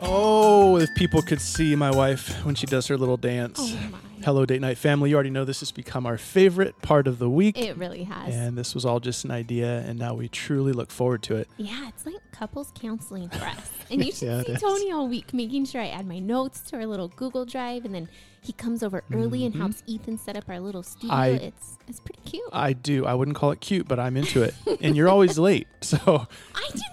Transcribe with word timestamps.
Oh, 0.00 0.76
if 0.76 0.94
people 0.94 1.22
could 1.22 1.40
see 1.40 1.74
my 1.76 1.90
wife 1.90 2.44
when 2.44 2.54
she 2.54 2.66
does 2.66 2.86
her 2.88 2.96
little 2.96 3.16
dance. 3.16 3.58
Oh 3.60 3.76
my. 3.90 3.98
Hello, 4.24 4.46
Date 4.46 4.60
Night 4.62 4.78
family. 4.78 5.10
You 5.10 5.16
already 5.16 5.30
know 5.30 5.44
this 5.44 5.60
has 5.60 5.70
become 5.70 6.06
our 6.06 6.16
favorite 6.16 6.80
part 6.82 7.06
of 7.06 7.18
the 7.18 7.28
week. 7.28 7.58
It 7.58 7.76
really 7.76 8.04
has. 8.04 8.34
and 8.34 8.56
this 8.56 8.74
was 8.74 8.84
all 8.86 8.98
just 8.98 9.24
an 9.24 9.30
idea, 9.30 9.80
and 9.80 9.98
now 9.98 10.14
we 10.14 10.28
truly 10.28 10.72
look 10.72 10.90
forward 10.90 11.22
to 11.24 11.36
it. 11.36 11.48
yeah, 11.58 11.88
it's 11.88 12.06
like 12.06 12.16
couples 12.32 12.72
counseling 12.74 13.28
for 13.28 13.44
us. 13.44 13.70
And 13.90 14.04
you 14.04 14.12
should 14.12 14.26
Yeah, 14.28 14.42
see. 14.42 14.56
Tony 14.56 14.90
all 14.92 15.08
week 15.08 15.34
making 15.34 15.66
sure 15.66 15.80
I 15.82 15.88
add 15.88 16.06
my 16.06 16.18
notes 16.20 16.60
to 16.70 16.76
our 16.76 16.86
little 16.86 17.08
Google 17.08 17.44
Drive, 17.44 17.84
and 17.84 17.94
then 17.94 18.08
he 18.44 18.52
comes 18.52 18.82
over 18.82 19.02
early 19.12 19.44
and 19.46 19.54
helps 19.54 19.82
Ethan 19.86 20.18
set 20.18 20.36
up 20.36 20.44
our 20.48 20.60
little 20.60 20.82
studio. 20.82 21.10
Mm-hmm. 21.10 21.20
I- 21.20 21.46
it's 21.46 21.78
it's 21.86 22.00
pretty 22.00 22.20
cute. 22.24 22.48
I 22.52 22.72
do. 22.72 23.04
I 23.04 23.12
wouldn't 23.14 23.36
call 23.36 23.50
it 23.50 23.60
cute, 23.60 23.86
but 23.88 23.98
I'm 24.00 24.16
into 24.16 24.42
it. 24.42 24.54
and 24.80 24.96
you're 24.96 25.08
always 25.08 25.38
late. 25.50 25.66
So 25.82 26.26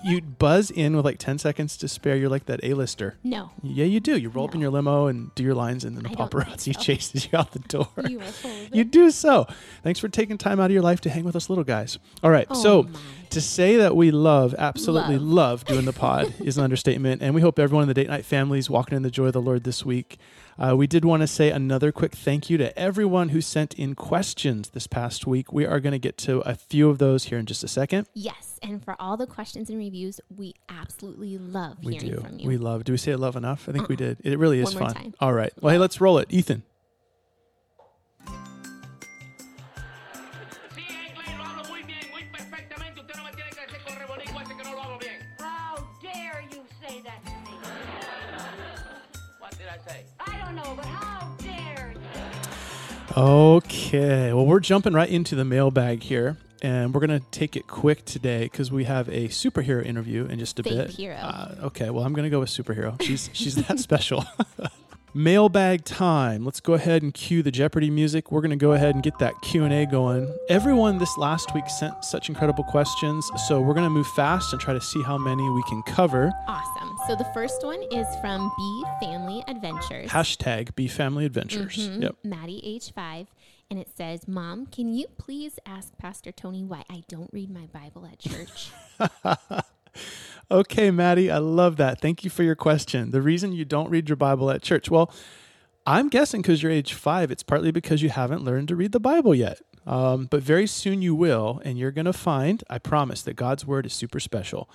you 0.03 0.22
buzz 0.22 0.70
in 0.70 0.95
with 0.98 1.05
like 1.05 1.17
10 1.17 1.38
seconds 1.38 1.77
to 1.77 1.88
spare. 1.88 2.17
You're 2.17 2.30
like 2.30 2.45
that 2.48 2.59
A-lister. 2.63 3.16
no. 3.23 3.52
Yeah, 3.63 3.85
you 3.85 3.99
do. 4.02 4.17
You 4.17 4.27
roll 4.30 4.45
up 4.49 4.55
in 4.55 4.59
your 4.59 4.70
limo 4.70 5.08
and 5.08 5.34
do 5.35 5.44
your 5.44 5.53
lines, 5.55 5.85
and 5.85 5.95
then 5.95 6.03
the 6.03 6.09
I 6.09 6.13
paparazzi 6.27 6.73
so. 6.75 6.81
chases 6.81 7.27
you 7.31 7.38
out 7.38 7.52
the 7.52 7.59
door. 7.59 7.88
You 8.09 8.20
are 8.20 8.23
full 8.23 8.52
of 8.52 8.75
You 8.75 8.83
do 8.83 9.11
so. 9.11 9.47
Thanks 9.83 9.99
for 9.99 10.09
taking 10.09 10.38
time 10.38 10.59
out 10.59 10.66
of 10.66 10.72
your 10.72 10.81
life 10.81 10.99
to 11.02 11.09
hang 11.09 11.23
with 11.23 11.36
us 11.38 11.49
little 11.49 11.63
guys. 11.63 11.97
All 12.22 12.31
right. 12.31 12.47
Oh 12.49 12.61
so 12.61 12.83
my. 12.83 12.99
to 13.30 13.39
say 13.39 13.77
that 13.77 13.95
we 13.95 14.11
love, 14.11 14.53
absolutely 14.58 15.17
Love. 15.17 15.61
love, 15.61 15.66
doing 15.66 15.86
the 15.86 15.94
pod 15.94 16.33
is 16.41 16.58
an 16.58 16.63
understatement. 16.66 17.22
And 17.22 17.33
we 17.33 17.39
hope 17.41 17.59
everyone 17.59 17.83
in 17.83 17.88
the 17.88 17.94
date 17.94 18.09
night 18.09 18.25
family 18.25 18.59
is 18.59 18.70
walking 18.70 18.95
in 18.97 19.03
the 19.03 19.11
joy 19.11 19.27
of 19.27 19.33
the 19.33 19.41
Lord 19.41 19.63
this 19.63 19.86
week. 19.86 20.17
Uh, 20.57 20.75
we 20.75 20.87
did 20.87 21.03
want 21.05 21.21
to 21.21 21.27
say 21.27 21.49
another 21.49 21.91
quick 21.91 22.13
thank 22.13 22.49
you 22.49 22.57
to 22.57 22.77
everyone 22.77 23.29
who 23.29 23.41
sent 23.41 23.73
in 23.75 23.95
questions 23.95 24.69
this 24.69 24.87
past 24.87 25.25
week. 25.25 25.51
We 25.51 25.65
are 25.65 25.79
going 25.79 25.93
to 25.93 25.99
get 25.99 26.17
to 26.19 26.39
a 26.41 26.55
few 26.55 26.89
of 26.89 26.97
those 26.97 27.25
here 27.25 27.37
in 27.37 27.45
just 27.45 27.63
a 27.63 27.67
second. 27.67 28.08
Yes, 28.13 28.59
and 28.61 28.83
for 28.83 28.95
all 28.99 29.17
the 29.17 29.27
questions 29.27 29.69
and 29.69 29.77
reviews, 29.80 30.19
we 30.35 30.53
absolutely 30.69 31.38
love 31.38 31.77
We 31.83 31.93
hearing 31.93 32.09
do. 32.16 32.21
from 32.21 32.39
you. 32.39 32.47
We 32.47 32.58
love. 32.58 32.83
Do 32.83 32.91
we 32.93 32.97
say 32.97 33.16
love 33.16 33.35
enough? 33.35 33.67
I 33.67 33.71
think 33.71 33.88
we 33.89 33.95
Uh-uh. 33.95 34.13
did. 34.16 34.17
It 34.23 34.38
really 34.39 34.59
is 34.59 34.75
One 34.75 34.93
fun. 34.93 35.13
All 35.19 35.33
right. 35.33 35.52
Well, 35.61 35.73
hey, 35.73 35.80
let's 35.80 35.99
roll 36.02 36.17
it. 36.19 36.27
Ethan. 36.30 36.63
Don't 50.52 50.63
know, 50.63 50.73
but 50.75 50.85
how 50.85 51.27
dare 51.39 51.94
you? 51.95 53.21
Okay. 53.21 54.33
Well, 54.33 54.45
we're 54.45 54.59
jumping 54.59 54.93
right 54.93 55.09
into 55.09 55.35
the 55.35 55.45
mailbag 55.45 56.03
here. 56.03 56.38
And 56.63 56.93
we're 56.93 57.05
going 57.05 57.19
to 57.19 57.25
take 57.31 57.55
it 57.55 57.66
quick 57.66 58.05
today 58.05 58.43
because 58.43 58.71
we 58.71 58.83
have 58.83 59.08
a 59.09 59.30
superhero 59.30 59.83
interview 59.83 60.25
in 60.25 60.38
just 60.38 60.59
a 60.59 60.63
Fake 60.63 60.73
bit. 60.73 60.89
hero. 60.91 61.16
Uh, 61.16 61.55
okay. 61.63 61.89
Well, 61.89 62.03
I'm 62.05 62.13
going 62.13 62.25
to 62.25 62.30
go 62.30 62.39
with 62.39 62.49
superhero. 62.49 63.02
She's, 63.02 63.31
she's 63.33 63.55
that 63.55 63.80
special. 63.88 64.23
mailbag 65.16 65.83
time. 65.85 66.45
Let's 66.45 66.59
go 66.59 66.73
ahead 66.73 67.02
and 67.02 67.13
cue 67.15 67.41
the 67.41 67.49
Jeopardy 67.49 67.89
music. 67.89 68.31
We're 68.31 68.41
going 68.41 68.52
to 68.52 68.55
go 68.63 68.73
ahead 68.73 68.93
and 68.93 69.03
get 69.03 69.17
that 69.17 69.33
Q&A 69.41 69.88
going. 69.88 70.31
Everyone 70.49 70.99
this 70.99 71.17
last 71.17 71.53
week 71.55 71.67
sent 71.67 72.05
such 72.05 72.30
incredible 72.30 72.63
questions. 72.65 73.27
So 73.47 73.59
we're 73.59 73.73
going 73.73 73.86
to 73.88 73.89
move 73.89 74.08
fast 74.09 74.53
and 74.53 74.61
try 74.61 74.75
to 74.75 74.81
see 74.81 75.02
how 75.02 75.17
many 75.17 75.49
we 75.49 75.63
can 75.63 75.81
cover. 75.83 76.31
Awesome. 76.47 76.91
So 77.07 77.16
the 77.16 77.25
first 77.33 77.63
one 77.63 77.81
is 77.91 78.05
from 78.21 78.52
B 78.57 78.83
Family 79.02 79.44
Adventures. 79.47 80.09
Hashtag 80.11 80.75
Be 80.75 80.88
Family 80.88 81.25
Adventures. 81.25 81.89
Mhm. 81.89 82.03
Yep. 82.03 82.16
Maddie, 82.23 82.61
age 82.63 82.93
five. 82.93 83.27
And 83.69 83.80
it 83.80 83.89
says, 83.95 84.27
Mom, 84.27 84.66
can 84.67 84.93
you 84.93 85.08
please 85.17 85.58
ask 85.66 85.97
Pastor 85.97 86.31
Tony 86.31 86.63
why 86.63 86.83
I 86.89 87.03
don't 87.08 87.30
read 87.33 87.49
my 87.49 87.67
Bible 87.67 88.05
at 88.05 88.19
church? 88.19 88.71
Okay, 90.49 90.91
Maddie, 90.91 91.31
I 91.31 91.38
love 91.38 91.77
that. 91.77 92.02
Thank 92.02 92.26
you 92.26 92.30
for 92.30 92.43
your 92.43 92.55
question. 92.55 93.11
The 93.11 93.21
reason 93.21 93.53
you 93.53 93.64
don't 93.64 93.89
read 93.89 94.09
your 94.09 94.17
Bible 94.17 94.52
at 94.52 94.61
church, 94.61 94.89
well, 94.92 95.14
I'm 95.86 96.09
guessing 96.09 96.42
because 96.42 96.61
you're 96.61 96.71
age 96.73 96.93
five, 96.93 97.31
it's 97.31 97.43
partly 97.43 97.71
because 97.71 98.02
you 98.02 98.09
haven't 98.09 98.43
learned 98.43 98.67
to 98.70 98.76
read 98.76 98.92
the 98.92 98.99
Bible 98.99 99.33
yet. 99.33 99.59
Um, 99.87 100.27
but 100.30 100.43
very 100.43 100.67
soon 100.67 101.02
you 101.02 101.15
will, 101.15 101.61
and 101.64 101.77
you're 101.80 101.92
going 101.92 102.05
to 102.05 102.11
find, 102.14 102.64
I 102.70 102.80
promise, 102.80 103.21
that 103.23 103.36
God's 103.37 103.65
word 103.65 103.86
is 103.86 103.93
super 103.93 104.20
special. 104.20 104.70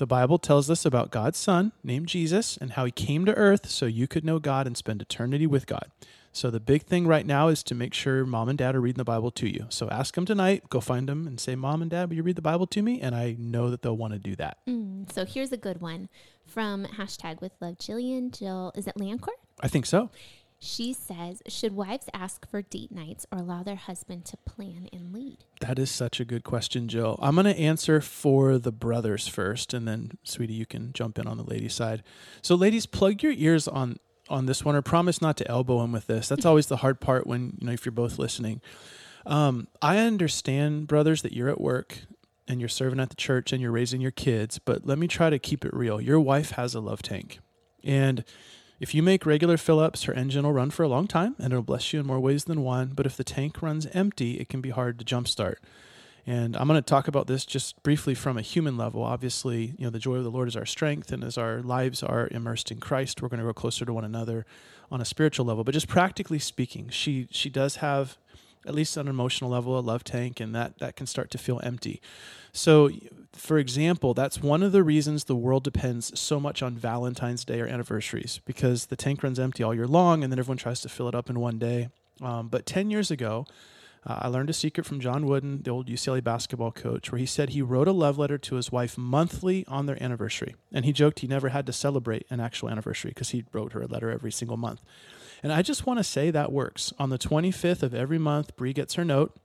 The 0.00 0.06
Bible 0.06 0.38
tells 0.38 0.70
us 0.70 0.86
about 0.86 1.10
God's 1.10 1.36
Son 1.36 1.72
named 1.84 2.06
Jesus 2.06 2.56
and 2.56 2.72
how 2.72 2.86
he 2.86 2.90
came 2.90 3.26
to 3.26 3.34
earth 3.34 3.68
so 3.68 3.84
you 3.84 4.08
could 4.08 4.24
know 4.24 4.38
God 4.38 4.66
and 4.66 4.74
spend 4.74 5.02
eternity 5.02 5.46
with 5.46 5.66
God. 5.66 5.90
So 6.32 6.50
the 6.50 6.58
big 6.58 6.84
thing 6.84 7.06
right 7.06 7.26
now 7.26 7.48
is 7.48 7.62
to 7.64 7.74
make 7.74 7.92
sure 7.92 8.24
mom 8.24 8.48
and 8.48 8.56
dad 8.56 8.74
are 8.74 8.80
reading 8.80 8.96
the 8.96 9.04
Bible 9.04 9.30
to 9.32 9.46
you. 9.46 9.66
So 9.68 9.90
ask 9.90 10.14
them 10.14 10.24
tonight, 10.24 10.70
go 10.70 10.80
find 10.80 11.06
them 11.06 11.26
and 11.26 11.38
say, 11.38 11.54
Mom 11.54 11.82
and 11.82 11.90
Dad, 11.90 12.08
will 12.08 12.16
you 12.16 12.22
read 12.22 12.36
the 12.36 12.40
Bible 12.40 12.66
to 12.68 12.80
me? 12.80 12.98
And 13.02 13.14
I 13.14 13.36
know 13.38 13.68
that 13.68 13.82
they'll 13.82 13.94
want 13.94 14.14
to 14.14 14.18
do 14.18 14.34
that. 14.36 14.56
Mm, 14.66 15.12
so 15.12 15.26
here's 15.26 15.52
a 15.52 15.58
good 15.58 15.82
one 15.82 16.08
from 16.46 16.86
hashtag 16.86 17.42
with 17.42 17.52
love 17.60 17.76
Jillian. 17.76 18.32
Jill, 18.32 18.72
is 18.74 18.86
it 18.86 18.94
Lancourt? 18.96 19.36
I 19.60 19.68
think 19.68 19.84
so. 19.84 20.08
She 20.62 20.92
says, 20.92 21.42
Should 21.48 21.74
wives 21.74 22.10
ask 22.12 22.46
for 22.46 22.60
date 22.60 22.92
nights 22.92 23.24
or 23.32 23.38
allow 23.38 23.62
their 23.62 23.76
husband 23.76 24.26
to 24.26 24.36
plan 24.36 24.90
and 24.92 25.10
lead? 25.10 25.38
That 25.60 25.78
is 25.78 25.90
such 25.90 26.20
a 26.20 26.24
good 26.26 26.44
question, 26.44 26.86
Jill. 26.86 27.18
I'm 27.22 27.34
going 27.34 27.46
to 27.46 27.58
answer 27.58 28.02
for 28.02 28.58
the 28.58 28.70
brothers 28.70 29.26
first, 29.26 29.72
and 29.72 29.88
then, 29.88 30.18
sweetie, 30.22 30.52
you 30.52 30.66
can 30.66 30.92
jump 30.92 31.18
in 31.18 31.26
on 31.26 31.38
the 31.38 31.44
ladies' 31.44 31.72
side. 31.72 32.02
So, 32.42 32.54
ladies, 32.54 32.84
plug 32.84 33.22
your 33.22 33.32
ears 33.32 33.66
on 33.66 33.96
on 34.28 34.46
this 34.46 34.62
one, 34.62 34.76
or 34.76 34.82
promise 34.82 35.22
not 35.22 35.38
to 35.38 35.50
elbow 35.50 35.82
him 35.82 35.92
with 35.92 36.06
this. 36.06 36.28
That's 36.28 36.44
always 36.44 36.66
the 36.66 36.76
hard 36.76 37.00
part 37.00 37.26
when 37.26 37.56
you 37.58 37.66
know 37.66 37.72
if 37.72 37.86
you're 37.86 37.92
both 37.92 38.18
listening. 38.18 38.60
Um, 39.24 39.66
I 39.80 39.98
understand, 39.98 40.86
brothers, 40.86 41.22
that 41.22 41.32
you're 41.32 41.48
at 41.48 41.60
work 41.60 42.00
and 42.46 42.60
you're 42.60 42.68
serving 42.68 43.00
at 43.00 43.08
the 43.08 43.16
church 43.16 43.52
and 43.52 43.62
you're 43.62 43.72
raising 43.72 44.00
your 44.00 44.10
kids, 44.10 44.58
but 44.58 44.86
let 44.86 44.98
me 44.98 45.08
try 45.08 45.30
to 45.30 45.38
keep 45.38 45.64
it 45.64 45.72
real. 45.72 46.00
Your 46.00 46.20
wife 46.20 46.52
has 46.52 46.74
a 46.74 46.80
love 46.80 47.00
tank, 47.00 47.38
and 47.82 48.24
if 48.80 48.94
you 48.94 49.02
make 49.02 49.26
regular 49.26 49.58
fill 49.58 49.78
ups, 49.78 50.04
her 50.04 50.14
engine 50.14 50.44
will 50.44 50.54
run 50.54 50.70
for 50.70 50.82
a 50.82 50.88
long 50.88 51.06
time 51.06 51.36
and 51.38 51.52
it'll 51.52 51.62
bless 51.62 51.92
you 51.92 52.00
in 52.00 52.06
more 52.06 52.18
ways 52.18 52.44
than 52.44 52.62
one. 52.62 52.92
But 52.94 53.06
if 53.06 53.16
the 53.16 53.24
tank 53.24 53.60
runs 53.60 53.86
empty, 53.92 54.40
it 54.40 54.48
can 54.48 54.62
be 54.62 54.70
hard 54.70 54.98
to 54.98 55.04
jumpstart. 55.04 55.56
And 56.26 56.56
I'm 56.56 56.66
going 56.66 56.78
to 56.78 56.82
talk 56.82 57.06
about 57.06 57.26
this 57.26 57.44
just 57.44 57.82
briefly 57.82 58.14
from 58.14 58.38
a 58.38 58.42
human 58.42 58.76
level. 58.76 59.02
Obviously, 59.02 59.74
you 59.78 59.84
know, 59.84 59.90
the 59.90 59.98
joy 59.98 60.16
of 60.16 60.24
the 60.24 60.30
Lord 60.30 60.48
is 60.48 60.56
our 60.56 60.66
strength, 60.66 61.12
and 61.12 61.24
as 61.24 61.38
our 61.38 61.60
lives 61.60 62.02
are 62.02 62.28
immersed 62.30 62.70
in 62.70 62.78
Christ, 62.78 63.20
we're 63.20 63.28
going 63.28 63.38
to 63.38 63.44
grow 63.44 63.54
closer 63.54 63.84
to 63.84 63.92
one 63.92 64.04
another 64.04 64.44
on 64.90 65.00
a 65.00 65.04
spiritual 65.04 65.46
level. 65.46 65.64
But 65.64 65.72
just 65.72 65.88
practically 65.88 66.38
speaking, 66.38 66.88
she 66.90 67.26
she 67.30 67.48
does 67.48 67.76
have 67.76 68.18
at 68.66 68.74
least 68.74 68.98
on 68.98 69.06
an 69.06 69.10
emotional 69.10 69.50
level 69.50 69.78
a 69.78 69.80
love 69.80 70.04
tank, 70.04 70.40
and 70.40 70.54
that 70.54 70.78
that 70.78 70.94
can 70.94 71.06
start 71.06 71.30
to 71.30 71.38
feel 71.38 71.60
empty. 71.62 72.00
So, 72.52 72.90
for 73.32 73.58
example, 73.58 74.12
that's 74.12 74.42
one 74.42 74.62
of 74.62 74.72
the 74.72 74.82
reasons 74.82 75.24
the 75.24 75.36
world 75.36 75.64
depends 75.64 76.18
so 76.18 76.40
much 76.40 76.62
on 76.62 76.76
Valentine's 76.76 77.44
Day 77.44 77.60
or 77.60 77.66
anniversaries 77.66 78.40
because 78.44 78.86
the 78.86 78.96
tank 78.96 79.22
runs 79.22 79.38
empty 79.38 79.62
all 79.62 79.74
year 79.74 79.86
long, 79.86 80.22
and 80.22 80.32
then 80.32 80.38
everyone 80.38 80.58
tries 80.58 80.80
to 80.82 80.88
fill 80.88 81.08
it 81.08 81.14
up 81.14 81.30
in 81.30 81.38
one 81.38 81.58
day. 81.58 81.88
Um, 82.20 82.48
but 82.48 82.66
10 82.66 82.90
years 82.90 83.10
ago, 83.10 83.46
uh, 84.06 84.16
I 84.22 84.28
learned 84.28 84.50
a 84.50 84.54
secret 84.54 84.86
from 84.86 85.00
John 85.00 85.26
Wooden, 85.26 85.62
the 85.62 85.70
old 85.70 85.88
UCLA 85.88 86.24
basketball 86.24 86.72
coach, 86.72 87.12
where 87.12 87.18
he 87.18 87.26
said 87.26 87.50
he 87.50 87.62
wrote 87.62 87.88
a 87.88 87.92
love 87.92 88.18
letter 88.18 88.38
to 88.38 88.54
his 88.56 88.72
wife 88.72 88.96
monthly 88.96 89.66
on 89.66 89.86
their 89.86 90.02
anniversary. 90.02 90.54
And 90.72 90.84
he 90.84 90.92
joked 90.92 91.20
he 91.20 91.26
never 91.26 91.50
had 91.50 91.66
to 91.66 91.72
celebrate 91.72 92.26
an 92.30 92.40
actual 92.40 92.70
anniversary 92.70 93.10
because 93.10 93.30
he 93.30 93.44
wrote 93.52 93.72
her 93.72 93.82
a 93.82 93.86
letter 93.86 94.10
every 94.10 94.32
single 94.32 94.56
month. 94.56 94.82
And 95.42 95.52
I 95.52 95.62
just 95.62 95.86
want 95.86 95.98
to 95.98 96.04
say 96.04 96.30
that 96.30 96.52
works. 96.52 96.92
On 96.98 97.10
the 97.10 97.18
25th 97.18 97.82
of 97.82 97.94
every 97.94 98.18
month, 98.18 98.56
Bree 98.56 98.72
gets 98.72 98.94
her 98.94 99.04
note. 99.04 99.38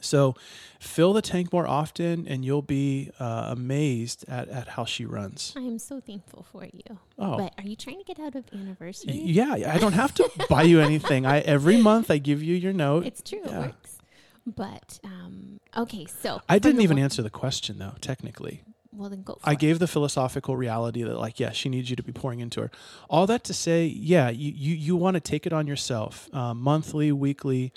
So 0.00 0.36
fill 0.78 1.12
the 1.12 1.22
tank 1.22 1.52
more 1.52 1.66
often, 1.66 2.26
and 2.28 2.44
you'll 2.44 2.62
be 2.62 3.10
uh, 3.18 3.46
amazed 3.50 4.24
at, 4.28 4.48
at 4.48 4.68
how 4.68 4.84
she 4.84 5.04
runs. 5.04 5.52
I 5.56 5.60
am 5.62 5.78
so 5.78 6.00
thankful 6.00 6.44
for 6.52 6.64
you. 6.64 6.98
Oh. 7.18 7.36
But 7.38 7.54
are 7.58 7.64
you 7.66 7.74
trying 7.74 7.98
to 7.98 8.04
get 8.04 8.20
out 8.20 8.34
of 8.36 8.44
anniversary? 8.52 9.14
Yeah, 9.14 9.54
I 9.54 9.78
don't 9.78 9.94
have 9.94 10.14
to 10.14 10.30
buy 10.48 10.62
you 10.62 10.80
anything. 10.80 11.26
I 11.26 11.40
every 11.40 11.78
month 11.78 12.10
I 12.10 12.18
give 12.18 12.42
you 12.42 12.54
your 12.54 12.72
note. 12.72 13.06
It's 13.06 13.22
true, 13.22 13.40
Yeah. 13.44 13.58
it 13.58 13.66
works. 13.66 13.98
But 14.46 15.00
um, 15.04 15.58
okay, 15.76 16.06
so 16.06 16.40
I 16.48 16.58
didn't 16.58 16.80
even 16.80 16.96
wo- 16.96 17.02
answer 17.02 17.22
the 17.22 17.30
question 17.30 17.78
though, 17.78 17.94
technically. 18.00 18.62
Well, 18.92 19.10
then 19.10 19.22
go. 19.22 19.34
For 19.34 19.48
I 19.48 19.52
it. 19.52 19.58
gave 19.58 19.78
the 19.78 19.86
philosophical 19.86 20.56
reality 20.56 21.02
that 21.02 21.18
like, 21.18 21.38
yeah, 21.38 21.50
she 21.52 21.68
needs 21.68 21.90
you 21.90 21.96
to 21.96 22.02
be 22.02 22.12
pouring 22.12 22.40
into 22.40 22.60
her. 22.62 22.70
All 23.10 23.26
that 23.26 23.44
to 23.44 23.54
say, 23.54 23.84
yeah, 23.86 24.28
you 24.30 24.52
you, 24.54 24.74
you 24.74 24.96
want 24.96 25.14
to 25.14 25.20
take 25.20 25.44
it 25.46 25.52
on 25.52 25.66
yourself, 25.66 26.28
uh, 26.32 26.54
monthly, 26.54 27.12
weekly, 27.12 27.72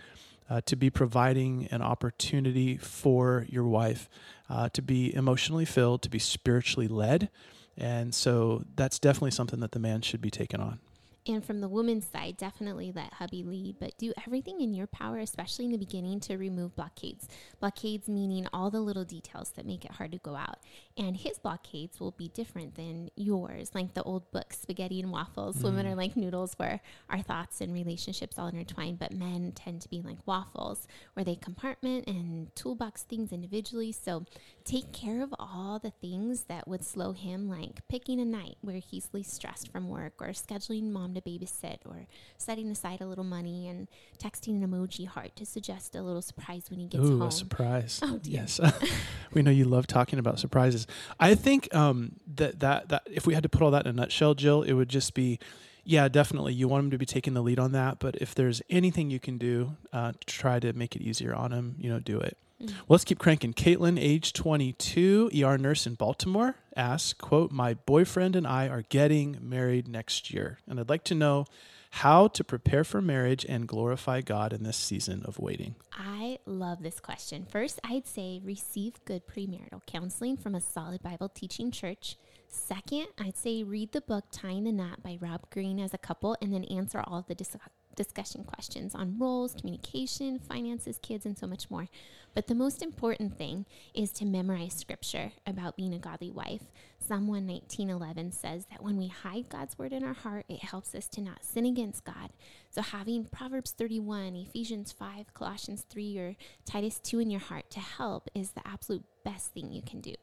uh, 0.52 0.60
to 0.66 0.76
be 0.76 0.90
providing 0.90 1.68
an 1.72 1.82
opportunity 1.82 2.76
for 2.76 3.46
your 3.48 3.64
wife 3.64 4.10
uh, 4.50 4.68
to 4.74 4.82
be 4.82 5.16
emotionally 5.16 5.64
filled, 5.64 6.02
to 6.02 6.10
be 6.10 6.20
spiritually 6.20 6.90
led, 6.90 7.30
and 7.78 8.14
so 8.14 8.66
that's 8.76 9.00
definitely 9.00 9.32
something 9.32 9.62
that 9.62 9.72
the 9.72 9.80
man 9.80 10.02
should 10.02 10.22
be 10.22 10.30
taking 10.30 10.60
on. 10.60 10.80
And 11.28 11.46
from 11.46 11.62
the 11.62 11.68
woman's 11.68 12.08
side, 12.08 12.38
definitely 12.38 12.92
let 12.96 13.14
hubby 13.14 13.44
lead, 13.44 13.76
but 13.80 13.96
do 14.00 14.12
everything 14.26 14.60
in 14.60 14.74
your 14.74 14.88
power, 14.88 15.20
especially 15.20 15.66
in 15.66 15.72
the 15.72 15.78
beginning, 15.78 16.20
to 16.22 16.36
remove 16.36 16.76
blockades. 16.76 17.28
Blockades 17.60 18.08
meaning 18.08 18.48
all 18.52 18.72
the 18.72 18.80
little 18.80 19.04
details 19.06 19.52
that 19.52 19.66
make 19.68 19.86
it 19.86 19.92
hard 19.92 20.12
to 20.14 20.18
go 20.18 20.36
out. 20.36 20.58
And 20.98 21.16
his 21.16 21.38
blockades 21.38 22.00
will 22.00 22.10
be 22.10 22.30
different 22.30 22.74
than 22.74 23.12
yours, 23.16 23.70
like 23.76 23.94
the 23.94 24.02
old 24.02 24.32
book, 24.32 24.52
Spaghetti 24.52 25.00
and 25.00 25.12
Waffles. 25.12 25.58
Women 25.58 25.86
are 25.86 25.94
mm. 25.94 25.98
like 25.98 26.18
noodles, 26.18 26.56
where 26.58 26.82
our 27.08 27.22
thoughts 27.22 27.62
and 27.62 27.72
relationships 27.72 28.40
all 28.40 28.48
intertwine, 28.48 28.96
but 28.96 29.14
men 29.14 29.52
tend 29.52 29.82
to 29.82 29.90
be 29.90 30.02
like 30.02 30.26
waffles, 30.26 30.88
where 31.14 31.24
they 31.24 31.36
compartment 31.36 32.08
and 32.08 32.56
toolbox 32.56 33.04
things 33.04 33.32
individually. 33.32 33.92
So 33.92 34.26
take 34.64 34.92
care 34.92 35.22
of 35.22 35.36
all 35.38 35.78
the 35.78 35.92
things 35.92 36.46
that 36.46 36.68
would 36.68 36.84
slow 36.84 37.12
him, 37.12 37.48
like 37.48 37.88
picking 37.88 38.20
a 38.20 38.26
night 38.26 38.58
where 38.62 38.78
he's 38.78 39.10
least 39.14 39.36
stressed 39.36 39.72
from 39.72 39.88
work, 39.88 40.14
or 40.20 40.30
scheduling 40.30 40.90
mom 40.92 41.11
to 41.16 41.22
babysit, 41.22 41.78
or 41.86 42.08
setting 42.38 42.70
aside 42.70 43.02
a 43.02 43.06
little 43.06 43.24
money 43.24 43.68
and 43.68 43.88
texting 44.18 44.62
an 44.62 44.68
emoji 44.68 45.08
heart 45.08 45.36
to 45.36 45.46
suggest 45.46 45.96
a 45.96 46.02
little 46.02 46.22
surprise 46.22 46.70
when 46.70 46.80
he 46.80 46.88
gets 46.88 47.04
Ooh, 47.04 47.20
home. 47.20 47.28
a 47.28 47.32
surprise. 47.32 48.00
Oh, 48.12 48.18
dear. 48.18 48.34
Yes. 48.42 48.60
we 49.34 49.42
know 49.42 49.52
you 49.52 49.66
love 49.66 49.88
talking 49.88 50.20
about 50.20 50.40
surprises. 50.40 50.88
I 51.20 51.36
think 51.36 51.74
um, 51.74 52.14
that, 52.36 52.60
that, 52.60 52.90
that 52.90 53.04
if 53.06 53.26
we 53.28 53.34
had 53.34 53.44
to 53.44 53.50
put 53.50 53.62
all 53.62 53.72
that 53.72 53.86
in 53.86 53.92
a 53.92 53.94
nutshell, 53.94 54.34
Jill, 54.34 54.64
it 54.64 54.74
would 54.74 54.90
just 54.90 55.14
be, 55.14 55.40
yeah, 55.84 56.08
definitely. 56.08 56.54
You 56.54 56.68
want 56.68 56.86
him 56.86 56.92
to 56.92 56.98
be 56.98 57.06
taking 57.06 57.34
the 57.34 57.42
lead 57.42 57.60
on 57.60 57.72
that. 57.74 58.00
But 58.00 58.16
if 58.18 58.36
there's 58.36 58.62
anything 58.70 59.10
you 59.10 59.20
can 59.20 59.38
do 59.38 59.78
uh, 59.94 60.12
to 60.14 60.26
try 60.26 60.60
to 60.60 60.74
make 60.74 60.96
it 60.96 61.02
easier 61.02 61.34
on 61.34 61.52
him, 61.52 61.76
you 61.78 61.90
know, 61.90 62.00
do 62.00 62.20
it. 62.20 62.38
Well, 62.68 62.86
let's 62.90 63.04
keep 63.04 63.20
cranking. 63.20 63.54
Caitlin, 63.54 64.00
age 64.00 64.34
22, 64.34 65.32
ER 65.44 65.58
nurse 65.58 65.88
in 65.88 65.96
Baltimore, 65.96 66.56
asks, 66.76 67.14
quote, 67.14 67.52
my 67.52 67.74
boyfriend 67.74 68.36
and 68.36 68.48
I 68.48 68.68
are 68.68 68.84
getting 68.84 69.38
married 69.42 69.88
next 69.88 70.34
year. 70.34 70.60
And 70.68 70.80
I'd 70.80 70.90
like 70.90 71.04
to 71.06 71.16
know 71.16 71.46
how 71.96 72.28
to 72.30 72.44
prepare 72.44 72.84
for 72.86 73.02
marriage 73.02 73.46
and 73.48 73.68
glorify 73.68 74.22
God 74.22 74.54
in 74.54 74.64
this 74.64 74.78
season 74.78 75.24
of 75.26 75.40
waiting. 75.40 75.76
I 75.92 76.40
love 76.46 76.82
this 76.84 77.02
question. 77.02 77.46
First, 77.46 77.80
I'd 77.84 78.08
say 78.08 78.40
receive 78.44 79.04
good 79.04 79.28
premarital 79.28 79.86
counseling 79.86 80.38
from 80.38 80.56
a 80.56 80.62
solid 80.62 81.04
Bible 81.04 81.28
teaching 81.28 81.70
church. 81.70 82.16
Second, 82.48 83.08
I'd 83.20 83.38
say 83.38 83.64
read 83.64 83.92
the 83.92 84.02
book 84.02 84.26
Tying 84.32 84.64
the 84.64 84.72
Knot 84.72 85.04
by 85.04 85.18
Rob 85.20 85.50
Green 85.50 85.80
as 85.80 85.94
a 85.94 85.98
couple 85.98 86.38
and 86.42 86.54
then 86.54 86.64
answer 86.66 87.04
all 87.06 87.26
the 87.28 87.36
dis- 87.36 87.58
discussion 87.96 88.44
questions 88.44 88.96
on 88.96 89.18
roles, 89.18 89.54
communication, 89.54 90.40
finances, 90.40 91.00
kids, 91.02 91.26
and 91.26 91.38
so 91.38 91.48
much 91.48 91.70
more. 91.70 91.88
But 92.34 92.48
the 92.48 92.56
most 92.56 92.82
important 92.82 93.38
thing 93.38 93.66
is 93.94 94.12
to 94.14 94.26
memorize 94.26 94.74
scripture 94.74 95.34
about 95.46 95.76
being 95.76 95.94
a 95.94 96.00
godly 96.00 96.32
wife. 96.32 96.64
Psalm 97.00 97.28
119.11 97.28 98.34
says 98.34 98.66
that 98.72 98.82
when 98.82 98.96
we 98.96 99.08
hide 99.08 99.50
God's 99.50 99.78
word 99.78 99.92
in 99.92 100.04
our 100.04 100.14
heart, 100.14 100.46
it 100.48 100.64
helps 100.64 100.96
us 100.96 101.08
to 101.10 101.22
not 101.22 101.44
sin 101.44 101.66
against 101.66 102.06
God. 102.06 102.30
So 102.70 102.82
having 102.82 103.26
Proverbs 103.26 103.72
31, 103.72 104.36
Ephesians 104.36 104.92
5, 104.94 105.34
Colossians 105.34 105.86
3, 105.90 106.18
or 106.20 106.36
Titus 106.66 107.00
2 107.00 107.20
in 107.20 107.30
your 107.30 107.42
heart 107.42 107.70
to 107.72 107.80
help 107.80 108.30
is 108.34 108.52
the 108.52 108.66
absolute 108.66 109.04
best 109.26 109.54
thing 109.54 109.72
you 109.72 109.82
can 109.82 110.00
do. 110.00 110.14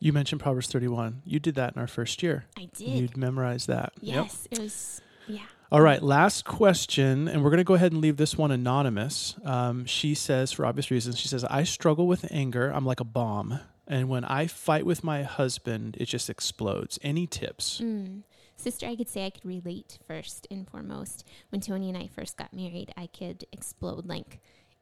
You 0.00 0.12
mentioned 0.12 0.40
Proverbs 0.40 0.66
31. 0.66 1.22
You 1.24 1.38
did 1.38 1.54
that 1.54 1.76
in 1.76 1.80
our 1.80 1.86
first 1.86 2.24
year. 2.24 2.46
I 2.58 2.68
did. 2.76 2.88
You'd 2.88 3.16
memorize 3.16 3.66
that. 3.66 3.92
Yep. 4.00 4.24
yes, 4.24 4.48
it 4.50 4.58
was, 4.58 5.00
yeah. 5.28 5.46
All 5.72 5.80
right, 5.80 6.02
last 6.02 6.44
question, 6.44 7.28
and 7.28 7.42
we're 7.42 7.48
going 7.48 7.56
to 7.56 7.64
go 7.64 7.72
ahead 7.72 7.92
and 7.92 8.02
leave 8.02 8.18
this 8.18 8.36
one 8.36 8.50
anonymous. 8.50 9.36
Um, 9.42 9.86
she 9.86 10.14
says, 10.14 10.52
for 10.52 10.66
obvious 10.66 10.90
reasons, 10.90 11.18
she 11.18 11.28
says, 11.28 11.44
I 11.44 11.64
struggle 11.64 12.06
with 12.06 12.30
anger. 12.30 12.68
I'm 12.68 12.84
like 12.84 13.00
a 13.00 13.04
bomb. 13.04 13.58
And 13.86 14.10
when 14.10 14.22
I 14.22 14.48
fight 14.48 14.84
with 14.84 15.02
my 15.02 15.22
husband, 15.22 15.96
it 15.98 16.04
just 16.04 16.28
explodes. 16.28 16.98
Any 17.00 17.26
tips? 17.26 17.80
Mm. 17.82 18.24
Sister, 18.54 18.84
I 18.86 18.96
could 18.96 19.08
say 19.08 19.24
I 19.24 19.30
could 19.30 19.46
relate 19.46 19.98
first 20.06 20.46
and 20.50 20.68
foremost. 20.68 21.26
When 21.48 21.62
Tony 21.62 21.88
and 21.88 21.96
I 21.96 22.06
first 22.06 22.36
got 22.36 22.52
married, 22.52 22.92
I 22.94 23.06
could 23.06 23.46
explode 23.50 24.04
like 24.04 24.40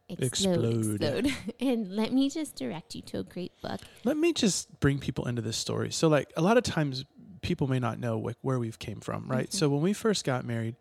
explode, 0.09 0.65
Explode. 0.65 1.27
explode. 1.27 1.55
and 1.61 1.89
let 1.95 2.13
me 2.13 2.29
just 2.29 2.57
direct 2.57 2.97
you 2.97 3.03
to 3.03 3.21
a 3.21 3.23
great 3.23 3.53
book. 3.63 3.81
Let 4.03 4.17
me 4.17 4.33
just 4.33 4.81
bring 4.81 4.99
people 4.99 5.29
into 5.29 5.41
this 5.41 5.57
story. 5.57 5.93
So, 5.93 6.09
like, 6.09 6.33
a 6.37 6.43
lot 6.43 6.59
of 6.59 6.65
times 6.65 7.05
people 7.43 7.67
may 7.69 7.79
not 7.79 7.99
know 7.99 8.19
like 8.19 8.37
where 8.43 8.59
we've 8.59 8.79
came 8.79 9.01
from, 9.01 9.27
right? 9.29 9.49
Mm-hmm. 9.49 9.57
So 9.57 9.69
when 9.69 9.83
we 9.83 9.93
first 9.93 10.25
got 10.25 10.45
married, 10.45 10.77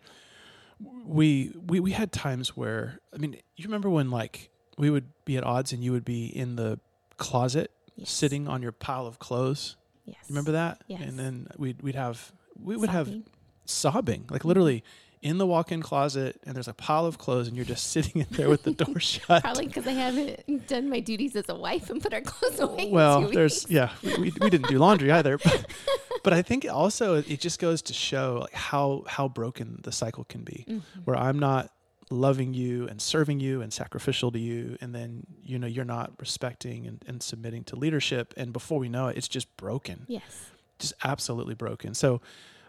we 1.06 1.52
we 1.68 1.80
we 1.80 1.92
had 1.92 2.12
times 2.12 2.56
where 2.56 3.00
I 3.14 3.18
mean, 3.18 3.34
you 3.56 3.66
remember 3.66 3.90
when 3.90 4.10
like 4.12 4.50
we 4.78 4.90
would 4.90 5.08
be 5.26 5.38
at 5.38 5.44
odds 5.44 5.74
and 5.74 5.84
you 5.84 5.92
would 5.92 6.06
be 6.06 6.28
in 6.28 6.56
the 6.56 6.80
closet 7.18 7.72
Yes. 7.96 8.12
sitting 8.12 8.48
on 8.48 8.62
your 8.62 8.72
pile 8.72 9.06
of 9.06 9.20
clothes. 9.20 9.76
Yes. 10.06 10.16
Remember 10.30 10.54
that? 10.54 10.82
Yes. 10.88 11.02
And 11.04 11.20
then 11.20 11.48
we'd 11.58 11.82
we'd 11.82 11.96
have 11.96 12.32
we 12.62 12.78
would 12.78 12.90
have 12.90 13.08
Sobbing. 13.08 13.24
sobbing, 13.66 14.26
like 14.30 14.46
literally 14.46 14.84
in 15.22 15.38
the 15.38 15.46
walk-in 15.46 15.82
closet, 15.82 16.40
and 16.46 16.56
there's 16.56 16.70
a 16.70 16.74
pile 16.74 17.06
of 17.06 17.18
clothes, 17.18 17.50
and 17.50 17.58
you're 17.58 17.66
just 17.66 17.88
sitting 17.92 18.22
in 18.22 18.28
there 18.32 18.48
with 18.48 18.64
the 18.64 18.72
door 18.72 19.00
shut. 19.02 19.44
Probably 19.44 19.68
because 19.68 19.86
I 19.86 19.92
haven't 19.92 20.68
done 20.70 20.90
my 20.90 21.02
duties 21.02 21.36
as 21.36 21.50
a 21.50 21.56
wife 21.56 21.90
and 21.90 22.02
put 22.02 22.14
our 22.14 22.22
clothes 22.22 22.62
away. 22.62 22.90
well, 22.90 23.28
there's 23.30 23.64
weeks. 23.66 23.70
yeah, 23.70 23.90
we, 24.02 24.16
we, 24.16 24.34
we 24.40 24.50
didn't 24.50 24.70
do 24.70 24.78
laundry 24.78 25.12
either, 25.12 25.38
but, 25.38 25.66
but 26.30 26.38
I 26.38 26.42
think 26.42 26.66
also 26.72 27.16
it 27.16 27.40
just 27.40 27.60
goes 27.60 27.82
to 27.84 27.94
show 27.94 28.40
like 28.42 28.54
how 28.54 29.04
how 29.08 29.28
broken 29.28 29.80
the 29.84 29.92
cycle 29.92 30.24
can 30.24 30.44
be, 30.44 30.66
Mm-hmm. 30.68 31.00
where 31.06 31.18
I'm 31.18 31.40
not 31.40 31.72
loving 32.12 32.54
you 32.56 32.88
and 32.88 33.00
serving 33.02 33.40
you 33.40 33.62
and 33.62 33.72
sacrificial 33.72 34.32
to 34.32 34.40
you, 34.40 34.78
and 34.82 34.94
then 34.96 35.26
you 35.44 35.58
know 35.60 35.68
you're 35.68 35.86
not 35.86 36.12
respecting 36.20 36.88
and, 36.88 37.04
and 37.08 37.22
submitting 37.24 37.64
to 37.66 37.76
leadership, 37.76 38.34
and 38.38 38.54
before 38.54 38.80
we 38.80 38.90
know 38.90 39.08
it, 39.10 39.18
it's 39.18 39.28
just 39.28 39.48
broken. 39.58 40.06
Yes. 40.08 40.50
just 40.80 40.94
absolutely 41.04 41.56
broken. 41.56 41.94
So, 41.94 42.22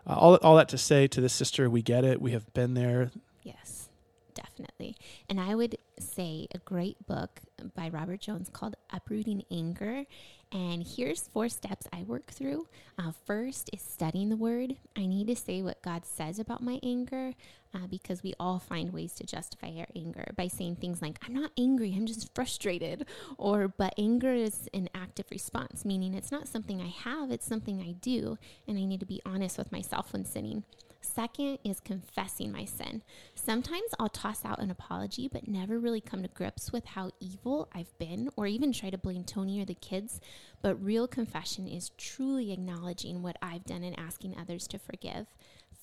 uh, 0.07 0.15
all 0.15 0.35
all 0.37 0.57
that 0.57 0.69
to 0.71 0.79
say 0.79 1.07
to 1.09 1.21
this 1.21 1.33
sister, 1.33 1.69
we 1.71 1.83
get 1.83 2.05
it. 2.05 2.21
We 2.21 2.33
have 2.33 2.53
been 2.55 2.75
there. 2.75 3.11
Yes, 3.43 3.89
definitely. 4.35 4.97
And 5.29 5.41
I 5.41 5.55
would 5.55 5.77
say 5.99 6.47
a 6.55 6.59
great 6.59 6.97
book 7.07 7.41
by 7.75 7.89
Robert 7.89 8.21
Jones 8.21 8.49
called 8.53 8.77
Uprooting 8.93 9.45
Anger. 9.51 10.05
And 10.53 10.85
here's 10.85 11.29
four 11.29 11.49
steps 11.49 11.87
I 11.93 12.03
work 12.03 12.27
through. 12.27 12.67
Uh, 12.99 13.13
first 13.25 13.71
is 13.73 13.81
studying 13.81 14.31
the 14.31 14.37
word. 14.37 14.75
I 14.97 15.07
need 15.07 15.29
to 15.29 15.37
say 15.37 15.63
what 15.63 15.81
God 15.81 16.05
says 16.05 16.41
about 16.41 16.61
my 16.63 16.81
anger 16.83 17.35
uh, 17.73 17.87
because 17.89 18.25
we 18.25 18.35
all 18.41 18.59
find 18.59 18.93
ways 18.93 19.13
to 19.15 19.25
justify 19.25 19.69
our 19.79 19.87
anger 19.95 20.33
by 20.37 20.49
saying 20.49 20.77
things 20.77 21.01
like, 21.01 21.19
I'm 21.25 21.35
not 21.35 21.53
angry, 21.57 21.95
I'm 21.97 22.07
just 22.07 22.35
frustrated. 22.35 23.07
Or, 23.39 23.69
but 23.69 23.95
anger 23.97 24.33
is 24.33 24.69
an 24.75 24.89
active 24.93 25.27
response, 25.31 25.85
meaning 25.85 26.15
it's 26.15 26.33
not 26.33 26.49
something 26.49 26.81
I 26.81 26.89
have, 26.89 27.31
it's 27.31 27.47
something 27.47 27.81
I 27.81 27.93
do. 27.93 28.37
And 28.67 28.77
I 28.77 28.85
need 28.85 29.01
to 29.01 29.07
be 29.07 29.23
honest 29.25 29.57
with 29.57 29.71
myself 29.71 30.13
when 30.13 30.25
sinning. 30.25 30.65
Second 31.01 31.59
is 31.65 31.81
confessing 31.81 32.53
my 32.53 32.65
sin. 32.65 33.03
Sometimes 33.35 33.91
I'll 33.99 34.09
toss 34.09 34.45
out 34.45 34.61
an 34.61 34.71
apology, 34.71 35.29
but 35.29 35.49
never 35.49 35.79
really 35.79 36.01
come 36.01 36.23
to 36.23 36.29
grips 36.29 36.73
with 36.73 36.85
how 36.85 37.11
evil 37.21 37.69
I've 37.75 37.97
been, 37.99 38.29
or 38.37 38.47
even 38.47 38.73
try 38.73 38.91
to 38.91 38.99
blame 38.99 39.25
Tony 39.25 39.61
or 39.61 39.65
the 39.65 39.75
kids. 39.75 40.21
But 40.63 40.83
real 40.83 41.09
confession 41.09 41.67
is 41.67 41.91
truly 41.97 42.53
acknowledging 42.53 43.23
what 43.23 43.37
I've 43.41 43.65
done 43.65 43.83
and 43.83 43.99
asking 43.99 44.37
others 44.39 44.67
to 44.69 44.79
forgive. 44.79 45.27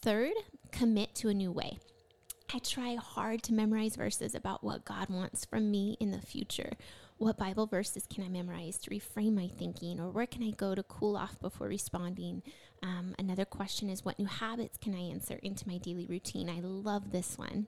Third, 0.01 0.33
commit 0.71 1.15
to 1.15 1.29
a 1.29 1.33
new 1.33 1.51
way. 1.51 1.79
I 2.53 2.59
try 2.59 2.95
hard 2.95 3.43
to 3.43 3.53
memorize 3.53 3.97
verses 3.97 4.33
about 4.33 4.63
what 4.63 4.85
God 4.85 5.09
wants 5.09 5.43
from 5.43 5.69
me 5.69 5.97
in 5.99 6.11
the 6.11 6.21
future. 6.21 6.73
What 7.17 7.37
Bible 7.37 7.65
verses 7.65 8.07
can 8.07 8.24
I 8.24 8.29
memorize 8.29 8.77
to 8.77 8.91
reframe 8.91 9.33
my 9.33 9.47
thinking, 9.47 10.00
or 10.00 10.12
where 10.12 10.27
can 10.27 10.43
I 10.43 10.51
go 10.51 10.75
to 10.75 10.83
cool 10.83 11.17
off 11.17 11.39
before 11.41 11.67
responding? 11.67 12.43
Um, 12.84 13.15
another 13.17 13.46
question 13.46 13.89
is 13.89 14.05
what 14.05 14.19
new 14.19 14.25
habits 14.25 14.77
can 14.77 14.93
I 14.93 15.10
insert 15.10 15.39
into 15.41 15.67
my 15.67 15.77
daily 15.77 16.05
routine? 16.05 16.50
I 16.50 16.60
love 16.62 17.12
this 17.12 17.38
one. 17.38 17.67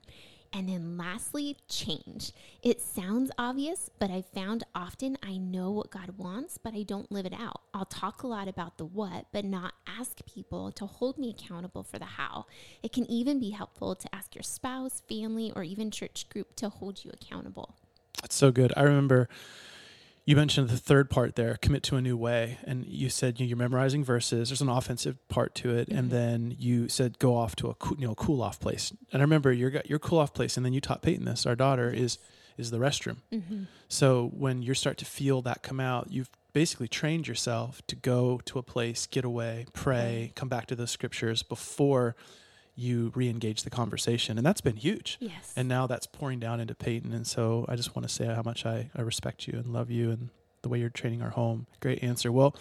And 0.52 0.68
then 0.68 0.96
lastly, 0.98 1.56
change. 1.68 2.32
It 2.60 2.80
sounds 2.80 3.30
obvious, 3.38 3.88
but 4.00 4.10
I've 4.10 4.26
found 4.26 4.64
often 4.74 5.16
I 5.22 5.36
know 5.36 5.70
what 5.70 5.92
God 5.92 6.18
wants, 6.18 6.58
but 6.58 6.74
I 6.74 6.82
don't 6.82 7.10
live 7.12 7.24
it 7.24 7.32
out. 7.32 7.60
I'll 7.72 7.84
talk 7.84 8.24
a 8.24 8.26
lot 8.26 8.48
about 8.48 8.76
the 8.76 8.84
what, 8.84 9.26
but 9.32 9.44
not 9.44 9.74
ask 9.86 10.24
people 10.26 10.72
to 10.72 10.86
hold 10.86 11.18
me 11.18 11.30
accountable 11.30 11.84
for 11.84 12.00
the 12.00 12.04
how. 12.04 12.46
It 12.82 12.92
can 12.92 13.08
even 13.08 13.38
be 13.38 13.50
helpful 13.50 13.94
to 13.94 14.12
ask 14.12 14.34
your 14.34 14.42
spouse, 14.42 15.02
family, 15.08 15.52
or 15.54 15.62
even 15.62 15.92
church 15.92 16.28
group 16.28 16.56
to 16.56 16.68
hold 16.68 17.04
you 17.04 17.12
accountable. 17.12 17.76
That's 18.20 18.34
so 18.34 18.50
good. 18.50 18.72
I 18.76 18.82
remember 18.82 19.28
you 20.24 20.36
mentioned 20.36 20.68
the 20.68 20.76
third 20.76 21.10
part 21.10 21.36
there, 21.36 21.56
commit 21.60 21.82
to 21.84 21.96
a 21.96 22.00
new 22.00 22.16
way, 22.16 22.58
and 22.64 22.84
you 22.86 23.08
said 23.08 23.40
you're 23.40 23.56
memorizing 23.56 24.04
verses. 24.04 24.50
There's 24.50 24.60
an 24.60 24.68
offensive 24.68 25.16
part 25.28 25.54
to 25.56 25.74
it, 25.74 25.88
and 25.88 26.04
mm-hmm. 26.04 26.08
then 26.10 26.56
you 26.58 26.88
said 26.88 27.18
go 27.18 27.36
off 27.36 27.56
to 27.56 27.68
a 27.68 27.74
cool, 27.74 27.98
you 27.98 28.06
know 28.06 28.14
cool 28.14 28.42
off 28.42 28.60
place. 28.60 28.92
And 29.12 29.22
I 29.22 29.24
remember 29.24 29.52
your 29.52 29.82
your 29.86 29.98
cool 29.98 30.18
off 30.18 30.34
place, 30.34 30.56
and 30.56 30.64
then 30.64 30.72
you 30.72 30.80
taught 30.80 31.02
Peyton 31.02 31.24
this. 31.24 31.46
Our 31.46 31.56
daughter 31.56 31.90
is 31.90 32.18
is 32.58 32.70
the 32.70 32.78
restroom. 32.78 33.16
Mm-hmm. 33.32 33.64
So 33.88 34.30
when 34.34 34.62
you 34.62 34.74
start 34.74 34.98
to 34.98 35.04
feel 35.04 35.42
that 35.42 35.62
come 35.62 35.80
out, 35.80 36.08
you've 36.10 36.30
basically 36.52 36.88
trained 36.88 37.26
yourself 37.26 37.80
to 37.86 37.96
go 37.96 38.40
to 38.44 38.58
a 38.58 38.62
place, 38.62 39.06
get 39.06 39.24
away, 39.24 39.66
pray, 39.72 40.32
come 40.34 40.48
back 40.48 40.66
to 40.66 40.74
those 40.74 40.90
scriptures 40.90 41.42
before 41.42 42.16
you 42.74 43.12
re-engage 43.14 43.62
the 43.62 43.70
conversation, 43.70 44.38
and 44.38 44.46
that's 44.46 44.60
been 44.60 44.76
huge. 44.76 45.18
Yes. 45.20 45.52
And 45.56 45.68
now 45.68 45.86
that's 45.86 46.06
pouring 46.06 46.40
down 46.40 46.60
into 46.60 46.74
Peyton. 46.74 47.12
And 47.12 47.26
so 47.26 47.64
I 47.68 47.76
just 47.76 47.94
want 47.94 48.08
to 48.08 48.14
say 48.14 48.26
how 48.26 48.42
much 48.42 48.64
I, 48.64 48.90
I 48.94 49.02
respect 49.02 49.46
you 49.46 49.58
and 49.58 49.72
love 49.72 49.90
you 49.90 50.10
and 50.10 50.30
the 50.62 50.68
way 50.68 50.78
you're 50.78 50.90
training 50.90 51.22
our 51.22 51.30
home. 51.30 51.66
Great 51.80 52.02
answer. 52.02 52.30
Well, 52.30 52.54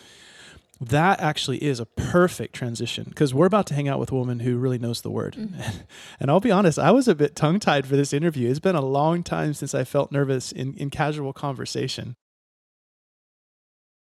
that 0.81 1.19
actually 1.19 1.61
is 1.61 1.79
a 1.79 1.85
perfect 1.85 2.55
transition 2.55 3.05
because 3.09 3.33
we're 3.33 3.45
about 3.45 3.67
to 3.67 3.73
hang 3.73 3.89
out 3.89 3.99
with 3.99 4.11
a 4.11 4.15
woman 4.15 4.39
who 4.39 4.57
really 4.57 4.77
knows 4.77 5.01
the 5.01 5.11
word. 5.11 5.35
Mm-hmm. 5.35 5.61
and 6.19 6.31
I'll 6.31 6.39
be 6.39 6.51
honest, 6.51 6.79
I 6.79 6.91
was 6.91 7.07
a 7.07 7.15
bit 7.15 7.35
tongue 7.35 7.59
tied 7.59 7.85
for 7.85 7.97
this 7.97 8.13
interview. 8.13 8.49
It's 8.49 8.59
been 8.59 8.75
a 8.75 8.85
long 8.85 9.23
time 9.23 9.53
since 9.53 9.75
I 9.75 9.83
felt 9.83 10.11
nervous 10.11 10.51
in, 10.51 10.73
in 10.75 10.89
casual 10.89 11.33
conversation. 11.33 12.15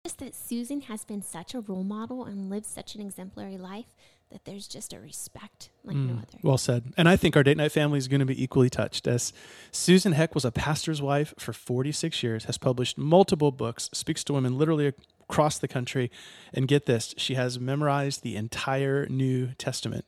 Just 0.05 0.19
that 0.19 0.35
Susan 0.35 0.81
has 0.81 1.03
been 1.03 1.21
such 1.21 1.53
a 1.53 1.59
role 1.59 1.83
model 1.83 2.23
and 2.23 2.49
lived 2.49 2.65
such 2.65 2.95
an 2.95 3.01
exemplary 3.01 3.57
life 3.57 3.95
that 4.31 4.43
there's 4.45 4.67
just 4.67 4.93
a 4.93 4.99
respect 4.99 5.69
like 5.83 5.95
no 5.95 6.13
Mm, 6.13 6.17
other. 6.23 6.37
Well 6.43 6.57
said. 6.57 6.93
And 6.97 7.07
I 7.07 7.15
think 7.15 7.35
our 7.37 7.43
date 7.43 7.57
night 7.57 7.71
family 7.71 7.97
is 7.97 8.07
going 8.07 8.19
to 8.19 8.25
be 8.25 8.41
equally 8.41 8.69
touched 8.69 9.07
as 9.07 9.31
Susan 9.71 10.11
Heck 10.11 10.35
was 10.35 10.43
a 10.45 10.51
pastor's 10.51 11.01
wife 11.01 11.33
for 11.37 11.53
46 11.53 12.21
years, 12.23 12.45
has 12.45 12.57
published 12.57 12.97
multiple 12.97 13.51
books, 13.51 13.89
speaks 13.93 14.23
to 14.25 14.33
women 14.33 14.57
literally 14.57 14.91
across 15.29 15.57
the 15.57 15.67
country. 15.67 16.11
And 16.53 16.67
get 16.67 16.85
this, 16.87 17.13
she 17.17 17.35
has 17.35 17.59
memorized 17.59 18.21
the 18.23 18.35
entire 18.35 19.05
New 19.07 19.53
Testament. 19.57 20.05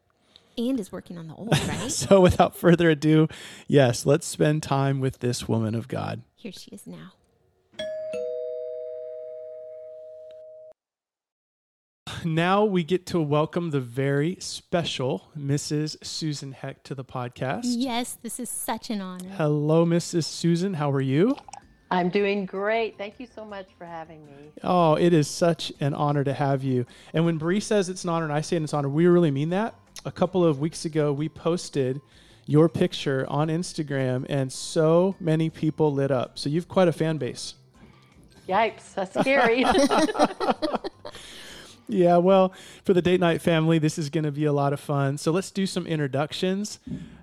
and 0.57 0.77
is 0.79 0.91
working 0.91 1.17
on 1.17 1.27
the 1.29 1.35
old, 1.35 1.57
right? 1.67 1.89
So 1.89 2.19
without 2.19 2.55
further 2.57 2.89
ado, 2.89 3.29
yes, 3.67 4.05
let's 4.05 4.27
spend 4.27 4.63
time 4.63 4.99
with 4.99 5.19
this 5.19 5.47
woman 5.47 5.75
of 5.75 5.87
God. 5.87 6.23
Here 6.35 6.51
she 6.51 6.71
is 6.71 6.85
now. 6.85 7.13
Now 12.25 12.65
we 12.65 12.83
get 12.83 13.05
to 13.07 13.21
welcome 13.21 13.69
the 13.69 13.79
very 13.79 14.35
special 14.39 15.29
Mrs. 15.37 16.03
Susan 16.05 16.51
Heck 16.51 16.83
to 16.83 16.95
the 16.95 17.05
podcast. 17.05 17.61
Yes, 17.63 18.17
this 18.21 18.39
is 18.39 18.49
such 18.49 18.89
an 18.89 18.99
honor. 18.99 19.29
Hello, 19.29 19.85
Mrs. 19.85 20.25
Susan. 20.25 20.73
How 20.73 20.91
are 20.91 21.01
you? 21.01 21.37
I'm 21.91 22.09
doing 22.09 22.45
great. 22.45 22.97
Thank 22.97 23.19
you 23.19 23.27
so 23.33 23.45
much 23.45 23.67
for 23.77 23.85
having 23.85 24.25
me. 24.25 24.51
Oh, 24.63 24.95
it 24.95 25.13
is 25.13 25.27
such 25.29 25.71
an 25.79 25.93
honor 25.93 26.23
to 26.25 26.33
have 26.33 26.63
you. 26.63 26.85
And 27.13 27.23
when 27.23 27.37
Bree 27.37 27.61
says 27.61 27.87
it's 27.87 28.03
an 28.03 28.09
honor 28.09 28.25
and 28.25 28.33
I 28.33 28.41
say 28.41 28.57
it's 28.57 28.73
an 28.73 28.79
honor, 28.79 28.89
we 28.89 29.07
really 29.07 29.31
mean 29.31 29.49
that. 29.49 29.75
A 30.05 30.11
couple 30.11 30.43
of 30.43 30.59
weeks 30.59 30.83
ago, 30.85 31.13
we 31.13 31.29
posted 31.29 32.01
your 32.45 32.67
picture 32.67 33.25
on 33.29 33.47
Instagram, 33.47 34.25
and 34.27 34.51
so 34.51 35.15
many 35.19 35.49
people 35.49 35.93
lit 35.93 36.11
up. 36.11 36.37
So 36.37 36.49
you've 36.49 36.67
quite 36.67 36.87
a 36.87 36.93
fan 36.93 37.17
base. 37.17 37.53
Yipes, 38.47 38.93
that's 38.95 39.17
scary. 39.19 39.63
Yeah, 41.89 42.17
well, 42.17 42.53
for 42.83 42.93
the 42.93 43.01
date 43.01 43.19
night 43.19 43.41
family, 43.41 43.79
this 43.79 43.97
is 43.97 44.11
going 44.11 44.23
to 44.23 44.31
be 44.31 44.45
a 44.45 44.53
lot 44.53 44.73
of 44.73 44.79
fun. 44.79 45.17
So 45.17 45.31
let's 45.31 45.49
do 45.49 45.65
some 45.65 45.87
introductions, 45.87 46.77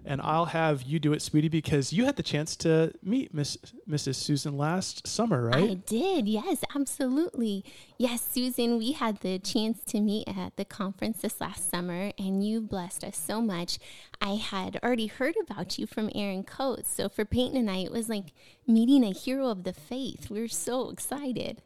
and 0.05 0.21
I'll 0.21 0.47
have 0.47 0.83
you 0.83 0.99
do 0.99 1.13
it, 1.13 1.23
Sweetie, 1.23 1.49
because 1.49 1.93
you 1.93 2.05
had 2.05 2.17
the 2.17 2.25
chance 2.25 2.57
to 2.57 2.93
meet 3.01 3.33
Miss 3.33 3.57
Mrs. 3.89 4.17
Susan 4.17 4.59
last 4.59 5.07
summer, 5.07 5.47
right? 5.47 5.71
I 5.71 5.75
did. 5.75 6.27
Yes, 6.27 6.65
absolutely. 6.75 7.65
Yes, 7.97 8.21
Susan, 8.23 8.77
we 8.77 8.91
had 8.91 9.21
the 9.21 9.39
chance 9.39 9.85
to 9.85 10.01
meet 10.01 10.27
at 10.27 10.57
the 10.57 10.65
conference 10.65 11.23
this 11.23 11.41
last 11.41 11.71
summer, 11.71 12.11
and 12.19 12.45
you 12.45 12.61
blessed 12.61 13.05
us 13.05 13.17
so 13.17 13.41
much. 13.41 13.79
I 14.21 14.35
had 14.35 14.81
already 14.83 15.07
heard 15.07 15.37
about 15.41 15.79
you 15.79 15.87
from 15.87 16.11
Aaron 16.13 16.43
Coates. 16.43 16.91
So 16.91 17.09
for 17.09 17.25
Peyton 17.25 17.57
and 17.57 17.71
I, 17.71 17.79
it 17.79 17.93
was 17.93 18.09
like 18.09 18.33
meeting 18.67 19.05
a 19.05 19.13
hero 19.13 19.47
of 19.47 19.63
the 19.63 19.73
faith. 19.73 20.29
We 20.29 20.41
were 20.41 20.49
so 20.49 20.91
excited. 20.91 21.63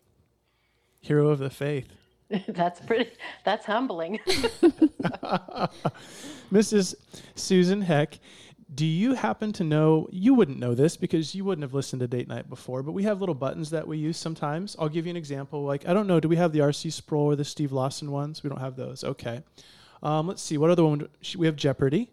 Hero 1.01 1.29
of 1.29 1.39
the 1.39 1.49
faith. 1.49 1.89
that's 2.49 2.81
pretty. 2.81 3.11
That's 3.45 3.67
humbling. 3.67 4.19
Mrs. 6.53 6.95
Susan 7.35 7.83
Heck, 7.83 8.19
do 8.75 8.87
you 8.87 9.15
happen 9.15 9.53
to 9.55 9.65
know? 9.65 10.09
You 10.11 10.35
wouldn't 10.35 10.59
know 10.59 10.75
this 10.75 10.97
because 10.97 11.35
you 11.35 11.45
wouldn't 11.45 11.63
have 11.65 11.75
listened 11.75 12.01
to 12.01 12.09
Date 12.09 12.29
Night 12.29 12.49
before, 12.49 12.83
but 12.83 12.93
we 12.93 13.03
have 13.03 13.21
little 13.21 13.35
buttons 13.35 13.71
that 13.71 13.87
we 13.87 13.99
use 13.99 14.17
sometimes. 14.17 14.77
I'll 14.79 14.89
give 14.89 15.07
you 15.07 15.11
an 15.11 15.17
example. 15.17 15.65
Like, 15.65 15.89
I 15.89 15.93
don't 15.93 16.07
know, 16.07 16.21
do 16.21 16.29
we 16.29 16.37
have 16.37 16.53
the 16.53 16.61
R.C. 16.61 16.91
Sproul 16.91 17.27
or 17.27 17.37
the 17.37 17.45
Steve 17.45 17.73
Lawson 17.73 18.11
ones? 18.11 18.43
We 18.43 18.51
don't 18.51 18.61
have 18.61 18.77
those. 18.77 19.03
Okay. 19.03 19.43
Um, 20.03 20.29
let's 20.29 20.43
see. 20.43 20.57
What 20.57 20.71
other 20.71 20.85
one? 20.85 21.09
We 21.37 21.47
have 21.47 21.57
Jeopardy. 21.57 22.11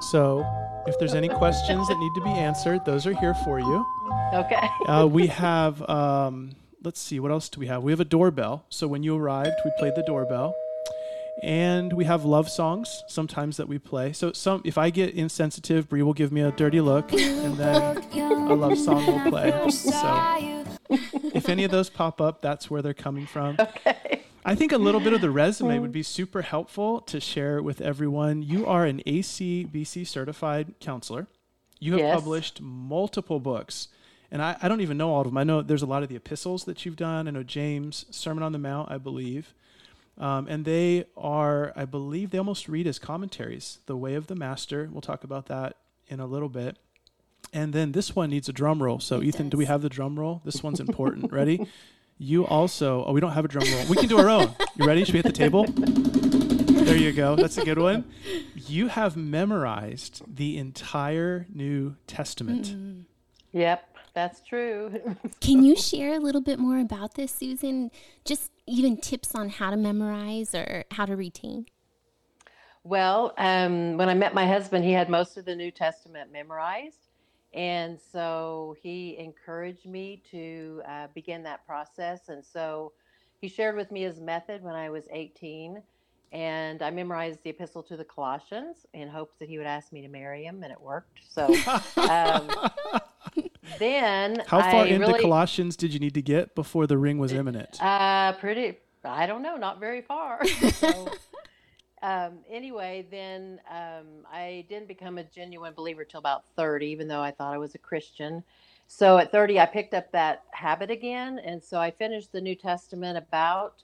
So, 0.00 0.44
if 0.86 0.98
there's 0.98 1.14
any 1.14 1.28
questions 1.28 1.86
that 1.88 1.98
need 1.98 2.12
to 2.14 2.22
be 2.22 2.30
answered, 2.30 2.84
those 2.84 3.06
are 3.06 3.12
here 3.14 3.34
for 3.34 3.58
you. 3.60 3.86
Okay. 4.32 4.68
Uh, 4.86 5.06
we 5.10 5.26
have, 5.26 5.82
um, 5.88 6.52
let's 6.82 7.00
see, 7.00 7.18
what 7.20 7.30
else 7.30 7.48
do 7.48 7.60
we 7.60 7.66
have? 7.66 7.82
We 7.82 7.92
have 7.92 8.00
a 8.00 8.04
doorbell. 8.04 8.64
So 8.68 8.86
when 8.86 9.02
you 9.02 9.16
arrived, 9.16 9.54
we 9.64 9.70
played 9.78 9.94
the 9.96 10.02
doorbell. 10.06 10.54
And 11.42 11.92
we 11.92 12.04
have 12.04 12.24
love 12.24 12.48
songs 12.48 13.04
sometimes 13.06 13.58
that 13.58 13.68
we 13.68 13.78
play. 13.78 14.12
So 14.12 14.32
some, 14.32 14.60
if 14.64 14.76
I 14.76 14.90
get 14.90 15.14
insensitive, 15.14 15.88
Bree 15.88 16.02
will 16.02 16.12
give 16.14 16.32
me 16.32 16.40
a 16.40 16.50
dirty 16.50 16.80
look, 16.80 17.12
and 17.12 17.56
then 17.56 17.96
a 18.12 18.54
love 18.54 18.76
song 18.76 19.06
will 19.06 19.30
play. 19.30 19.70
So 19.70 20.64
if 20.90 21.48
any 21.48 21.62
of 21.62 21.70
those 21.70 21.90
pop 21.90 22.20
up, 22.20 22.42
that's 22.42 22.68
where 22.68 22.82
they're 22.82 22.92
coming 22.94 23.26
from. 23.26 23.56
Okay. 23.60 24.22
I 24.44 24.54
think 24.56 24.72
a 24.72 24.78
little 24.78 25.00
bit 25.00 25.12
of 25.12 25.20
the 25.20 25.30
resume 25.30 25.78
would 25.78 25.92
be 25.92 26.02
super 26.02 26.42
helpful 26.42 27.02
to 27.02 27.20
share 27.20 27.62
with 27.62 27.80
everyone. 27.82 28.42
You 28.42 28.66
are 28.66 28.84
an 28.86 29.00
ACBC 29.06 30.06
certified 30.06 30.74
counselor. 30.80 31.28
You 31.78 31.92
have 31.92 32.00
Yes. 32.00 32.14
published 32.16 32.60
multiple 32.60 33.38
books. 33.40 33.88
And 34.30 34.42
I, 34.42 34.56
I 34.60 34.68
don't 34.68 34.80
even 34.80 34.98
know 34.98 35.10
all 35.10 35.22
of 35.22 35.26
them. 35.26 35.38
I 35.38 35.44
know 35.44 35.62
there's 35.62 35.82
a 35.82 35.86
lot 35.86 36.02
of 36.02 36.08
the 36.08 36.16
epistles 36.16 36.64
that 36.64 36.84
you've 36.84 36.96
done. 36.96 37.28
I 37.28 37.30
know 37.30 37.42
James, 37.42 38.04
Sermon 38.10 38.42
on 38.42 38.52
the 38.52 38.58
Mount, 38.58 38.90
I 38.90 38.98
believe. 38.98 39.54
Um, 40.18 40.48
and 40.48 40.64
they 40.64 41.06
are, 41.16 41.72
I 41.76 41.84
believe, 41.84 42.30
they 42.30 42.38
almost 42.38 42.68
read 42.68 42.86
as 42.86 42.98
commentaries. 42.98 43.78
The 43.86 43.96
Way 43.96 44.14
of 44.14 44.26
the 44.26 44.34
Master. 44.34 44.88
We'll 44.92 45.00
talk 45.00 45.24
about 45.24 45.46
that 45.46 45.76
in 46.08 46.20
a 46.20 46.26
little 46.26 46.48
bit. 46.48 46.76
And 47.52 47.72
then 47.72 47.92
this 47.92 48.14
one 48.14 48.30
needs 48.30 48.48
a 48.48 48.52
drum 48.52 48.82
roll. 48.82 49.00
So, 49.00 49.20
It 49.20 49.26
Ethan, 49.28 49.48
do 49.48 49.56
we 49.56 49.64
have 49.64 49.80
the 49.80 49.88
drum 49.88 50.18
roll? 50.18 50.42
This 50.44 50.62
one's 50.62 50.80
important. 50.80 51.32
Ready? 51.32 51.66
You 52.18 52.44
also, 52.46 53.04
oh, 53.06 53.12
we 53.12 53.20
don't 53.20 53.32
have 53.32 53.44
a 53.44 53.48
drum 53.48 53.64
roll. 53.72 53.86
We 53.86 53.96
can 53.96 54.08
do 54.08 54.18
our 54.18 54.28
own. 54.28 54.54
You 54.74 54.84
ready? 54.86 55.04
Should 55.04 55.14
we 55.14 55.18
hit 55.18 55.26
the 55.26 55.32
table? 55.32 55.66
There 55.68 56.96
you 56.96 57.12
go. 57.12 57.36
That's 57.36 57.58
a 57.58 57.64
good 57.64 57.78
one. 57.78 58.04
You 58.56 58.88
have 58.88 59.16
memorized 59.16 60.22
the 60.26 60.58
entire 60.58 61.46
New 61.54 61.94
Testament. 62.08 63.06
Yep, 63.52 63.87
that's 64.18 64.40
true. 64.40 65.00
Can 65.40 65.62
you 65.62 65.76
share 65.76 66.14
a 66.14 66.18
little 66.18 66.40
bit 66.40 66.58
more 66.58 66.78
about 66.78 67.14
this, 67.14 67.30
Susan? 67.30 67.92
Just 68.24 68.50
even 68.66 68.96
tips 68.96 69.32
on 69.32 69.48
how 69.48 69.70
to 69.70 69.76
memorize 69.76 70.56
or 70.56 70.84
how 70.90 71.06
to 71.06 71.14
retain? 71.14 71.66
Well, 72.82 73.32
um, 73.38 73.96
when 73.96 74.08
I 74.08 74.14
met 74.14 74.34
my 74.34 74.44
husband, 74.44 74.84
he 74.84 74.90
had 74.90 75.08
most 75.08 75.36
of 75.36 75.44
the 75.44 75.54
New 75.54 75.70
Testament 75.70 76.32
memorized. 76.32 77.06
And 77.54 77.98
so 78.12 78.76
he 78.82 79.16
encouraged 79.18 79.86
me 79.86 80.20
to 80.32 80.82
uh, 80.88 81.06
begin 81.14 81.44
that 81.44 81.64
process. 81.64 82.28
And 82.28 82.44
so 82.44 82.92
he 83.40 83.48
shared 83.48 83.76
with 83.76 83.92
me 83.92 84.02
his 84.02 84.20
method 84.20 84.64
when 84.64 84.74
I 84.74 84.90
was 84.90 85.04
18. 85.12 85.80
And 86.32 86.82
I 86.82 86.90
memorized 86.90 87.44
the 87.44 87.50
epistle 87.50 87.84
to 87.84 87.96
the 87.96 88.04
Colossians 88.04 88.84
in 88.94 89.08
hopes 89.08 89.36
that 89.38 89.48
he 89.48 89.58
would 89.58 89.66
ask 89.66 89.92
me 89.92 90.02
to 90.02 90.08
marry 90.08 90.44
him, 90.44 90.62
and 90.62 90.72
it 90.72 90.80
worked. 90.80 91.20
So 91.26 91.46
um, 91.96 92.50
then 93.78 94.42
How 94.46 94.60
far 94.60 94.82
I 94.82 94.86
into 94.86 95.06
really, 95.06 95.20
Colossians 95.20 95.76
did 95.76 95.92
you 95.92 96.00
need 96.00 96.14
to 96.14 96.22
get 96.22 96.54
before 96.54 96.86
the 96.86 96.98
ring 96.98 97.18
was 97.18 97.32
imminent? 97.32 97.80
Uh, 97.82 98.32
pretty. 98.34 98.78
I 99.04 99.26
don't 99.26 99.42
know. 99.42 99.56
Not 99.56 99.80
very 99.80 100.02
far. 100.02 100.44
so, 100.72 101.08
um, 102.02 102.38
anyway, 102.50 103.06
then 103.10 103.60
um, 103.70 104.26
I 104.30 104.64
didn't 104.68 104.88
become 104.88 105.18
a 105.18 105.24
genuine 105.24 105.72
believer 105.74 106.04
till 106.04 106.20
about 106.20 106.44
thirty, 106.56 106.86
even 106.86 107.08
though 107.08 107.22
I 107.22 107.30
thought 107.30 107.54
I 107.54 107.58
was 107.58 107.74
a 107.74 107.78
Christian. 107.78 108.42
So 108.86 109.18
at 109.18 109.30
thirty, 109.30 109.60
I 109.60 109.66
picked 109.66 109.94
up 109.94 110.10
that 110.12 110.44
habit 110.52 110.90
again, 110.90 111.38
and 111.38 111.62
so 111.62 111.78
I 111.78 111.90
finished 111.90 112.32
the 112.32 112.40
New 112.40 112.54
Testament 112.54 113.18
about 113.18 113.82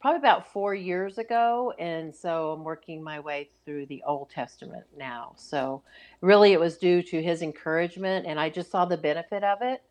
probably 0.00 0.18
about 0.18 0.52
four 0.52 0.74
years 0.74 1.18
ago, 1.18 1.72
and 1.78 2.14
so 2.14 2.52
I'm 2.52 2.64
working 2.64 3.02
my 3.02 3.20
way 3.20 3.50
through 3.64 3.86
the 3.86 4.02
Old 4.06 4.30
Testament 4.30 4.84
now. 4.96 5.32
So 5.36 5.82
really, 6.20 6.52
it 6.52 6.60
was 6.60 6.76
due 6.76 7.02
to 7.04 7.22
his 7.22 7.42
encouragement, 7.42 8.26
and 8.26 8.38
I 8.38 8.50
just 8.50 8.70
saw 8.70 8.84
the 8.84 8.96
benefit 8.96 9.42
of 9.42 9.58
it 9.62 9.82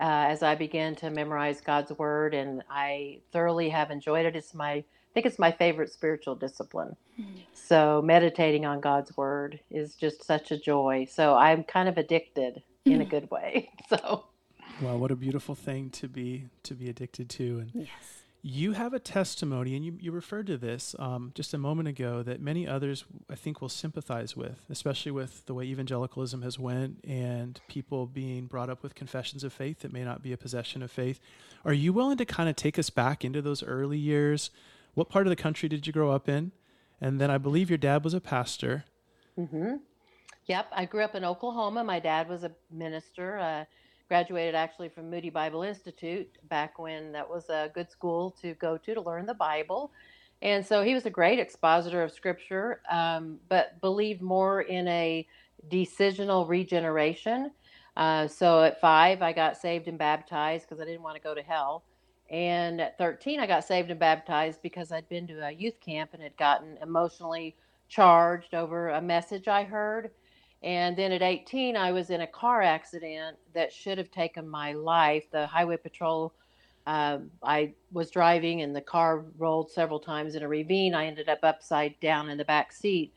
uh, 0.00 0.26
as 0.28 0.42
I 0.42 0.54
began 0.54 0.94
to 0.96 1.10
memorize 1.10 1.60
God's 1.60 1.92
word, 1.92 2.34
and 2.34 2.62
I 2.70 3.20
thoroughly 3.32 3.68
have 3.70 3.90
enjoyed 3.90 4.26
it. 4.26 4.36
It's 4.36 4.54
my, 4.54 4.72
I 4.72 4.84
think 5.12 5.26
it's 5.26 5.38
my 5.38 5.52
favorite 5.52 5.92
spiritual 5.92 6.34
discipline. 6.36 6.96
So 7.52 8.00
meditating 8.02 8.64
on 8.64 8.80
God's 8.80 9.16
word 9.16 9.60
is 9.70 9.94
just 9.94 10.24
such 10.24 10.50
a 10.52 10.58
joy. 10.58 11.06
So 11.10 11.34
I'm 11.34 11.64
kind 11.64 11.88
of 11.88 11.98
addicted 11.98 12.62
in 12.84 13.00
a 13.00 13.04
good 13.14 13.30
way. 13.30 13.70
So 13.88 14.26
Well, 14.82 14.98
what 14.98 15.10
a 15.10 15.16
beautiful 15.16 15.54
thing 15.54 15.90
to 15.90 16.08
be 16.08 16.44
to 16.62 16.74
be 16.74 16.88
addicted 16.88 17.28
to. 17.30 17.58
And 17.58 17.70
Yes. 17.74 18.22
You 18.42 18.72
have 18.72 18.94
a 18.94 18.98
testimony, 19.00 19.74
and 19.74 19.84
you, 19.84 19.96
you 20.00 20.12
referred 20.12 20.46
to 20.46 20.56
this 20.56 20.94
um, 20.98 21.32
just 21.34 21.54
a 21.54 21.58
moment 21.58 21.88
ago 21.88 22.22
that 22.22 22.40
many 22.40 22.68
others, 22.68 23.04
I 23.28 23.34
think, 23.34 23.60
will 23.60 23.68
sympathize 23.68 24.36
with, 24.36 24.64
especially 24.70 25.12
with 25.12 25.44
the 25.46 25.54
way 25.54 25.64
evangelicalism 25.64 26.42
has 26.42 26.58
went 26.58 27.04
and 27.04 27.60
people 27.68 28.06
being 28.06 28.46
brought 28.46 28.70
up 28.70 28.82
with 28.82 28.94
confessions 28.94 29.42
of 29.42 29.52
faith 29.52 29.80
that 29.80 29.92
may 29.92 30.04
not 30.04 30.22
be 30.22 30.32
a 30.32 30.36
possession 30.36 30.82
of 30.82 30.90
faith. 30.90 31.18
Are 31.64 31.72
you 31.72 31.92
willing 31.92 32.16
to 32.18 32.24
kind 32.24 32.48
of 32.48 32.54
take 32.54 32.78
us 32.78 32.90
back 32.90 33.24
into 33.24 33.42
those 33.42 33.62
early 33.62 33.98
years? 33.98 34.50
What 34.94 35.08
part 35.08 35.26
of 35.26 35.30
the 35.30 35.36
country 35.36 35.68
did 35.68 35.86
you 35.86 35.92
grow 35.92 36.12
up 36.12 36.28
in? 36.28 36.52
And 37.00 37.20
then 37.20 37.30
I 37.30 37.38
believe 37.38 37.70
your 37.70 37.78
dad 37.78 38.04
was 38.04 38.14
a 38.14 38.20
pastor. 38.20 38.84
Yep, 40.46 40.68
I 40.74 40.84
grew 40.86 41.02
up 41.02 41.14
in 41.14 41.24
Oklahoma. 41.24 41.84
My 41.84 42.00
dad 42.00 42.28
was 42.28 42.42
a 42.44 42.52
minister, 42.70 43.38
uh, 43.38 43.64
graduated 44.08 44.54
actually 44.54 44.88
from 44.88 45.10
Moody 45.10 45.30
Bible 45.30 45.62
Institute 45.62 46.28
back 46.48 46.78
when 46.78 47.12
that 47.12 47.28
was 47.28 47.48
a 47.50 47.70
good 47.74 47.90
school 47.90 48.34
to 48.42 48.54
go 48.54 48.78
to 48.78 48.94
to 48.94 49.00
learn 49.00 49.26
the 49.26 49.34
Bible. 49.34 49.92
And 50.40 50.64
so 50.64 50.82
he 50.82 50.94
was 50.94 51.04
a 51.04 51.10
great 51.10 51.38
expositor 51.38 52.02
of 52.02 52.12
scripture, 52.12 52.80
um, 52.90 53.38
but 53.48 53.80
believed 53.80 54.22
more 54.22 54.62
in 54.62 54.86
a 54.88 55.26
decisional 55.68 56.48
regeneration. 56.48 57.50
Uh, 57.96 58.28
so 58.28 58.62
at 58.62 58.80
five, 58.80 59.22
I 59.22 59.32
got 59.32 59.56
saved 59.56 59.88
and 59.88 59.98
baptized 59.98 60.68
because 60.68 60.80
I 60.80 60.84
didn't 60.84 61.02
want 61.02 61.16
to 61.16 61.22
go 61.22 61.34
to 61.34 61.42
hell. 61.42 61.82
And 62.30 62.80
at 62.80 62.98
13, 62.98 63.40
I 63.40 63.46
got 63.46 63.64
saved 63.64 63.90
and 63.90 63.98
baptized 63.98 64.62
because 64.62 64.92
I'd 64.92 65.08
been 65.08 65.26
to 65.28 65.46
a 65.46 65.50
youth 65.50 65.80
camp 65.80 66.10
and 66.12 66.22
had 66.22 66.36
gotten 66.36 66.78
emotionally 66.82 67.56
charged 67.88 68.54
over 68.54 68.90
a 68.90 69.00
message 69.00 69.48
I 69.48 69.64
heard. 69.64 70.10
And 70.62 70.96
then 70.96 71.12
at 71.12 71.22
18, 71.22 71.76
I 71.76 71.92
was 71.92 72.10
in 72.10 72.22
a 72.22 72.26
car 72.26 72.62
accident 72.62 73.36
that 73.54 73.72
should 73.72 73.98
have 73.98 74.10
taken 74.10 74.48
my 74.48 74.72
life. 74.72 75.30
The 75.30 75.46
highway 75.46 75.76
patrol, 75.76 76.34
uh, 76.86 77.18
I 77.42 77.74
was 77.92 78.10
driving 78.10 78.62
and 78.62 78.74
the 78.74 78.80
car 78.80 79.24
rolled 79.38 79.70
several 79.70 80.00
times 80.00 80.34
in 80.34 80.42
a 80.42 80.48
ravine. 80.48 80.94
I 80.94 81.06
ended 81.06 81.28
up 81.28 81.40
upside 81.42 81.98
down 82.00 82.28
in 82.28 82.38
the 82.38 82.44
back 82.44 82.72
seat. 82.72 83.14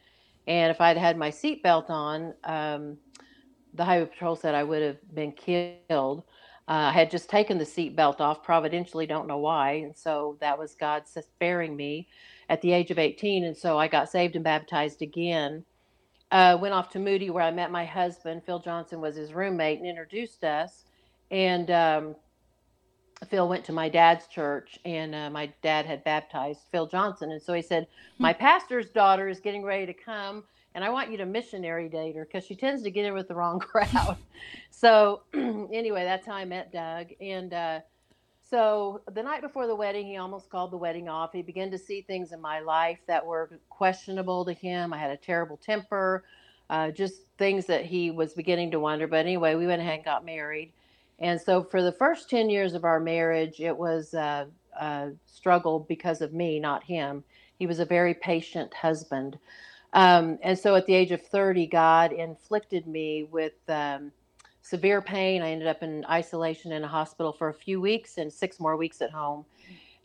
And 0.48 0.72
if 0.72 0.82
I'd 0.82 0.98
had 0.98 1.18
my 1.18 1.32
seatbelt 1.32 1.90
on, 1.90 2.34
um, 2.44 2.98
the 3.74 3.86
highway 3.86 4.06
patrol 4.06 4.36
said 4.36 4.54
I 4.54 4.64
would 4.64 4.82
have 4.82 4.98
been 5.14 5.32
killed. 5.32 6.24
Uh, 6.68 6.90
I 6.90 6.92
had 6.92 7.10
just 7.10 7.30
taken 7.30 7.58
the 7.58 7.66
seatbelt 7.66 8.20
off, 8.20 8.44
providentially, 8.44 9.06
don't 9.06 9.28
know 9.28 9.38
why. 9.38 9.74
And 9.74 9.96
so 9.96 10.38
that 10.42 10.58
was 10.58 10.76
God 10.76 11.04
sparing 11.08 11.76
me 11.76 12.08
at 12.50 12.62
the 12.62 12.72
age 12.72 12.92
of 12.92 13.00
18. 13.00 13.44
And 13.46 13.58
so 13.58 13.80
I 13.80 13.88
got 13.88 14.10
saved 14.10 14.36
and 14.36 14.44
baptized 14.44 15.02
again. 15.02 15.66
Uh, 16.32 16.58
went 16.60 16.74
off 16.74 16.90
to 16.92 17.00
Moody 17.00 17.30
where 17.30 17.44
I 17.44 17.52
met 17.52 17.72
my 17.72 17.86
husband. 17.86 18.44
Phil 18.46 18.60
Johnson 18.60 19.02
was 19.02 19.16
his 19.16 19.34
roommate 19.34 19.80
and 19.80 19.88
introduced 19.88 20.44
us. 20.44 20.86
And 21.30 21.70
um, 21.72 22.16
Phil 23.30 23.48
went 23.50 23.66
to 23.66 23.74
my 23.74 23.90
dad's 23.90 24.28
church, 24.28 24.80
and 24.86 25.14
uh, 25.14 25.30
my 25.30 25.52
dad 25.62 25.86
had 25.86 26.04
baptized 26.04 26.62
Phil 26.72 26.88
Johnson. 26.88 27.32
And 27.32 27.42
so 27.42 27.54
he 27.54 27.62
said, 27.62 27.88
My 28.18 28.34
pastor's 28.34 28.90
daughter 28.90 29.28
is 29.28 29.40
getting 29.40 29.64
ready 29.64 29.86
to 29.86 29.94
come 29.94 30.44
and 30.74 30.84
I 30.84 30.90
want 30.90 31.12
you 31.12 31.18
to 31.18 31.26
missionary 31.26 31.90
date 31.90 32.16
her 32.16 32.26
because 32.26 32.46
she 32.46 32.56
tends 32.56 32.84
to 32.84 32.92
get 32.92 33.06
in 33.06 33.14
with 33.14 33.28
the 33.28 33.36
wrong 33.36 33.60
crowd. 33.60 34.18
so 34.70 35.24
anyway, 35.34 36.04
that's 36.04 36.26
how 36.26 36.34
I 36.34 36.46
met 36.46 36.72
Doug. 36.72 37.08
And 37.20 37.54
uh, 37.54 37.80
so 38.51 39.01
the 39.13 39.24
night 39.24 39.41
before 39.41 39.65
the 39.65 39.75
wedding, 39.75 40.05
he 40.05 40.17
almost 40.17 40.50
called 40.50 40.72
the 40.72 40.77
wedding 40.77 41.08
off. 41.08 41.31
He 41.31 41.41
began 41.41 41.72
to 41.72 41.77
see 41.77 42.01
things 42.01 42.34
in 42.34 42.41
my 42.41 42.60
life 42.60 43.00
that 43.08 43.25
were 43.25 43.50
questionable 43.70 44.43
to 44.43 44.51
him. 44.51 44.91
I 44.93 44.98
had 44.98 45.10
a 45.10 45.17
terrible 45.17 45.55
temper, 45.55 46.25
uh, 46.70 46.91
just 46.91 47.22
things 47.38 47.65
that 47.67 47.86
he 47.86 48.12
was 48.12 48.34
beginning 48.34 48.70
to 48.72 48.79
wonder. 48.79 49.08
But 49.08 49.22
anyway, 49.22 49.55
we 49.55 49.67
went 49.67 49.81
ahead 49.81 49.96
and 49.96 50.03
got 50.03 50.25
married. 50.25 50.74
And 51.20 51.39
so 51.39 51.63
for 51.63 51.81
the 51.81 51.93
first 51.93 52.29
10 52.29 52.50
years 52.50 52.74
of 52.74 52.84
our 52.84 53.00
marriage, 53.00 53.62
it 53.62 53.75
was 53.75 54.13
uh, 54.13 54.46
a 54.77 55.12
struggle 55.25 55.79
because 55.79 56.20
of 56.20 56.34
me, 56.34 56.60
not 56.60 56.84
him. 56.84 57.24
He 57.58 57.67
was 57.67 57.79
a 57.79 57.86
very 57.86 58.13
patient 58.13 58.74
husband. 58.74 59.39
Um, 59.93 60.39
and 60.41 60.60
so 60.60 60.75
at 60.75 60.86
the 60.88 60.93
age 60.93 61.12
of 61.12 61.22
30, 61.22 61.67
God 61.67 62.12
inflicted 62.12 62.86
me 62.86 63.24
with 63.31 63.53
um, 63.70 64.12
severe 64.72 65.01
pain. 65.01 65.42
I 65.42 65.51
ended 65.51 65.68
up 65.68 65.84
in 65.84 66.06
isolation 66.10 66.72
in 66.72 66.86
a 66.86 66.88
hospital 66.88 67.34
for 67.34 67.50
a 67.50 67.54
few 67.54 67.82
weeks 67.82 68.18
and 68.18 68.32
six 68.32 68.58
more 68.58 68.78
weeks 68.78 69.01
at 69.01 69.12
home. 69.12 69.44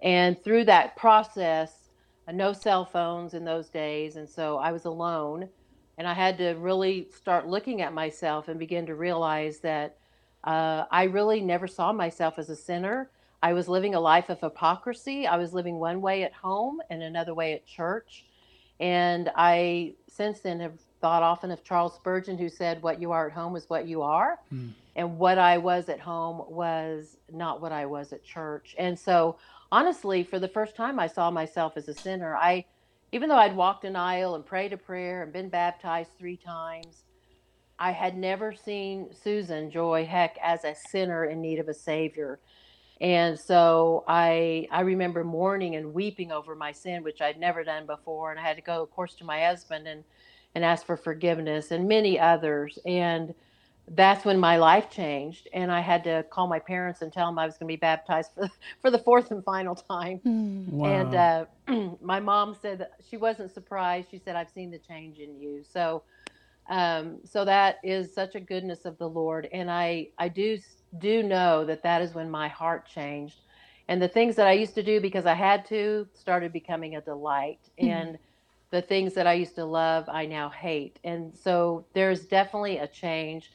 And 0.02 0.42
through 0.42 0.64
that 0.64 0.96
process, 0.96 1.90
uh, 2.26 2.32
no 2.32 2.52
cell 2.52 2.84
phones 2.84 3.32
in 3.34 3.44
those 3.44 3.68
days. 3.68 4.16
And 4.16 4.28
so 4.28 4.58
I 4.58 4.72
was 4.72 4.84
alone. 4.84 5.48
And 5.98 6.08
I 6.08 6.14
had 6.14 6.36
to 6.38 6.54
really 6.54 7.06
start 7.16 7.46
looking 7.46 7.80
at 7.80 7.94
myself 7.94 8.48
and 8.48 8.58
begin 8.58 8.86
to 8.86 8.96
realize 8.96 9.60
that 9.60 9.98
uh, 10.42 10.84
I 10.90 11.04
really 11.04 11.40
never 11.40 11.68
saw 11.68 11.92
myself 11.92 12.36
as 12.36 12.50
a 12.50 12.56
sinner. 12.56 13.10
I 13.44 13.52
was 13.52 13.68
living 13.68 13.94
a 13.94 14.00
life 14.00 14.30
of 14.30 14.40
hypocrisy. 14.40 15.28
I 15.28 15.36
was 15.36 15.54
living 15.54 15.78
one 15.78 16.00
way 16.00 16.24
at 16.24 16.32
home 16.32 16.80
and 16.90 17.04
another 17.04 17.34
way 17.34 17.52
at 17.52 17.64
church. 17.66 18.26
And 18.80 19.30
I 19.36 19.94
since 20.08 20.40
then 20.40 20.58
have 20.58 20.80
thought 21.06 21.22
often 21.22 21.52
of 21.52 21.62
Charles 21.62 21.94
Spurgeon, 21.94 22.36
who 22.36 22.48
said, 22.48 22.82
What 22.82 23.00
you 23.00 23.12
are 23.12 23.28
at 23.28 23.32
home 23.32 23.54
is 23.54 23.70
what 23.70 23.86
you 23.86 24.02
are. 24.02 24.40
Mm. 24.52 24.72
And 24.96 25.18
what 25.20 25.38
I 25.38 25.56
was 25.56 25.88
at 25.88 26.00
home 26.00 26.42
was 26.48 27.16
not 27.30 27.60
what 27.60 27.70
I 27.70 27.86
was 27.86 28.12
at 28.12 28.24
church. 28.24 28.74
And 28.76 28.98
so, 28.98 29.36
honestly, 29.70 30.24
for 30.24 30.40
the 30.40 30.48
first 30.48 30.74
time, 30.74 30.98
I 30.98 31.06
saw 31.06 31.30
myself 31.30 31.74
as 31.76 31.86
a 31.86 31.94
sinner. 31.94 32.36
I, 32.36 32.64
even 33.12 33.28
though 33.28 33.36
I'd 33.36 33.54
walked 33.54 33.84
an 33.84 33.94
aisle 33.94 34.34
and 34.34 34.44
prayed 34.44 34.72
a 34.72 34.76
prayer 34.76 35.22
and 35.22 35.32
been 35.32 35.48
baptized 35.48 36.10
three 36.18 36.36
times, 36.36 37.04
I 37.78 37.92
had 37.92 38.16
never 38.18 38.52
seen 38.52 39.10
Susan 39.14 39.70
Joy 39.70 40.06
Heck 40.06 40.36
as 40.42 40.64
a 40.64 40.74
sinner 40.90 41.26
in 41.26 41.40
need 41.40 41.60
of 41.60 41.68
a 41.68 41.74
savior. 41.74 42.40
And 43.00 43.38
so 43.38 44.02
I 44.08 44.66
I 44.72 44.80
remember 44.80 45.22
mourning 45.22 45.76
and 45.76 45.94
weeping 45.94 46.32
over 46.32 46.56
my 46.56 46.72
sin, 46.72 47.04
which 47.04 47.20
I'd 47.20 47.38
never 47.38 47.62
done 47.62 47.86
before, 47.86 48.32
and 48.32 48.40
I 48.40 48.42
had 48.42 48.56
to 48.56 48.62
go, 48.62 48.82
of 48.82 48.90
course, 48.90 49.14
to 49.16 49.24
my 49.24 49.44
husband 49.44 49.86
and 49.86 50.02
and 50.56 50.64
ask 50.64 50.86
for 50.86 50.96
forgiveness 50.96 51.70
and 51.70 51.86
many 51.86 52.18
others. 52.18 52.78
And 52.86 53.34
that's 53.90 54.24
when 54.24 54.40
my 54.40 54.56
life 54.56 54.88
changed, 54.90 55.48
and 55.52 55.70
I 55.70 55.80
had 55.80 56.02
to 56.04 56.24
call 56.30 56.48
my 56.48 56.58
parents 56.58 57.02
and 57.02 57.12
tell 57.12 57.26
them 57.26 57.38
I 57.38 57.44
was 57.44 57.58
going 57.58 57.68
to 57.68 57.72
be 57.72 57.76
baptized 57.76 58.30
for 58.34 58.50
for 58.80 58.90
the 58.90 58.98
fourth 58.98 59.30
and 59.30 59.44
final 59.44 59.76
time. 59.76 60.18
Mm. 60.26 60.68
Wow. 60.68 60.86
And 60.88 61.14
uh, 61.14 61.96
my 62.00 62.18
mom 62.18 62.56
said 62.60 62.78
that 62.78 62.94
she 63.08 63.18
wasn't 63.18 63.52
surprised. 63.52 64.08
She 64.10 64.18
said, 64.18 64.34
"I've 64.34 64.48
seen 64.48 64.70
the 64.72 64.78
change 64.78 65.18
in 65.18 65.38
you." 65.38 65.62
So. 65.62 66.02
Um, 66.68 67.18
so 67.24 67.44
that 67.44 67.78
is 67.84 68.12
such 68.12 68.34
a 68.34 68.40
goodness 68.40 68.86
of 68.86 68.98
the 68.98 69.08
Lord, 69.08 69.48
and 69.52 69.70
I 69.70 70.08
I 70.18 70.26
do 70.28 70.58
do 70.98 71.22
know 71.22 71.64
that 71.64 71.84
that 71.84 72.02
is 72.02 72.12
when 72.12 72.28
my 72.28 72.48
heart 72.48 72.88
changed. 72.88 73.36
And 73.86 74.02
the 74.02 74.08
things 74.08 74.34
that 74.34 74.48
I 74.48 74.52
used 74.52 74.74
to 74.74 74.82
do 74.82 75.00
because 75.00 75.26
I 75.26 75.34
had 75.34 75.64
to 75.66 76.08
started 76.12 76.52
becoming 76.52 76.96
a 76.96 77.00
delight. 77.00 77.60
Mm-hmm. 77.80 77.88
And 77.88 78.18
the 78.70 78.82
things 78.82 79.14
that 79.14 79.26
I 79.26 79.34
used 79.34 79.54
to 79.56 79.64
love, 79.64 80.08
I 80.08 80.26
now 80.26 80.48
hate. 80.50 80.98
And 81.04 81.34
so 81.36 81.84
there's 81.92 82.26
definitely 82.26 82.78
a 82.78 82.86
change 82.86 83.50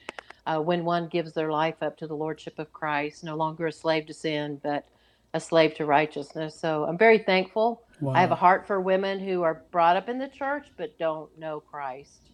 uh, 0.45 0.59
when 0.59 0.85
one 0.85 1.07
gives 1.07 1.33
their 1.33 1.51
life 1.51 1.81
up 1.81 1.97
to 1.97 2.07
the 2.07 2.15
Lordship 2.15 2.57
of 2.59 2.71
Christ, 2.73 3.23
no 3.23 3.35
longer 3.35 3.67
a 3.67 3.71
slave 3.71 4.07
to 4.07 4.13
sin, 4.13 4.59
but 4.63 4.87
a 5.33 5.39
slave 5.39 5.75
to 5.75 5.85
righteousness. 5.85 6.59
So 6.59 6.85
I'm 6.85 6.97
very 6.97 7.19
thankful. 7.19 7.83
Wow. 7.99 8.13
I 8.13 8.21
have 8.21 8.31
a 8.31 8.35
heart 8.35 8.65
for 8.65 8.81
women 8.81 9.19
who 9.19 9.43
are 9.43 9.63
brought 9.71 9.95
up 9.95 10.09
in 10.09 10.17
the 10.17 10.27
church 10.27 10.67
but 10.77 10.97
don't 10.97 11.37
know 11.37 11.59
Christ 11.59 12.31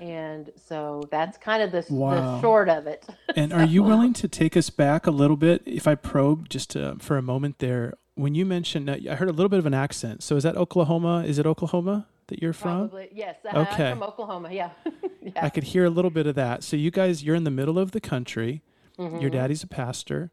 and 0.00 0.50
so 0.56 1.02
that's 1.10 1.36
kind 1.38 1.62
of 1.62 1.72
the, 1.72 1.84
wow. 1.92 2.14
the 2.14 2.40
short 2.40 2.68
of 2.68 2.86
it. 2.86 3.06
and 3.34 3.50
so. 3.50 3.58
are 3.58 3.64
you 3.64 3.82
willing 3.82 4.12
to 4.14 4.28
take 4.28 4.56
us 4.56 4.70
back 4.70 5.06
a 5.06 5.10
little 5.10 5.36
bit 5.36 5.62
if 5.66 5.86
I 5.86 5.94
probe 5.94 6.48
just 6.48 6.70
to, 6.70 6.96
for 7.00 7.16
a 7.16 7.22
moment 7.22 7.58
there? 7.58 7.94
When 8.16 8.34
you 8.34 8.44
mentioned, 8.44 8.90
I 8.90 9.14
heard 9.14 9.28
a 9.28 9.32
little 9.32 9.48
bit 9.48 9.58
of 9.58 9.66
an 9.66 9.74
accent. 9.74 10.22
So 10.22 10.36
is 10.36 10.42
that 10.42 10.56
Oklahoma? 10.56 11.24
Is 11.24 11.38
it 11.38 11.46
Oklahoma 11.46 12.08
that 12.26 12.42
you're 12.42 12.52
from? 12.52 12.88
Probably, 12.88 13.08
yes. 13.12 13.36
Uh, 13.44 13.60
okay. 13.60 13.90
I'm 13.90 13.98
from 13.98 14.08
Oklahoma, 14.08 14.50
yeah. 14.52 14.70
yeah. 15.22 15.32
I 15.36 15.50
could 15.50 15.64
hear 15.64 15.84
a 15.84 15.90
little 15.90 16.10
bit 16.10 16.26
of 16.26 16.34
that. 16.34 16.64
So 16.64 16.76
you 16.76 16.90
guys, 16.90 17.22
you're 17.22 17.36
in 17.36 17.44
the 17.44 17.50
middle 17.50 17.78
of 17.78 17.92
the 17.92 18.00
country. 18.00 18.62
Mm-hmm. 18.98 19.20
Your 19.20 19.30
daddy's 19.30 19.62
a 19.62 19.66
pastor. 19.66 20.32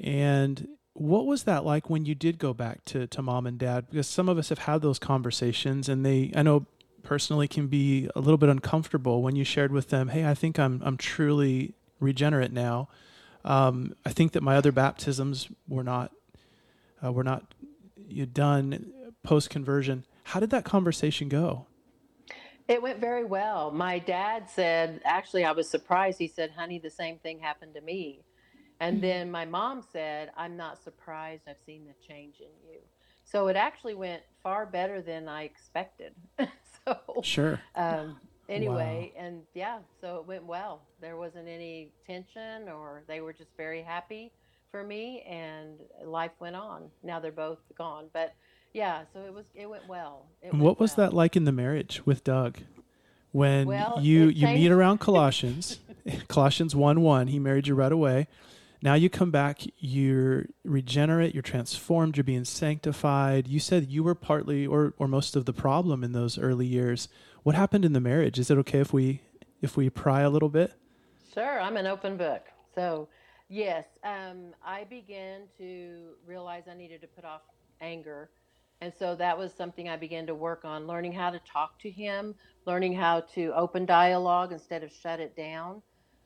And 0.00 0.68
what 0.92 1.26
was 1.26 1.44
that 1.44 1.64
like 1.64 1.90
when 1.90 2.04
you 2.04 2.14
did 2.14 2.38
go 2.38 2.52
back 2.54 2.84
to, 2.86 3.06
to 3.06 3.22
mom 3.22 3.46
and 3.46 3.58
dad? 3.58 3.86
Because 3.90 4.06
some 4.06 4.28
of 4.28 4.38
us 4.38 4.50
have 4.50 4.60
had 4.60 4.82
those 4.82 4.98
conversations 4.98 5.88
and 5.88 6.04
they, 6.06 6.30
I 6.36 6.42
know 6.42 6.66
personally 7.04 7.46
can 7.46 7.68
be 7.68 8.08
a 8.16 8.20
little 8.20 8.38
bit 8.38 8.48
uncomfortable 8.48 9.22
when 9.22 9.36
you 9.36 9.44
shared 9.44 9.70
with 9.70 9.90
them, 9.90 10.08
"Hey, 10.08 10.26
I 10.26 10.34
think 10.34 10.58
I'm 10.58 10.82
I'm 10.84 10.96
truly 10.96 11.74
regenerate 12.00 12.52
now. 12.52 12.88
Um, 13.44 13.94
I 14.04 14.10
think 14.10 14.32
that 14.32 14.42
my 14.42 14.56
other 14.56 14.72
baptisms 14.72 15.48
were 15.68 15.84
not 15.84 16.10
uh, 17.04 17.12
were 17.12 17.24
not 17.24 17.54
you 17.96 18.26
done 18.26 18.92
post 19.22 19.50
conversion." 19.50 20.04
How 20.24 20.40
did 20.40 20.50
that 20.50 20.64
conversation 20.64 21.28
go? 21.28 21.66
It 22.66 22.80
went 22.80 22.98
very 22.98 23.24
well. 23.24 23.70
My 23.70 23.98
dad 23.98 24.48
said, 24.48 25.02
actually, 25.04 25.44
I 25.44 25.52
was 25.52 25.68
surprised. 25.68 26.18
He 26.18 26.28
said, 26.28 26.50
"Honey, 26.52 26.78
the 26.78 26.90
same 26.90 27.18
thing 27.18 27.38
happened 27.38 27.74
to 27.74 27.80
me." 27.80 28.24
And 28.80 28.96
mm-hmm. 28.96 29.02
then 29.02 29.30
my 29.30 29.44
mom 29.44 29.82
said, 29.92 30.30
"I'm 30.36 30.56
not 30.56 30.82
surprised. 30.82 31.42
I've 31.46 31.60
seen 31.66 31.84
the 31.84 31.94
change 32.06 32.36
in 32.40 32.68
you." 32.68 32.80
So 33.24 33.48
it 33.48 33.56
actually 33.56 33.94
went 33.94 34.22
far 34.42 34.66
better 34.66 35.02
than 35.02 35.28
I 35.28 35.42
expected. 35.42 36.14
so 36.86 36.98
sure. 37.22 37.60
Um, 37.74 38.18
anyway, 38.48 39.12
wow. 39.14 39.24
and 39.24 39.42
yeah, 39.54 39.78
so 40.00 40.16
it 40.16 40.26
went 40.26 40.44
well. 40.44 40.82
There 41.00 41.16
wasn't 41.16 41.48
any 41.48 41.92
tension, 42.06 42.68
or 42.68 43.02
they 43.06 43.20
were 43.20 43.32
just 43.32 43.50
very 43.56 43.82
happy 43.82 44.32
for 44.74 44.82
me, 44.82 45.22
and 45.28 45.78
life 46.04 46.32
went 46.40 46.56
on. 46.56 46.90
Now 47.04 47.20
they're 47.20 47.30
both 47.30 47.60
gone, 47.78 48.06
but 48.12 48.34
yeah, 48.72 49.02
so 49.12 49.20
it 49.20 49.32
was 49.32 49.44
it 49.54 49.70
went 49.70 49.86
well. 49.88 50.26
It 50.42 50.52
went 50.52 50.64
what 50.64 50.80
was 50.80 50.96
well. 50.96 51.10
that 51.10 51.14
like 51.14 51.36
in 51.36 51.44
the 51.44 51.52
marriage 51.52 52.02
with 52.04 52.24
Doug? 52.24 52.58
When 53.30 53.68
well, 53.68 54.00
you 54.00 54.24
you 54.24 54.48
meet 54.48 54.72
around 54.72 54.98
Colossians, 55.10 55.78
Colossians 56.28 56.74
one 56.74 57.02
one, 57.02 57.28
he 57.28 57.38
married 57.38 57.68
you 57.68 57.76
right 57.76 57.92
away. 57.92 58.26
Now 58.82 58.94
you 58.94 59.08
come 59.08 59.30
back, 59.30 59.60
you're 59.78 60.46
regenerate, 60.64 61.34
you're 61.34 61.42
transformed, 61.42 62.16
you're 62.16 62.24
being 62.24 62.44
sanctified. 62.44 63.46
You 63.46 63.60
said 63.60 63.92
you 63.92 64.02
were 64.02 64.16
partly 64.16 64.66
or, 64.66 64.92
or 64.98 65.06
most 65.06 65.36
of 65.36 65.44
the 65.44 65.52
problem 65.52 66.02
in 66.02 66.10
those 66.10 66.36
early 66.36 66.66
years. 66.66 67.08
What 67.44 67.54
happened 67.54 67.84
in 67.84 67.92
the 67.92 68.00
marriage? 68.00 68.40
Is 68.40 68.50
it 68.50 68.58
okay 68.58 68.80
if 68.80 68.92
we 68.92 69.20
if 69.62 69.76
we 69.76 69.88
pry 69.88 70.22
a 70.22 70.30
little 70.30 70.48
bit? 70.48 70.74
Sure, 71.32 71.60
I'm 71.60 71.76
an 71.76 71.86
open 71.86 72.16
book. 72.16 72.42
So 72.74 73.08
Yes, 73.48 73.86
um, 74.02 74.54
I 74.64 74.84
began 74.84 75.42
to 75.58 76.14
realize 76.26 76.64
I 76.70 76.74
needed 76.74 77.00
to 77.02 77.06
put 77.06 77.24
off 77.24 77.42
anger. 77.80 78.30
And 78.80 78.92
so 78.98 79.14
that 79.16 79.38
was 79.38 79.52
something 79.52 79.88
I 79.88 79.96
began 79.96 80.26
to 80.26 80.34
work 80.34 80.64
on, 80.64 80.86
learning 80.86 81.12
how 81.12 81.30
to 81.30 81.40
talk 81.40 81.78
to 81.80 81.90
him, 81.90 82.34
learning 82.66 82.94
how 82.94 83.20
to 83.34 83.52
open 83.54 83.86
dialogue 83.86 84.52
instead 84.52 84.82
of 84.82 84.90
shut 84.92 85.20
it 85.20 85.36
down, 85.36 85.82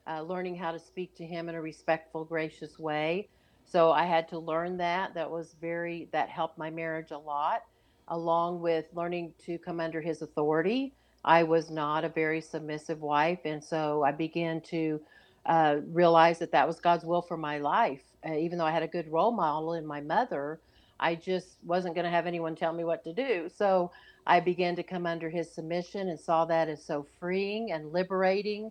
uh, 0.07 0.23
learning 0.23 0.57
how 0.57 0.73
to 0.73 0.79
speak 0.79 1.15
to 1.17 1.27
him 1.27 1.49
in 1.49 1.55
a 1.55 1.61
respectful, 1.61 2.25
gracious 2.25 2.79
way. 2.79 3.29
So 3.65 3.93
I 3.93 4.07
had 4.07 4.29
to 4.29 4.39
learn 4.39 4.79
that. 4.79 5.15
That 5.15 5.31
was 5.31 5.55
very, 5.61 6.09
that 6.13 6.31
helped 6.31 6.57
my 6.57 6.71
marriage 6.71 7.11
a 7.11 7.19
lot, 7.19 7.63
along 8.09 8.61
with 8.61 8.87
learning 8.95 9.35
to 9.45 9.59
come 9.59 9.79
under 9.79 10.01
his 10.01 10.23
authority. 10.23 10.95
I 11.25 11.43
was 11.43 11.71
not 11.71 12.05
a 12.05 12.09
very 12.09 12.41
submissive 12.41 13.03
wife. 13.03 13.41
And 13.45 13.63
so 13.63 14.03
I 14.05 14.13
began 14.13 14.63
to 14.63 15.01
uh, 15.49 15.79
realize 15.89 16.39
that 16.41 16.53
that 16.53 16.69
was 16.69 16.81
God's 16.81 17.05
will 17.05 17.23
for 17.23 17.39
my 17.39 17.59
life. 17.59 18.03
Uh, 18.29 18.35
even 18.35 18.59
though 18.59 18.67
I 18.67 18.73
had 18.73 18.85
a 18.85 18.89
good 18.89 19.11
role 19.11 19.33
model 19.33 19.75
in 19.75 19.87
my 19.87 20.01
mother, 20.01 20.61
I 21.01 21.17
just 21.17 21.59
wasn't 21.65 21.95
going 21.97 22.05
to 22.05 22.11
have 22.11 22.27
anyone 22.27 22.55
tell 22.57 22.73
me 22.73 22.85
what 22.85 23.05
to 23.05 23.15
do. 23.15 23.49
So 23.55 23.91
I 24.27 24.41
began 24.41 24.77
to 24.77 24.83
come 24.83 25.07
under 25.07 25.31
his 25.31 25.53
submission 25.53 26.09
and 26.09 26.21
saw 26.21 26.45
that 26.47 26.69
as 26.69 26.85
so 26.85 27.07
freeing 27.19 27.73
and 27.73 27.93
liberating 27.93 28.71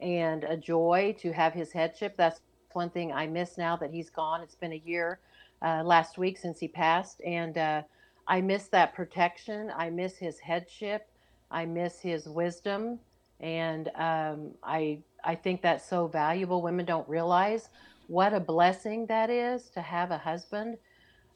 and 0.00 0.44
a 0.44 0.56
joy 0.56 1.16
to 1.20 1.32
have 1.32 1.54
his 1.54 1.72
headship. 1.72 2.16
That's 2.16 2.40
one 2.72 2.90
thing 2.90 3.12
I 3.12 3.26
miss 3.26 3.56
now 3.56 3.76
that 3.76 3.90
he's 3.92 4.10
gone. 4.10 4.42
It's 4.42 4.56
been 4.56 4.72
a 4.72 4.82
year 4.84 5.20
uh, 5.62 5.82
last 5.84 6.18
week 6.18 6.38
since 6.38 6.58
he 6.58 6.68
passed. 6.68 7.20
And 7.24 7.56
uh, 7.56 7.82
I 8.28 8.40
miss 8.40 8.68
that 8.68 8.94
protection. 8.94 9.72
I 9.76 9.90
miss 9.90 10.16
his 10.16 10.40
headship. 10.40 11.08
I 11.50 11.66
miss 11.66 12.00
his 12.00 12.28
wisdom. 12.28 12.98
And 13.40 13.88
um, 13.96 14.52
I, 14.64 14.98
I 15.26 15.34
think 15.34 15.62
that's 15.62 15.88
so 15.88 16.06
valuable. 16.06 16.62
Women 16.62 16.86
don't 16.86 17.08
realize 17.08 17.70
what 18.08 18.32
a 18.32 18.40
blessing 18.40 19.06
that 19.06 19.30
is 19.30 19.70
to 19.70 19.82
have 19.82 20.12
a 20.12 20.18
husband 20.18 20.78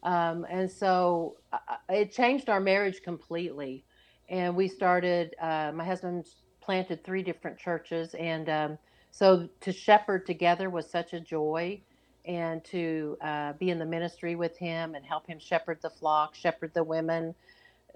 um, 0.02 0.46
and 0.48 0.70
so 0.70 1.36
uh, 1.52 1.58
it 1.88 2.12
changed 2.12 2.48
our 2.48 2.60
marriage 2.60 3.02
completely. 3.02 3.84
And 4.28 4.56
we 4.56 4.68
started, 4.68 5.34
uh, 5.40 5.72
my 5.74 5.84
husband 5.84 6.26
planted 6.60 7.04
three 7.04 7.22
different 7.22 7.58
churches. 7.58 8.14
And 8.14 8.48
um, 8.48 8.78
so 9.10 9.48
to 9.60 9.72
shepherd 9.72 10.26
together 10.26 10.70
was 10.70 10.88
such 10.88 11.12
a 11.12 11.20
joy. 11.20 11.82
And 12.26 12.62
to 12.66 13.16
uh, 13.22 13.54
be 13.54 13.70
in 13.70 13.78
the 13.78 13.86
ministry 13.86 14.36
with 14.36 14.56
him 14.58 14.94
and 14.94 15.04
help 15.04 15.26
him 15.26 15.38
shepherd 15.40 15.78
the 15.82 15.90
flock, 15.90 16.34
shepherd 16.34 16.72
the 16.74 16.84
women. 16.84 17.34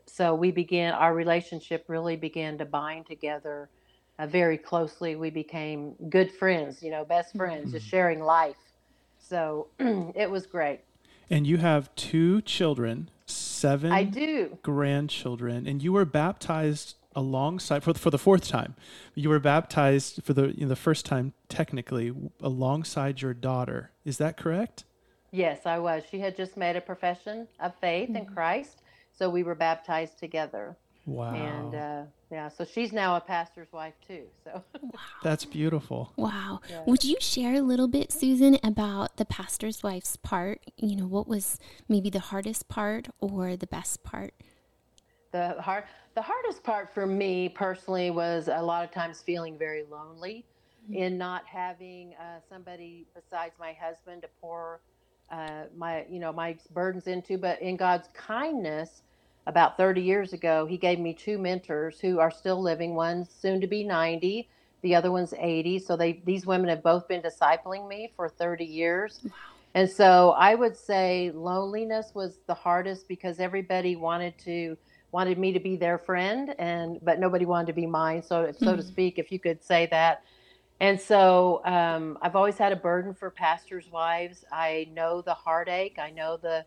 So 0.07 0.35
we 0.35 0.50
began, 0.50 0.94
our 0.94 1.14
relationship 1.14 1.85
really 1.88 2.16
began 2.16 2.59
to 2.59 2.64
bind 2.64 3.07
together 3.07 3.68
uh, 4.18 4.27
very 4.27 4.59
closely. 4.59 5.16
We 5.16 5.31
became 5.31 5.94
good 6.09 6.33
friends, 6.33 6.83
you 6.83 6.90
know, 6.90 7.05
best 7.05 7.37
friends, 7.37 7.66
mm-hmm. 7.66 7.77
just 7.77 7.87
sharing 7.87 8.20
life. 8.20 8.57
So 9.18 9.68
it 9.79 10.31
was 10.31 10.46
great. 10.46 10.81
And 11.31 11.46
you 11.46 11.57
have 11.57 11.94
two 11.96 12.42
children, 12.42 13.11
seven 13.27 13.92
I 13.92 14.05
do. 14.05 14.59
grandchildren, 14.62 15.66
and 15.66 15.83
you 15.83 15.92
were 15.92 16.05
baptized 16.05 16.96
alongside 17.16 17.83
for 17.83 17.92
the, 17.92 17.98
for 17.98 18.11
the 18.11 18.18
fourth 18.18 18.46
time. 18.46 18.74
You 19.14 19.29
were 19.31 19.38
baptized 19.38 20.22
for 20.22 20.33
the 20.33 20.48
you 20.48 20.62
know, 20.62 20.68
the 20.68 20.77
first 20.77 21.07
time 21.07 21.33
technically 21.48 22.12
alongside 22.42 23.22
your 23.22 23.35
daughter. 23.35 23.90
Is 24.05 24.18
that 24.18 24.37
correct? 24.37 24.85
Yes, 25.31 25.61
I 25.64 25.79
was. 25.79 26.05
She 26.11 26.20
had 26.20 26.37
just 26.37 26.57
made 26.57 26.77
a 26.77 26.81
profession 26.81 27.48
of 27.59 27.74
faith 27.81 28.09
mm-hmm. 28.09 28.16
in 28.16 28.27
Christ, 28.27 28.83
so 29.16 29.31
we 29.31 29.42
were 29.42 29.55
baptized 29.55 30.18
together. 30.18 30.77
Wow. 31.07 31.35
And 31.35 31.75
uh, 31.75 32.03
yeah, 32.31 32.49
so 32.49 32.64
she's 32.64 32.93
now 32.93 33.17
a 33.17 33.21
pastor's 33.21 33.71
wife 33.73 33.95
too. 34.07 34.25
So 34.43 34.62
wow. 34.83 35.01
that's 35.23 35.45
beautiful. 35.45 36.12
Wow. 36.25 36.61
Yeah. 36.71 36.83
Would 36.87 37.05
you 37.05 37.17
share 37.21 37.55
a 37.55 37.61
little 37.61 37.88
bit, 37.88 38.11
Susan, 38.11 38.59
about 38.64 39.19
the 39.19 39.25
pastor's 39.25 39.83
wife's 39.83 40.17
part? 40.17 40.61
You 40.77 40.97
know, 40.97 41.07
what 41.07 41.29
was 41.29 41.59
maybe 41.88 42.09
the 42.09 42.21
hardest 42.21 42.69
part 42.69 43.09
or 43.21 43.57
the 43.57 43.67
best 43.67 44.03
part? 44.03 44.33
The 45.33 45.61
hard, 45.61 45.85
the 46.14 46.23
hardest 46.23 46.62
part 46.62 46.95
for 46.95 47.07
me 47.07 47.49
personally 47.49 48.11
was 48.11 48.49
a 48.49 48.62
lot 48.62 48.85
of 48.85 48.90
times 48.90 49.21
feeling 49.21 49.59
very 49.59 49.85
lonely 49.90 50.47
mm-hmm. 50.85 50.95
in 50.95 51.19
not 51.19 51.45
having 51.47 52.14
uh, 52.14 52.40
somebody 52.49 53.07
besides 53.14 53.55
my 53.61 53.75
husband 53.75 54.23
to 54.23 54.29
pour 54.40 54.81
uh, 55.31 55.64
my, 55.77 56.07
you 56.09 56.21
know, 56.21 56.33
my 56.33 56.57
burdens 56.73 57.07
into. 57.07 57.37
But 57.37 57.61
in 57.61 57.77
God's 57.77 58.09
kindness 58.14 59.03
about 59.46 59.76
30 59.76 60.00
years 60.00 60.33
ago, 60.33 60.66
he 60.66 60.76
gave 60.76 60.98
me 60.98 61.12
two 61.12 61.38
mentors 61.38 62.00
who 62.00 62.18
are 62.18 62.30
still 62.30 62.61
living. 62.61 62.94
One's 62.94 63.28
soon 63.30 63.61
to 63.61 63.66
be 63.66 63.85
90, 63.85 64.48
the 64.83 64.94
other 64.94 65.11
one's 65.11 65.35
80. 65.38 65.78
So 65.80 65.96
they 65.96 66.22
these 66.24 66.46
women 66.46 66.68
have 66.68 66.83
both 66.83 67.09
been 67.09 67.22
discipling 67.22 67.88
me 67.88 68.11
for 68.16 68.28
30 68.28 68.64
years. 68.64 69.20
Wow. 69.24 69.30
And 69.74 69.90
so 69.90 70.30
I 70.38 70.54
would 70.54 70.76
say 70.76 71.33
loneliness 71.35 72.12
was 72.14 72.38
the 72.46 72.54
hardest 72.54 73.09
because 73.09 73.40
everybody 73.40 73.96
wanted 73.96 74.38
to 74.38 74.76
wanted 75.14 75.38
me 75.38 75.52
to 75.52 75.61
be 75.61 75.76
their 75.76 75.96
friend 75.96 76.57
and 76.59 76.98
but 77.04 77.20
nobody 77.20 77.44
wanted 77.44 77.68
to 77.68 77.72
be 77.72 77.87
mine 77.87 78.20
so 78.20 78.50
so 78.50 78.66
mm-hmm. 78.66 78.76
to 78.76 78.83
speak 78.83 79.16
if 79.16 79.30
you 79.30 79.38
could 79.38 79.62
say 79.62 79.87
that 79.87 80.24
and 80.80 81.00
so 81.00 81.62
um, 81.64 82.18
i've 82.20 82.35
always 82.35 82.59
had 82.59 82.72
a 82.72 82.76
burden 82.76 83.14
for 83.14 83.30
pastors 83.30 83.88
wives 83.92 84.44
i 84.50 84.88
know 84.92 85.22
the 85.22 85.33
heartache 85.33 86.00
i 86.00 86.11
know 86.11 86.37
the 86.37 86.66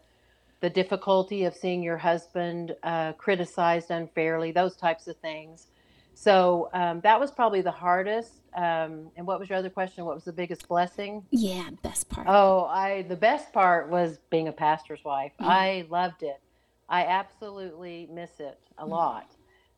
the 0.60 0.70
difficulty 0.70 1.44
of 1.46 1.56
seeing 1.56 1.84
your 1.84 1.98
husband 1.98 2.76
uh, 2.84 3.14
criticized 3.14 3.92
unfairly, 3.92 4.52
those 4.52 4.76
types 4.76 5.08
of 5.08 5.18
things. 5.18 5.68
So 6.14 6.70
um, 6.74 7.00
that 7.02 7.20
was 7.20 7.30
probably 7.30 7.62
the 7.62 7.72
hardest. 7.72 8.42
Um, 8.56 9.12
and 9.16 9.28
what 9.28 9.40
was 9.40 9.50
your 9.50 9.60
other 9.60 9.70
question? 9.70 10.04
What 10.04 10.16
was 10.16 10.24
the 10.24 10.34
biggest 10.34 10.68
blessing? 10.68 11.24
Yeah, 11.30 11.70
best 11.84 12.10
part. 12.10 12.26
Oh, 12.28 12.66
I 12.66 13.04
the 13.04 13.16
best 13.16 13.54
part 13.54 13.92
was 13.92 14.18
being 14.32 14.48
a 14.48 14.52
pastor's 14.52 15.04
wife. 15.04 15.32
Mm-hmm. 15.40 15.52
I 15.52 15.86
loved 15.92 16.24
it. 16.24 16.42
I 16.90 17.06
absolutely 17.06 18.10
miss 18.12 18.32
it 18.40 18.60
a 18.80 18.82
mm-hmm. 18.82 18.92
lot. 18.92 19.36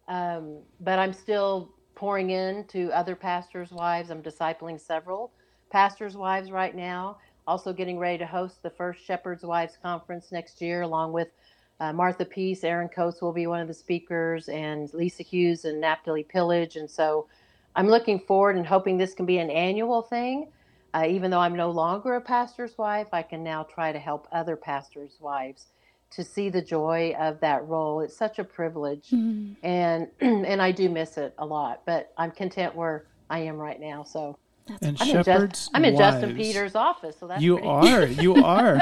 Um, 0.08 0.60
but 0.80 0.98
I'm 0.98 1.12
still 1.12 1.74
pouring 1.94 2.30
in 2.30 2.64
to 2.68 2.90
other 2.94 3.18
pastors' 3.18 3.72
wives. 3.72 4.10
I'm 4.10 4.24
discipling 4.24 4.80
several 4.80 5.34
pastors' 5.70 6.16
wives 6.16 6.52
right 6.52 6.74
now 6.74 7.18
also 7.50 7.74
getting 7.74 7.98
ready 7.98 8.20
to 8.20 8.28
host 8.28 8.62
the 8.62 8.70
first 8.70 9.04
Shepherd's 9.04 9.44
Wives 9.44 9.76
Conference 9.82 10.32
next 10.32 10.62
year, 10.62 10.84
along 10.84 11.14
with 11.14 11.30
uh, 11.80 11.92
Martha 11.92 12.24
Peace, 12.24 12.64
Aaron 12.64 12.88
Coates 12.88 13.24
will 13.24 13.34
be 13.34 13.48
one 13.48 13.60
of 13.60 13.68
the 13.68 13.74
speakers, 13.74 14.50
and 14.50 14.94
Lisa 14.94 15.24
Hughes 15.24 15.66
and 15.66 15.82
Naphtali 15.82 16.24
Pillage. 16.24 16.76
And 16.76 16.90
so 16.90 17.26
I'm 17.76 17.88
looking 17.88 18.20
forward 18.20 18.56
and 18.56 18.68
hoping 18.68 18.98
this 18.98 19.16
can 19.16 19.26
be 19.26 19.40
an 19.40 19.50
annual 19.50 20.04
thing. 20.04 20.52
Uh, 20.94 21.06
even 21.08 21.32
though 21.32 21.40
I'm 21.40 21.56
no 21.56 21.72
longer 21.72 22.16
a 22.16 22.22
pastor's 22.22 22.78
wife, 22.78 23.08
I 23.14 23.24
can 23.24 23.44
now 23.44 23.64
try 23.64 23.92
to 23.92 24.00
help 24.00 24.28
other 24.32 24.56
pastors' 24.56 25.18
wives 25.20 25.68
to 26.12 26.24
see 26.24 26.50
the 26.50 26.62
joy 26.62 27.16
of 27.20 27.40
that 27.40 27.68
role. 27.68 28.02
It's 28.02 28.16
such 28.16 28.38
a 28.38 28.44
privilege, 28.44 29.10
mm-hmm. 29.10 29.54
and 29.66 30.08
and 30.22 30.62
I 30.62 30.72
do 30.72 30.88
miss 30.88 31.18
it 31.18 31.34
a 31.40 31.46
lot. 31.46 31.82
But 31.86 32.12
I'm 32.18 32.32
content 32.32 32.76
where 32.76 33.06
I 33.30 33.40
am 33.40 33.58
right 33.58 33.80
now. 33.80 34.04
So 34.04 34.38
that's 34.70 34.82
and 34.82 34.98
I'm 35.02 35.08
shepherds. 35.08 35.70
In 35.74 35.76
I'm 35.76 35.86
in 35.86 35.98
Justin 35.98 36.36
Peters' 36.36 36.76
office, 36.76 37.16
so 37.20 37.28
that's 37.28 37.42
you 37.42 37.60
are. 37.60 38.06
You 38.20 38.36
are. 38.36 38.82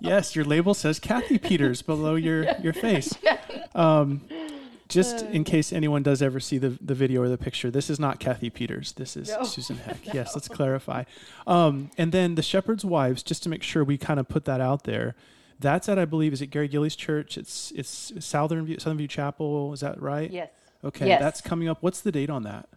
yes, 0.00 0.34
your 0.36 0.44
label 0.44 0.74
says 0.74 0.98
Kathy 0.98 1.38
Peters 1.38 1.82
below 1.82 2.14
your 2.14 2.46
your 2.62 2.72
face. 2.72 3.14
Um, 3.74 4.20
just 4.86 5.24
in 5.24 5.44
case 5.44 5.72
anyone 5.72 6.02
does 6.02 6.20
ever 6.20 6.38
see 6.38 6.58
the, 6.58 6.76
the 6.82 6.94
video 6.94 7.22
or 7.22 7.28
the 7.30 7.38
picture, 7.38 7.70
this 7.70 7.88
is 7.88 7.98
not 7.98 8.20
Kathy 8.20 8.50
Peters. 8.50 8.92
This 8.92 9.16
is 9.16 9.30
no. 9.30 9.44
Susan 9.44 9.76
Heck. 9.76 10.06
no. 10.06 10.12
Yes, 10.12 10.34
let's 10.34 10.46
clarify. 10.46 11.04
Um, 11.46 11.90
and 11.96 12.12
then 12.12 12.34
the 12.34 12.42
Shepherd's 12.42 12.84
Wives, 12.84 13.22
just 13.22 13.42
to 13.44 13.48
make 13.48 13.62
sure 13.62 13.82
we 13.82 13.96
kind 13.96 14.20
of 14.20 14.28
put 14.28 14.44
that 14.44 14.60
out 14.60 14.84
there. 14.84 15.14
That's 15.58 15.88
at 15.88 15.98
I 15.98 16.04
believe 16.04 16.34
is 16.34 16.42
it 16.42 16.48
Gary 16.48 16.68
Gilley's 16.68 16.96
church. 16.96 17.38
It's 17.38 17.72
it's 17.74 18.12
Southern 18.22 18.66
View, 18.66 18.78
Southern 18.78 18.98
View 18.98 19.08
Chapel. 19.08 19.72
Is 19.72 19.80
that 19.80 20.00
right? 20.02 20.30
Yes. 20.30 20.50
Okay, 20.84 21.06
yes. 21.06 21.20
that's 21.20 21.40
coming 21.40 21.68
up. 21.68 21.78
What's 21.80 22.00
the 22.02 22.12
date 22.12 22.28
on 22.28 22.42
that? 22.42 22.68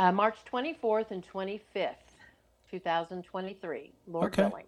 Uh, 0.00 0.10
March 0.10 0.38
24th 0.50 1.10
and 1.10 1.22
25th, 1.30 1.92
2023, 2.70 3.92
Lord 4.06 4.32
okay. 4.32 4.48
willing. 4.48 4.64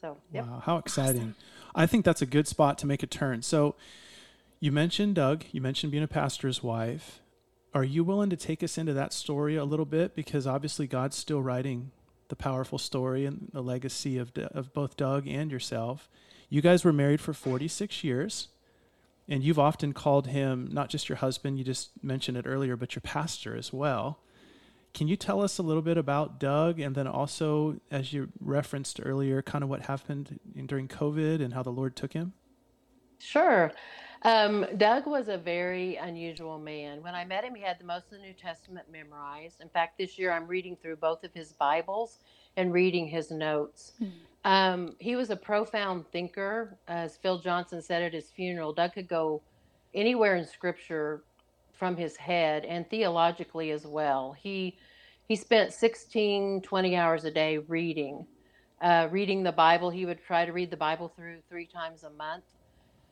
So, 0.00 0.16
yep. 0.32 0.46
Wow, 0.46 0.62
how 0.64 0.76
exciting. 0.76 1.34
I 1.74 1.86
think 1.86 2.04
that's 2.04 2.22
a 2.22 2.26
good 2.26 2.46
spot 2.46 2.78
to 2.78 2.86
make 2.86 3.02
a 3.02 3.08
turn. 3.08 3.42
So, 3.42 3.74
you 4.60 4.70
mentioned 4.70 5.16
Doug, 5.16 5.42
you 5.50 5.60
mentioned 5.60 5.90
being 5.90 6.04
a 6.04 6.08
pastor's 6.08 6.62
wife. 6.62 7.18
Are 7.74 7.82
you 7.82 8.04
willing 8.04 8.30
to 8.30 8.36
take 8.36 8.62
us 8.62 8.78
into 8.78 8.92
that 8.92 9.12
story 9.12 9.56
a 9.56 9.64
little 9.64 9.84
bit? 9.84 10.14
Because 10.14 10.46
obviously, 10.46 10.86
God's 10.86 11.16
still 11.16 11.42
writing 11.42 11.90
the 12.28 12.36
powerful 12.36 12.78
story 12.78 13.26
and 13.26 13.50
the 13.52 13.62
legacy 13.62 14.16
of, 14.16 14.30
of 14.36 14.72
both 14.72 14.96
Doug 14.96 15.26
and 15.26 15.50
yourself. 15.50 16.08
You 16.48 16.62
guys 16.62 16.84
were 16.84 16.92
married 16.92 17.20
for 17.20 17.32
46 17.32 18.04
years, 18.04 18.46
and 19.28 19.42
you've 19.42 19.58
often 19.58 19.92
called 19.92 20.28
him 20.28 20.68
not 20.70 20.88
just 20.88 21.08
your 21.08 21.16
husband, 21.16 21.58
you 21.58 21.64
just 21.64 21.90
mentioned 22.00 22.36
it 22.36 22.46
earlier, 22.46 22.76
but 22.76 22.94
your 22.94 23.02
pastor 23.02 23.56
as 23.56 23.72
well. 23.72 24.20
Can 24.94 25.08
you 25.08 25.16
tell 25.16 25.42
us 25.42 25.58
a 25.58 25.62
little 25.62 25.82
bit 25.82 25.96
about 25.96 26.40
Doug 26.40 26.80
and 26.80 26.94
then 26.94 27.06
also, 27.06 27.80
as 27.90 28.12
you 28.12 28.28
referenced 28.40 29.00
earlier, 29.02 29.42
kind 29.42 29.62
of 29.62 29.70
what 29.70 29.82
happened 29.82 30.40
during 30.66 30.88
COVID 30.88 31.42
and 31.42 31.54
how 31.54 31.62
the 31.62 31.70
Lord 31.70 31.94
took 31.94 32.12
him? 32.12 32.32
Sure. 33.18 33.72
Um, 34.22 34.66
Doug 34.76 35.06
was 35.06 35.28
a 35.28 35.38
very 35.38 35.96
unusual 35.96 36.58
man. 36.58 37.02
When 37.02 37.14
I 37.14 37.24
met 37.24 37.44
him, 37.44 37.54
he 37.54 37.62
had 37.62 37.78
the 37.78 37.84
most 37.84 38.06
of 38.06 38.12
the 38.12 38.18
New 38.18 38.32
Testament 38.32 38.86
memorized. 38.90 39.60
In 39.60 39.68
fact, 39.68 39.98
this 39.98 40.18
year 40.18 40.32
I'm 40.32 40.46
reading 40.46 40.76
through 40.80 40.96
both 40.96 41.22
of 41.22 41.32
his 41.32 41.52
Bibles, 41.52 42.18
and 42.58 42.72
reading 42.72 43.06
his 43.06 43.30
notes. 43.30 43.92
Um, 44.44 44.96
he 44.98 45.14
was 45.14 45.30
a 45.30 45.36
profound 45.36 46.06
thinker. 46.10 46.76
As 46.88 47.16
Phil 47.16 47.38
Johnson 47.38 47.80
said 47.80 48.02
at 48.02 48.12
his 48.12 48.30
funeral, 48.30 48.72
Doug 48.72 48.94
could 48.94 49.08
go 49.08 49.42
anywhere 49.94 50.34
in 50.34 50.44
scripture 50.44 51.22
from 51.78 51.96
his 51.96 52.16
head 52.16 52.64
and 52.64 52.88
theologically 52.90 53.70
as 53.70 53.86
well. 53.86 54.32
He 54.32 54.76
he 55.28 55.36
spent 55.36 55.74
16, 55.74 56.62
20 56.62 56.96
hours 56.96 57.24
a 57.24 57.30
day 57.30 57.58
reading, 57.58 58.26
uh, 58.80 59.08
reading 59.10 59.42
the 59.42 59.52
Bible. 59.52 59.90
He 59.90 60.06
would 60.06 60.24
try 60.24 60.46
to 60.46 60.52
read 60.52 60.70
the 60.70 60.76
Bible 60.76 61.12
through 61.14 61.40
three 61.50 61.66
times 61.66 62.02
a 62.02 62.10
month. 62.10 62.44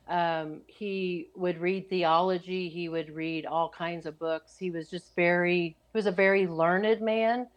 Um, 0.09 0.63
he 0.67 1.29
would 1.37 1.61
read 1.61 1.91
theology. 1.91 2.71
He 2.71 2.89
would 2.89 3.15
read 3.15 3.45
all 3.45 3.69
kinds 3.69 4.07
of 4.07 4.19
books. 4.19 4.57
He 4.57 4.71
was 4.71 4.89
just 4.89 5.15
very, 5.15 5.77
he 5.93 5.99
was 5.99 6.07
a 6.07 6.13
very 6.13 6.47
learned 6.47 7.03
man, 7.03 7.49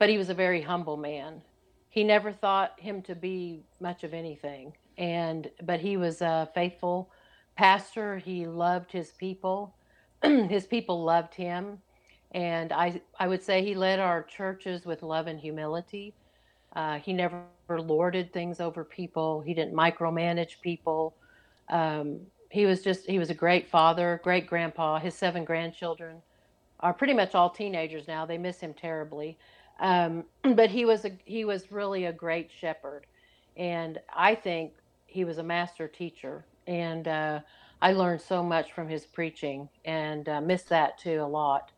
but 0.00 0.08
he 0.08 0.18
was 0.18 0.28
a 0.28 0.34
very 0.34 0.60
humble 0.60 0.96
man. 0.96 1.40
He 1.88 2.02
never 2.02 2.32
thought 2.32 2.80
him 2.80 3.00
to 3.02 3.14
be 3.14 3.62
much 3.80 4.02
of 4.02 4.12
anything. 4.12 4.72
And, 4.96 5.48
but 5.62 5.78
he 5.78 5.96
was 5.96 6.20
a 6.20 6.48
faithful 6.52 7.10
pastor. 7.54 8.18
He 8.18 8.46
loved 8.46 8.90
his 8.90 9.12
people. 9.12 9.76
his 10.48 10.66
people 10.66 11.04
loved 11.04 11.34
him. 11.34 11.78
And 12.32 12.72
I, 12.72 13.00
I 13.18 13.28
would 13.28 13.42
say 13.42 13.64
he 13.64 13.74
led 13.74 14.00
our 14.00 14.22
churches 14.22 14.84
with 14.84 15.02
love 15.02 15.26
and 15.26 15.40
humility. 15.40 16.14
Uh, 16.76 16.98
he 16.98 17.12
never 17.12 17.42
lorded 17.70 18.32
things 18.32 18.60
over 18.60 18.84
people. 18.84 19.40
He 19.40 19.54
didn't 19.54 19.74
micromanage 19.74 20.60
people. 20.62 21.14
Um, 21.70 22.20
he 22.50 22.66
was 22.66 22.82
just, 22.82 23.06
he 23.06 23.18
was 23.18 23.30
a 23.30 23.34
great 23.34 23.68
father, 23.68 24.20
great 24.22 24.46
grandpa. 24.46 24.98
His 24.98 25.14
seven 25.14 25.44
grandchildren 25.44 26.22
are 26.80 26.92
pretty 26.92 27.14
much 27.14 27.34
all 27.34 27.50
teenagers 27.50 28.06
now. 28.06 28.24
They 28.26 28.38
miss 28.38 28.60
him 28.60 28.74
terribly. 28.74 29.38
Um, 29.80 30.24
but 30.54 30.70
he 30.70 30.84
was 30.84 31.04
a, 31.04 31.12
he 31.24 31.44
was 31.44 31.72
really 31.72 32.06
a 32.06 32.12
great 32.12 32.50
shepherd. 32.60 33.06
And 33.56 33.98
I 34.14 34.34
think 34.34 34.72
he 35.06 35.24
was 35.24 35.38
a 35.38 35.42
master 35.42 35.88
teacher. 35.88 36.44
And 36.66 37.08
uh, 37.08 37.40
I 37.80 37.92
learned 37.92 38.20
so 38.20 38.42
much 38.42 38.72
from 38.72 38.88
his 38.88 39.06
preaching 39.06 39.68
and 39.84 40.28
uh, 40.28 40.40
miss 40.40 40.62
that 40.64 40.98
too 40.98 41.20
a 41.22 41.28
lot. 41.28 41.70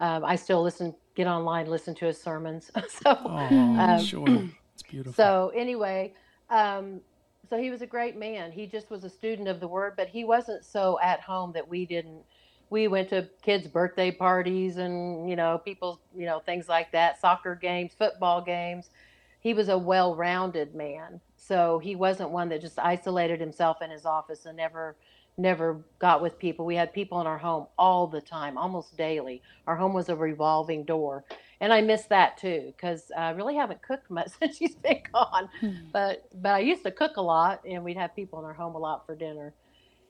Um, 0.00 0.24
I 0.24 0.36
still 0.36 0.62
listen, 0.62 0.94
get 1.14 1.26
online, 1.26 1.66
listen 1.66 1.94
to 1.96 2.06
his 2.06 2.20
sermons. 2.20 2.70
so, 2.88 3.16
Oh, 3.24 3.80
um, 3.80 3.98
sure. 4.00 4.44
It's 4.74 4.82
beautiful. 4.88 5.14
so 5.14 5.52
anyway, 5.54 6.12
um, 6.50 7.00
so 7.48 7.56
he 7.58 7.70
was 7.70 7.80
a 7.82 7.86
great 7.86 8.16
man. 8.16 8.50
He 8.50 8.66
just 8.66 8.90
was 8.90 9.04
a 9.04 9.10
student 9.10 9.48
of 9.48 9.60
the 9.60 9.68
word, 9.68 9.94
but 9.96 10.08
he 10.08 10.24
wasn't 10.24 10.64
so 10.64 10.98
at 11.00 11.20
home 11.20 11.52
that 11.52 11.66
we 11.66 11.86
didn't. 11.86 12.22
We 12.68 12.88
went 12.88 13.08
to 13.10 13.28
kids' 13.42 13.68
birthday 13.68 14.10
parties 14.10 14.76
and 14.78 15.30
you 15.30 15.36
know 15.36 15.58
people's 15.64 16.00
you 16.14 16.26
know 16.26 16.40
things 16.40 16.68
like 16.68 16.90
that, 16.92 17.20
soccer 17.20 17.54
games, 17.54 17.92
football 17.96 18.42
games. 18.42 18.90
He 19.38 19.54
was 19.54 19.68
a 19.68 19.78
well-rounded 19.78 20.74
man, 20.74 21.20
so 21.36 21.78
he 21.78 21.94
wasn't 21.94 22.30
one 22.30 22.48
that 22.48 22.60
just 22.60 22.80
isolated 22.80 23.38
himself 23.38 23.80
in 23.80 23.90
his 23.92 24.04
office 24.04 24.44
and 24.44 24.56
never 24.56 24.96
never 25.38 25.84
got 25.98 26.22
with 26.22 26.38
people. 26.38 26.64
We 26.64 26.76
had 26.76 26.92
people 26.92 27.20
in 27.20 27.26
our 27.26 27.38
home 27.38 27.66
all 27.78 28.06
the 28.06 28.20
time, 28.20 28.56
almost 28.56 28.96
daily. 28.96 29.42
Our 29.66 29.76
home 29.76 29.92
was 29.92 30.08
a 30.08 30.16
revolving 30.16 30.84
door. 30.84 31.24
And 31.60 31.72
I 31.72 31.80
miss 31.80 32.04
that 32.04 32.36
too 32.38 32.72
because 32.76 33.10
I 33.16 33.30
really 33.30 33.54
haven't 33.56 33.82
cooked 33.82 34.10
much 34.10 34.30
since 34.38 34.56
she's 34.56 34.74
been 34.76 35.02
gone. 35.12 35.48
But 35.92 36.28
but 36.34 36.52
I 36.52 36.58
used 36.60 36.84
to 36.84 36.90
cook 36.90 37.16
a 37.16 37.22
lot, 37.22 37.62
and 37.66 37.84
we'd 37.84 37.96
have 37.96 38.14
people 38.14 38.38
in 38.38 38.44
our 38.44 38.54
home 38.54 38.74
a 38.74 38.78
lot 38.78 39.06
for 39.06 39.14
dinner, 39.14 39.54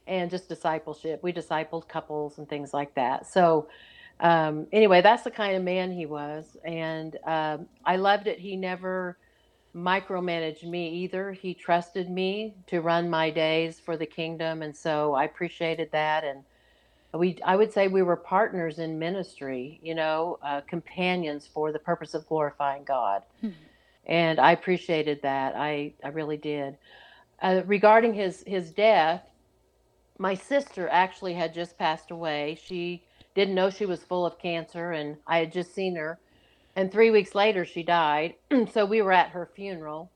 and 0.07 0.31
just 0.31 0.49
discipleship. 0.49 1.23
We 1.23 1.33
discipled 1.33 1.89
couples 1.89 2.39
and 2.39 2.49
things 2.49 2.75
like 2.75 2.95
that. 2.95 3.27
So 3.27 3.69
um, 4.21 4.67
anyway, 4.73 5.03
that's 5.03 5.25
the 5.25 5.31
kind 5.31 5.57
of 5.57 5.62
man 5.62 5.93
he 5.93 6.07
was, 6.07 6.57
and 6.65 7.17
um, 7.25 7.67
I 7.85 7.97
loved 7.97 8.27
it. 8.27 8.39
He 8.39 8.57
never 8.57 9.19
micromanaged 9.77 10.65
me 10.65 10.89
either. 10.89 11.33
He 11.33 11.53
trusted 11.53 12.09
me 12.09 12.55
to 12.69 12.81
run 12.81 13.11
my 13.11 13.31
days 13.31 13.79
for 13.79 13.97
the 13.97 14.07
kingdom, 14.07 14.62
and 14.62 14.75
so 14.75 15.15
I 15.15 15.25
appreciated 15.25 15.91
that. 15.93 16.25
And 16.25 16.45
we, 17.12 17.39
I 17.45 17.57
would 17.57 17.73
say, 17.73 17.89
we 17.89 18.03
were 18.03 18.17
partners 18.17 18.79
in 18.79 18.99
ministry. 18.99 19.79
You 19.83 19.95
know, 19.95 20.39
uh, 20.43 20.62
companions 20.62 21.47
for 21.47 21.73
the 21.73 21.79
purpose 21.79 22.15
of 22.15 22.27
glorifying 22.27 22.85
God, 22.85 23.23
and 24.07 24.39
I 24.41 24.53
appreciated 24.53 25.21
that. 25.23 25.55
I, 25.57 25.93
I 26.03 26.09
really 26.09 26.39
did. 26.39 26.79
Uh, 27.43 27.62
regarding 27.67 28.15
his 28.15 28.43
his 28.47 28.71
death, 28.71 29.23
my 30.19 30.35
sister 30.35 30.89
actually 30.89 31.35
had 31.35 31.53
just 31.53 31.77
passed 31.79 32.11
away. 32.11 32.59
She 32.65 33.05
didn't 33.35 33.55
know 33.55 33.69
she 33.69 33.85
was 33.85 34.03
full 34.03 34.25
of 34.25 34.39
cancer, 34.39 34.93
and 34.93 35.19
I 35.27 35.39
had 35.39 35.53
just 35.53 35.75
seen 35.75 35.97
her. 35.97 36.19
And 36.77 36.93
three 36.93 37.11
weeks 37.11 37.35
later, 37.35 37.65
she 37.65 37.83
died. 37.83 38.35
so 38.73 38.85
we 38.85 39.01
were 39.01 39.12
at 39.12 39.31
her 39.31 39.51
funeral 39.57 40.11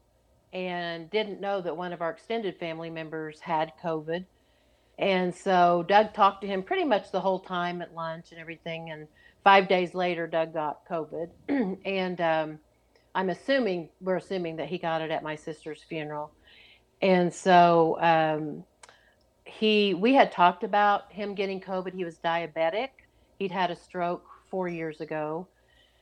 and 0.53 1.11
didn't 1.11 1.41
know 1.41 1.61
that 1.63 1.77
one 1.77 1.93
of 1.93 2.03
our 2.03 2.11
extended 2.11 2.59
family 2.59 2.91
members 2.91 3.41
had 3.41 3.73
COVID. 3.83 4.27
And 4.99 5.35
so 5.35 5.85
Doug 5.89 6.13
talked 6.13 6.43
to 6.43 6.47
him 6.47 6.63
pretty 6.63 6.85
much 6.85 7.11
the 7.11 7.21
whole 7.21 7.41
time 7.41 7.81
at 7.81 7.95
lunch 7.95 8.27
and 8.31 8.39
everything. 8.39 8.91
And 8.91 9.09
five 9.43 9.69
days 9.69 9.95
later, 9.95 10.27
Doug 10.27 10.53
got 10.53 10.87
COVID. 10.87 11.31
and 11.87 12.21
um, 12.21 12.59
I'm 13.15 13.31
assuming, 13.31 13.89
we're 14.03 14.17
assuming 14.17 14.57
that 14.57 14.69
he 14.69 14.77
got 14.77 15.01
it 15.01 15.11
at 15.11 15.23
my 15.23 15.37
sister's 15.37 15.83
funeral. 15.89 16.31
And 17.01 17.33
so 17.33 17.97
um, 18.01 18.65
he, 19.45 19.95
we 19.95 20.13
had 20.13 20.31
talked 20.31 20.63
about 20.63 21.11
him 21.11 21.35
getting 21.35 21.59
COVID. 21.59 21.95
He 21.95 22.05
was 22.05 22.19
diabetic. 22.19 22.91
He'd 23.39 23.51
had 23.51 23.71
a 23.71 23.77
stroke 23.77 24.27
four 24.51 24.69
years 24.69 25.01
ago. 25.01 25.49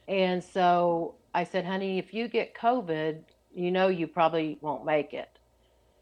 And 0.09 0.43
so 0.43 1.17
I 1.35 1.45
said, 1.45 1.67
honey, 1.67 1.99
if 1.99 2.15
you 2.15 2.29
get 2.29 2.55
COVID, 2.55 3.23
you 3.55 3.71
know 3.71 3.89
you 3.89 4.07
probably 4.07 4.59
won't 4.63 4.87
make 4.87 5.13
it. 5.13 5.29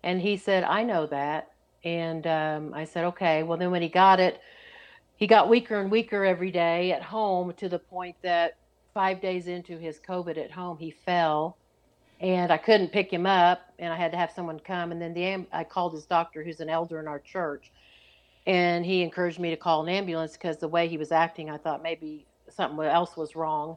And 0.05 0.21
he 0.21 0.37
said, 0.37 0.63
I 0.63 0.85
know 0.85 1.07
that. 1.07 1.51
And 1.85 2.27
um, 2.27 2.73
I 2.73 2.85
said, 2.85 3.05
okay. 3.05 3.43
Well, 3.43 3.59
then 3.59 3.73
when 3.73 3.83
he 3.83 3.89
got 3.89 4.21
it, 4.21 4.41
he 5.17 5.27
got 5.27 5.49
weaker 5.49 5.81
and 5.81 5.91
weaker 5.91 6.25
every 6.25 6.53
day 6.53 6.93
at 6.93 7.03
home 7.03 7.53
to 7.55 7.69
the 7.69 7.79
point 7.79 8.17
that 8.23 8.57
five 8.95 9.21
days 9.21 9.49
into 9.49 9.77
his 9.79 9.99
COVID 9.99 10.39
at 10.39 10.53
home, 10.53 10.79
he 10.79 10.91
fell. 10.91 11.59
And 12.21 12.53
I 12.53 12.57
couldn't 12.57 12.93
pick 12.93 13.13
him 13.13 13.27
up, 13.27 13.61
and 13.79 13.93
I 13.93 13.97
had 13.97 14.11
to 14.13 14.17
have 14.17 14.31
someone 14.31 14.59
come. 14.61 14.93
And 14.93 15.03
then 15.03 15.13
the 15.13 15.25
am- 15.25 15.47
I 15.53 15.65
called 15.65 15.93
his 15.93 16.07
doctor, 16.07 16.43
who's 16.43 16.61
an 16.61 16.71
elder 16.71 16.99
in 17.01 17.09
our 17.09 17.19
church, 17.19 17.73
and 18.47 18.87
he 18.87 19.03
encouraged 19.03 19.39
me 19.39 19.51
to 19.51 19.57
call 19.57 19.83
an 19.83 19.89
ambulance 19.91 20.33
because 20.33 20.57
the 20.57 20.69
way 20.69 20.89
he 20.89 20.97
was 20.97 21.13
acting, 21.13 21.51
I 21.51 21.59
thought 21.59 21.83
maybe 21.83 22.27
something 22.49 22.87
else 22.87 23.17
was 23.17 23.37
wrong 23.37 23.77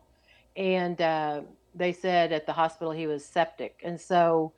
and 0.56 1.02
uh, 1.02 1.42
they 1.76 1.94
said 1.94 2.32
at 2.32 2.46
the 2.46 2.54
hospital 2.54 2.92
he 2.92 3.08
was 3.08 3.26
septic. 3.26 3.80
And 3.84 4.00
so 4.00 4.54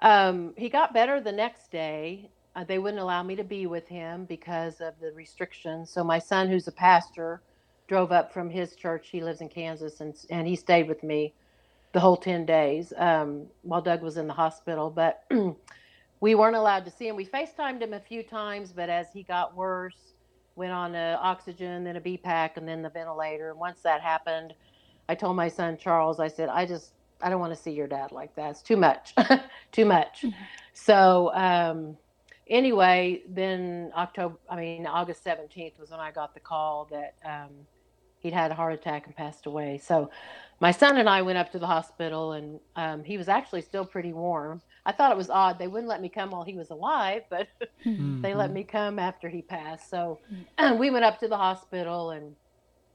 um, 0.00 0.54
he 0.56 0.68
got 0.68 0.94
better 0.94 1.20
the 1.20 1.32
next 1.32 1.70
day. 1.70 2.30
Uh, 2.54 2.64
they 2.64 2.78
wouldn't 2.78 3.02
allow 3.02 3.22
me 3.22 3.36
to 3.36 3.44
be 3.44 3.66
with 3.66 3.86
him 3.88 4.24
because 4.24 4.80
of 4.80 4.94
the 5.00 5.12
restrictions. 5.12 5.90
So 5.90 6.02
my 6.02 6.18
son, 6.18 6.48
who's 6.48 6.68
a 6.68 6.72
pastor, 6.72 7.42
drove 7.88 8.12
up 8.12 8.32
from 8.32 8.50
his 8.50 8.76
church. 8.76 9.08
He 9.10 9.20
lives 9.22 9.40
in 9.40 9.48
Kansas, 9.48 10.00
and 10.00 10.14
and 10.30 10.46
he 10.46 10.56
stayed 10.56 10.88
with 10.88 11.02
me 11.02 11.34
the 11.92 12.00
whole 12.00 12.16
ten 12.16 12.44
days 12.44 12.92
um, 12.96 13.46
while 13.62 13.80
Doug 13.80 14.02
was 14.02 14.16
in 14.16 14.26
the 14.26 14.34
hospital. 14.34 14.90
But 14.90 15.24
we 16.20 16.34
weren't 16.34 16.56
allowed 16.56 16.84
to 16.84 16.90
see 16.90 17.08
him. 17.08 17.16
We 17.16 17.26
FaceTimed 17.26 17.80
him 17.80 17.94
a 17.94 18.00
few 18.00 18.22
times, 18.22 18.72
but 18.72 18.88
as 18.88 19.06
he 19.12 19.22
got 19.22 19.56
worse, 19.56 20.14
went 20.56 20.72
on 20.72 20.94
a 20.94 21.18
oxygen, 21.22 21.84
then 21.84 21.96
a 21.96 22.00
BiPAP, 22.00 22.56
and 22.56 22.68
then 22.68 22.82
the 22.82 22.90
ventilator. 22.90 23.50
And 23.50 23.58
once 23.58 23.80
that 23.82 24.00
happened, 24.00 24.54
I 25.08 25.14
told 25.14 25.36
my 25.36 25.48
son 25.48 25.76
Charles, 25.78 26.20
I 26.20 26.28
said, 26.28 26.48
I 26.48 26.66
just, 26.66 26.92
I 27.20 27.30
don't 27.30 27.40
want 27.40 27.54
to 27.54 27.60
see 27.60 27.70
your 27.70 27.86
dad 27.86 28.12
like 28.12 28.34
that. 28.36 28.50
It's 28.50 28.62
too 28.62 28.76
much, 28.76 29.14
too 29.72 29.84
much. 29.84 30.24
So, 30.72 31.32
um, 31.34 31.96
anyway, 32.48 33.22
then 33.28 33.92
October, 33.96 34.36
I 34.48 34.56
mean, 34.56 34.86
August 34.86 35.24
17th 35.24 35.78
was 35.78 35.90
when 35.90 36.00
I 36.00 36.10
got 36.10 36.34
the 36.34 36.40
call 36.40 36.88
that 36.90 37.14
um, 37.24 37.50
he'd 38.20 38.32
had 38.32 38.50
a 38.50 38.54
heart 38.54 38.74
attack 38.74 39.06
and 39.06 39.16
passed 39.16 39.46
away. 39.46 39.78
So, 39.78 40.10
my 40.60 40.72
son 40.72 40.96
and 40.96 41.08
I 41.08 41.22
went 41.22 41.38
up 41.38 41.52
to 41.52 41.58
the 41.60 41.68
hospital, 41.68 42.32
and 42.32 42.58
um, 42.74 43.04
he 43.04 43.16
was 43.16 43.28
actually 43.28 43.62
still 43.62 43.84
pretty 43.84 44.12
warm. 44.12 44.60
I 44.84 44.90
thought 44.90 45.12
it 45.12 45.16
was 45.16 45.30
odd. 45.30 45.56
They 45.56 45.68
wouldn't 45.68 45.88
let 45.88 46.02
me 46.02 46.08
come 46.08 46.30
while 46.32 46.42
he 46.42 46.56
was 46.56 46.70
alive, 46.70 47.22
but 47.30 47.46
they 47.84 48.34
let 48.34 48.52
me 48.52 48.64
come 48.64 48.98
after 48.98 49.28
he 49.28 49.40
passed. 49.40 49.88
So, 49.88 50.18
we 50.78 50.90
went 50.90 51.04
up 51.04 51.20
to 51.20 51.28
the 51.28 51.36
hospital 51.36 52.10
and 52.10 52.34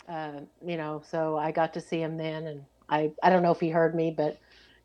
uh, 0.09 0.41
you 0.65 0.77
know, 0.77 1.01
so 1.09 1.37
I 1.37 1.51
got 1.51 1.73
to 1.73 1.81
see 1.81 2.01
him 2.01 2.17
then, 2.17 2.47
and 2.47 2.63
I 2.89 3.11
I 3.23 3.29
don't 3.29 3.43
know 3.43 3.51
if 3.51 3.59
he 3.59 3.69
heard 3.69 3.95
me, 3.95 4.13
but 4.15 4.37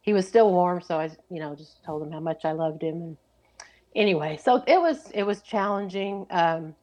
he 0.02 0.12
was 0.12 0.26
still 0.26 0.50
warm, 0.52 0.80
so 0.80 0.98
I 0.98 1.10
you 1.30 1.40
know 1.40 1.54
just 1.54 1.84
told 1.84 2.02
him 2.02 2.12
how 2.12 2.20
much 2.20 2.44
I 2.44 2.52
loved 2.52 2.82
him, 2.82 2.94
and 2.96 3.16
anyway, 3.96 4.38
so 4.42 4.62
it 4.66 4.80
was 4.80 5.10
it 5.12 5.24
was 5.24 5.42
challenging. 5.42 6.26
Um, 6.30 6.74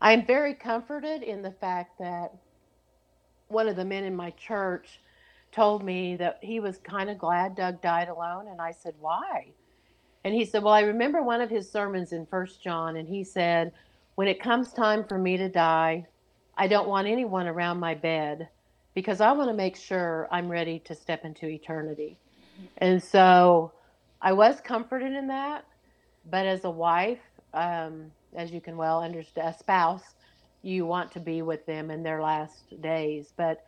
I'm 0.00 0.26
very 0.26 0.54
comforted 0.54 1.22
in 1.22 1.42
the 1.42 1.52
fact 1.52 1.98
that 1.98 2.32
one 3.48 3.68
of 3.68 3.76
the 3.76 3.84
men 3.84 4.04
in 4.04 4.16
my 4.16 4.30
church 4.30 5.00
told 5.52 5.84
me 5.84 6.16
that 6.16 6.38
he 6.42 6.60
was 6.60 6.78
kind 6.78 7.10
of 7.10 7.18
glad 7.18 7.56
Doug 7.56 7.82
died 7.82 8.08
alone, 8.08 8.48
and 8.48 8.60
I 8.60 8.72
said 8.72 8.94
why, 9.00 9.52
and 10.24 10.34
he 10.34 10.44
said, 10.44 10.62
well, 10.62 10.74
I 10.74 10.80
remember 10.80 11.22
one 11.22 11.40
of 11.40 11.50
his 11.50 11.70
sermons 11.70 12.12
in 12.12 12.26
First 12.26 12.62
John, 12.62 12.96
and 12.96 13.08
he 13.08 13.24
said, 13.24 13.72
when 14.14 14.28
it 14.28 14.40
comes 14.40 14.72
time 14.72 15.04
for 15.04 15.18
me 15.18 15.36
to 15.36 15.48
die. 15.48 16.06
I 16.56 16.68
don't 16.68 16.88
want 16.88 17.08
anyone 17.08 17.46
around 17.46 17.80
my 17.80 17.94
bed 17.94 18.48
because 18.94 19.20
I 19.20 19.32
want 19.32 19.48
to 19.48 19.54
make 19.54 19.76
sure 19.76 20.28
I'm 20.30 20.48
ready 20.48 20.78
to 20.80 20.94
step 20.94 21.24
into 21.24 21.46
eternity. 21.46 22.18
And 22.78 23.02
so 23.02 23.72
I 24.20 24.32
was 24.32 24.60
comforted 24.60 25.12
in 25.12 25.28
that. 25.28 25.64
But 26.30 26.46
as 26.46 26.64
a 26.64 26.70
wife, 26.70 27.20
um, 27.54 28.12
as 28.34 28.52
you 28.52 28.60
can 28.60 28.76
well 28.76 29.02
understand, 29.02 29.48
a 29.48 29.58
spouse, 29.58 30.14
you 30.62 30.86
want 30.86 31.10
to 31.12 31.20
be 31.20 31.42
with 31.42 31.66
them 31.66 31.90
in 31.90 32.02
their 32.02 32.22
last 32.22 32.80
days. 32.80 33.32
But 33.36 33.64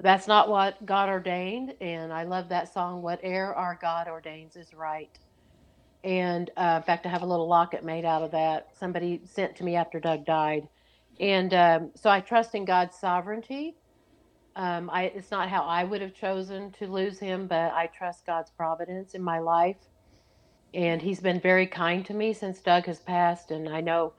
that's 0.00 0.26
not 0.26 0.48
what 0.48 0.84
God 0.86 1.08
ordained. 1.08 1.74
And 1.80 2.12
I 2.12 2.24
love 2.24 2.48
that 2.48 2.72
song, 2.72 3.02
Whatever 3.02 3.54
Our 3.54 3.78
God 3.80 4.08
Ordains 4.08 4.56
is 4.56 4.72
Right. 4.72 5.18
And 6.02 6.50
uh, 6.56 6.74
in 6.78 6.82
fact, 6.82 7.06
I 7.06 7.08
have 7.08 7.22
a 7.22 7.26
little 7.26 7.48
locket 7.48 7.82
made 7.82 8.04
out 8.04 8.22
of 8.22 8.30
that. 8.32 8.68
Somebody 8.78 9.22
sent 9.24 9.56
to 9.56 9.64
me 9.64 9.74
after 9.74 9.98
Doug 9.98 10.26
died. 10.26 10.68
And 11.20 11.54
um, 11.54 11.90
so 11.94 12.10
I 12.10 12.20
trust 12.20 12.54
in 12.54 12.64
God's 12.64 12.96
sovereignty. 12.96 13.76
Um, 14.56 14.88
I, 14.90 15.04
it's 15.04 15.30
not 15.30 15.48
how 15.48 15.62
I 15.62 15.84
would 15.84 16.00
have 16.00 16.14
chosen 16.14 16.70
to 16.72 16.86
lose 16.86 17.18
him, 17.18 17.46
but 17.46 17.72
I 17.72 17.88
trust 17.96 18.26
God's 18.26 18.50
providence 18.50 19.14
in 19.14 19.22
my 19.22 19.38
life. 19.38 19.76
And 20.72 21.00
he's 21.00 21.20
been 21.20 21.40
very 21.40 21.66
kind 21.66 22.04
to 22.06 22.14
me 22.14 22.32
since 22.32 22.60
Doug 22.60 22.86
has 22.86 23.00
passed. 23.00 23.50
And 23.50 23.68
I 23.68 23.80
know, 23.80 24.12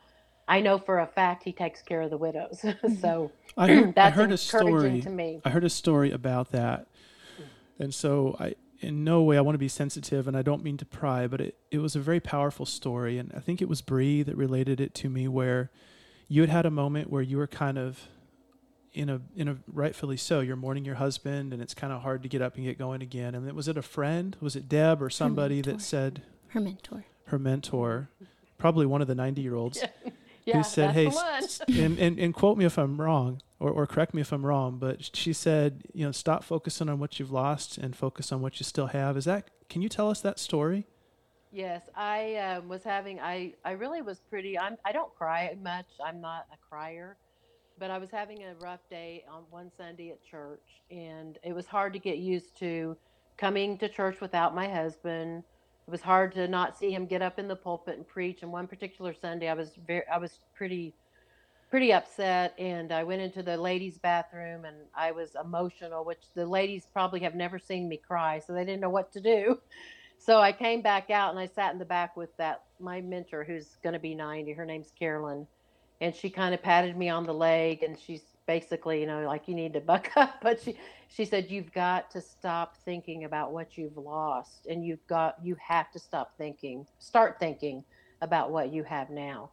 I 0.48 0.62
know 0.62 0.78
for 0.78 1.00
a 1.00 1.08
fact 1.08 1.44
he 1.44 1.52
takes 1.52 1.82
care 1.82 2.02
of 2.02 2.10
the 2.10 2.18
widows. 2.18 2.66
so 3.02 3.32
I 3.58 3.68
heard, 3.68 3.88
I 3.90 3.92
that's 3.92 4.16
heard 4.16 4.32
a 4.32 4.38
story. 4.38 5.02
to 5.02 5.10
me. 5.10 5.42
I 5.44 5.50
heard 5.50 5.64
a 5.64 5.70
story 5.70 6.12
about 6.12 6.52
that, 6.52 6.88
and 7.80 7.94
so 7.94 8.36
I, 8.40 8.56
in 8.80 9.04
no 9.04 9.24
way, 9.24 9.38
I 9.38 9.42
want 9.42 9.56
to 9.56 9.60
be 9.60 9.68
sensitive, 9.68 10.28
and 10.28 10.36
I 10.36 10.42
don't 10.42 10.64
mean 10.64 10.78
to 10.78 10.86
pry, 10.86 11.28
but 11.28 11.42
it, 11.42 11.58
it 11.72 11.80
was 11.80 11.96
a 11.96 12.00
very 12.00 12.20
powerful 12.20 12.66
story, 12.66 13.18
and 13.18 13.32
I 13.36 13.40
think 13.40 13.62
it 13.62 13.70
was 13.70 13.82
Bree 13.82 14.24
that 14.24 14.36
related 14.36 14.80
it 14.80 14.94
to 14.96 15.10
me, 15.10 15.28
where 15.28 15.72
you 16.28 16.42
had 16.42 16.50
had 16.50 16.66
a 16.66 16.72
moment 16.72 17.10
where 17.10 17.22
you 17.22 17.38
were 17.38 17.48
kind 17.48 17.78
of 17.78 18.00
in 18.94 19.10
a 19.10 19.20
in 19.36 19.48
a 19.48 19.58
rightfully 19.68 20.18
so, 20.18 20.40
you're 20.40 20.56
mourning 20.56 20.86
your 20.86 20.96
husband, 20.96 21.54
and 21.54 21.62
it's 21.62 21.74
kind 21.74 21.92
of 21.92 22.02
hard 22.02 22.24
to 22.24 22.30
get 22.30 22.42
up 22.42 22.56
and 22.56 22.64
get 22.66 22.78
going 22.78 23.02
again. 23.02 23.36
And 23.36 23.48
it, 23.48 23.54
was 23.56 23.68
it 23.68 23.78
a 23.78 23.82
friend? 23.82 24.36
Was 24.40 24.56
it 24.56 24.70
Deb 24.70 25.02
or 25.02 25.10
somebody 25.10 25.62
that 25.62 25.82
said 25.82 26.22
Her 26.50 26.60
mentor. 26.62 27.04
her 27.26 27.38
mentor, 27.40 28.10
probably 28.58 28.86
one 28.86 29.02
of 29.02 29.08
the 29.08 29.16
ninety 29.16 29.42
year 29.42 29.56
olds, 29.56 29.84
Yeah, 30.46 30.58
who 30.58 30.64
said, 30.64 30.92
"Hey, 30.92 31.06
the 31.06 31.10
s- 31.10 31.16
one. 31.16 31.44
s- 31.44 31.62
and, 31.68 32.00
and 32.00 32.20
and 32.20 32.34
quote 32.34 32.58
me 32.58 32.66
if 32.66 32.78
I'm 32.78 33.02
wrong, 33.02 33.42
or 33.60 33.70
or 33.72 33.86
correct 33.88 34.14
me 34.14 34.22
if 34.22 34.32
I'm 34.32 34.46
wrong, 34.46 34.78
but 34.80 35.10
she 35.16 35.34
said, 35.34 35.84
you 35.94 36.06
know, 36.06 36.12
stop 36.14 36.44
focusing 36.44 36.88
on 36.88 37.00
what 37.00 37.20
you've 37.20 37.32
lost 37.32 37.78
and 37.78 37.96
focus 37.96 38.32
on 38.32 38.42
what 38.42 38.60
you 38.60 38.64
still 38.64 38.88
have. 38.88 39.18
Is 39.18 39.26
that? 39.26 39.50
Can 39.70 39.82
you 39.82 39.90
tell 39.90 40.10
us 40.10 40.22
that 40.22 40.40
story? 40.40 40.86
Yes, 41.56 41.90
I 41.96 42.36
um, 42.38 42.70
was 42.70 42.84
having. 42.84 43.22
I 43.22 43.56
I 43.66 43.74
really 43.74 44.04
was 44.04 44.20
pretty. 44.30 44.60
I'm. 44.60 44.78
I 44.86 44.94
don't 44.94 45.16
cry 45.16 45.56
much. 45.64 45.88
I'm 46.06 46.22
not 46.22 46.48
a 46.54 46.58
crier, 46.70 47.18
but 47.80 47.92
I 47.92 47.98
was 48.00 48.12
having 48.12 48.44
a 48.44 48.56
rough 48.56 48.82
day 48.90 49.24
on 49.32 49.46
one 49.52 49.72
Sunday 49.78 50.12
at 50.12 50.24
church, 50.24 50.84
and 50.92 51.40
it 51.44 51.54
was 51.54 51.68
hard 51.68 51.94
to 51.94 52.00
get 52.00 52.20
used 52.20 52.60
to 52.60 52.98
coming 53.38 53.80
to 53.80 53.90
church 53.90 54.22
without 54.22 54.56
my 54.56 54.70
husband. 54.70 55.46
It 55.88 55.92
was 55.92 56.02
hard 56.02 56.34
to 56.34 56.48
not 56.50 56.78
see 56.78 56.92
him 56.92 57.08
get 57.08 57.24
up 57.24 57.40
in 57.40 57.48
the 57.48 57.58
pulpit 57.58 57.98
and 57.98 58.08
preach. 58.08 58.44
And 58.44 58.54
one 58.54 58.68
particular 58.68 59.14
Sunday, 59.16 59.50
I 59.50 59.56
was 59.56 59.76
very. 59.88 60.04
I 60.14 60.20
was 60.20 60.42
pretty 60.56 60.96
pretty 61.72 61.94
upset 61.94 62.54
and 62.60 62.92
I 62.94 63.04
went 63.04 63.22
into 63.22 63.44
the 63.44 63.58
ladies' 63.58 64.00
bathroom 64.00 64.66
and 64.66 64.78
I 64.96 65.12
was 65.12 65.36
emotional, 65.44 66.06
which 66.06 66.26
the 66.36 66.46
ladies 66.48 66.88
probably 66.94 67.22
have 67.22 67.36
never 67.36 67.60
seen 67.60 67.90
me 67.90 67.98
cry, 67.98 68.40
so 68.40 68.54
they 68.54 68.66
didn't 68.66 68.82
know 68.82 68.90
what 68.92 69.12
to 69.14 69.22
do. 69.22 69.60
So 70.26 70.40
I 70.40 70.54
came 70.54 70.82
back 70.82 71.12
out 71.12 71.30
and 71.30 71.40
I 71.40 71.46
sat 71.46 71.72
in 71.72 71.78
the 71.78 71.86
back 71.86 72.18
with 72.18 72.36
that 72.38 72.64
my 72.80 73.00
mentor 73.00 73.44
who's 73.44 73.78
going 73.84 73.94
to 73.94 74.00
be 74.00 74.16
90. 74.16 74.54
Her 74.54 74.66
name's 74.66 74.90
Carolyn, 74.98 75.46
and 76.02 76.16
she 76.16 76.32
kind 76.32 76.56
of 76.56 76.64
patted 76.64 76.98
me 76.98 77.10
on 77.10 77.28
the 77.28 77.34
leg 77.34 77.84
and 77.84 77.96
she's 77.96 78.24
basically, 78.48 79.00
you 79.00 79.06
know, 79.06 79.22
like 79.28 79.48
you 79.48 79.54
need 79.54 79.74
to 79.74 79.82
buck 79.82 80.10
up, 80.16 80.38
but 80.42 80.60
she 80.60 80.80
she 81.10 81.26
said 81.26 81.52
you've 81.52 81.72
got 81.74 82.10
to 82.10 82.22
stop 82.22 82.76
thinking 82.86 83.26
about 83.26 83.54
what 83.54 83.78
you've 83.78 83.98
lost 83.98 84.66
and 84.66 84.84
you've 84.84 85.06
got 85.06 85.36
you 85.44 85.56
have 85.62 85.92
to 85.92 86.00
stop 86.00 86.36
thinking, 86.40 86.88
start 86.98 87.38
thinking 87.40 87.84
about 88.20 88.50
what 88.50 88.74
you 88.74 88.82
have 88.82 89.12
now. 89.12 89.52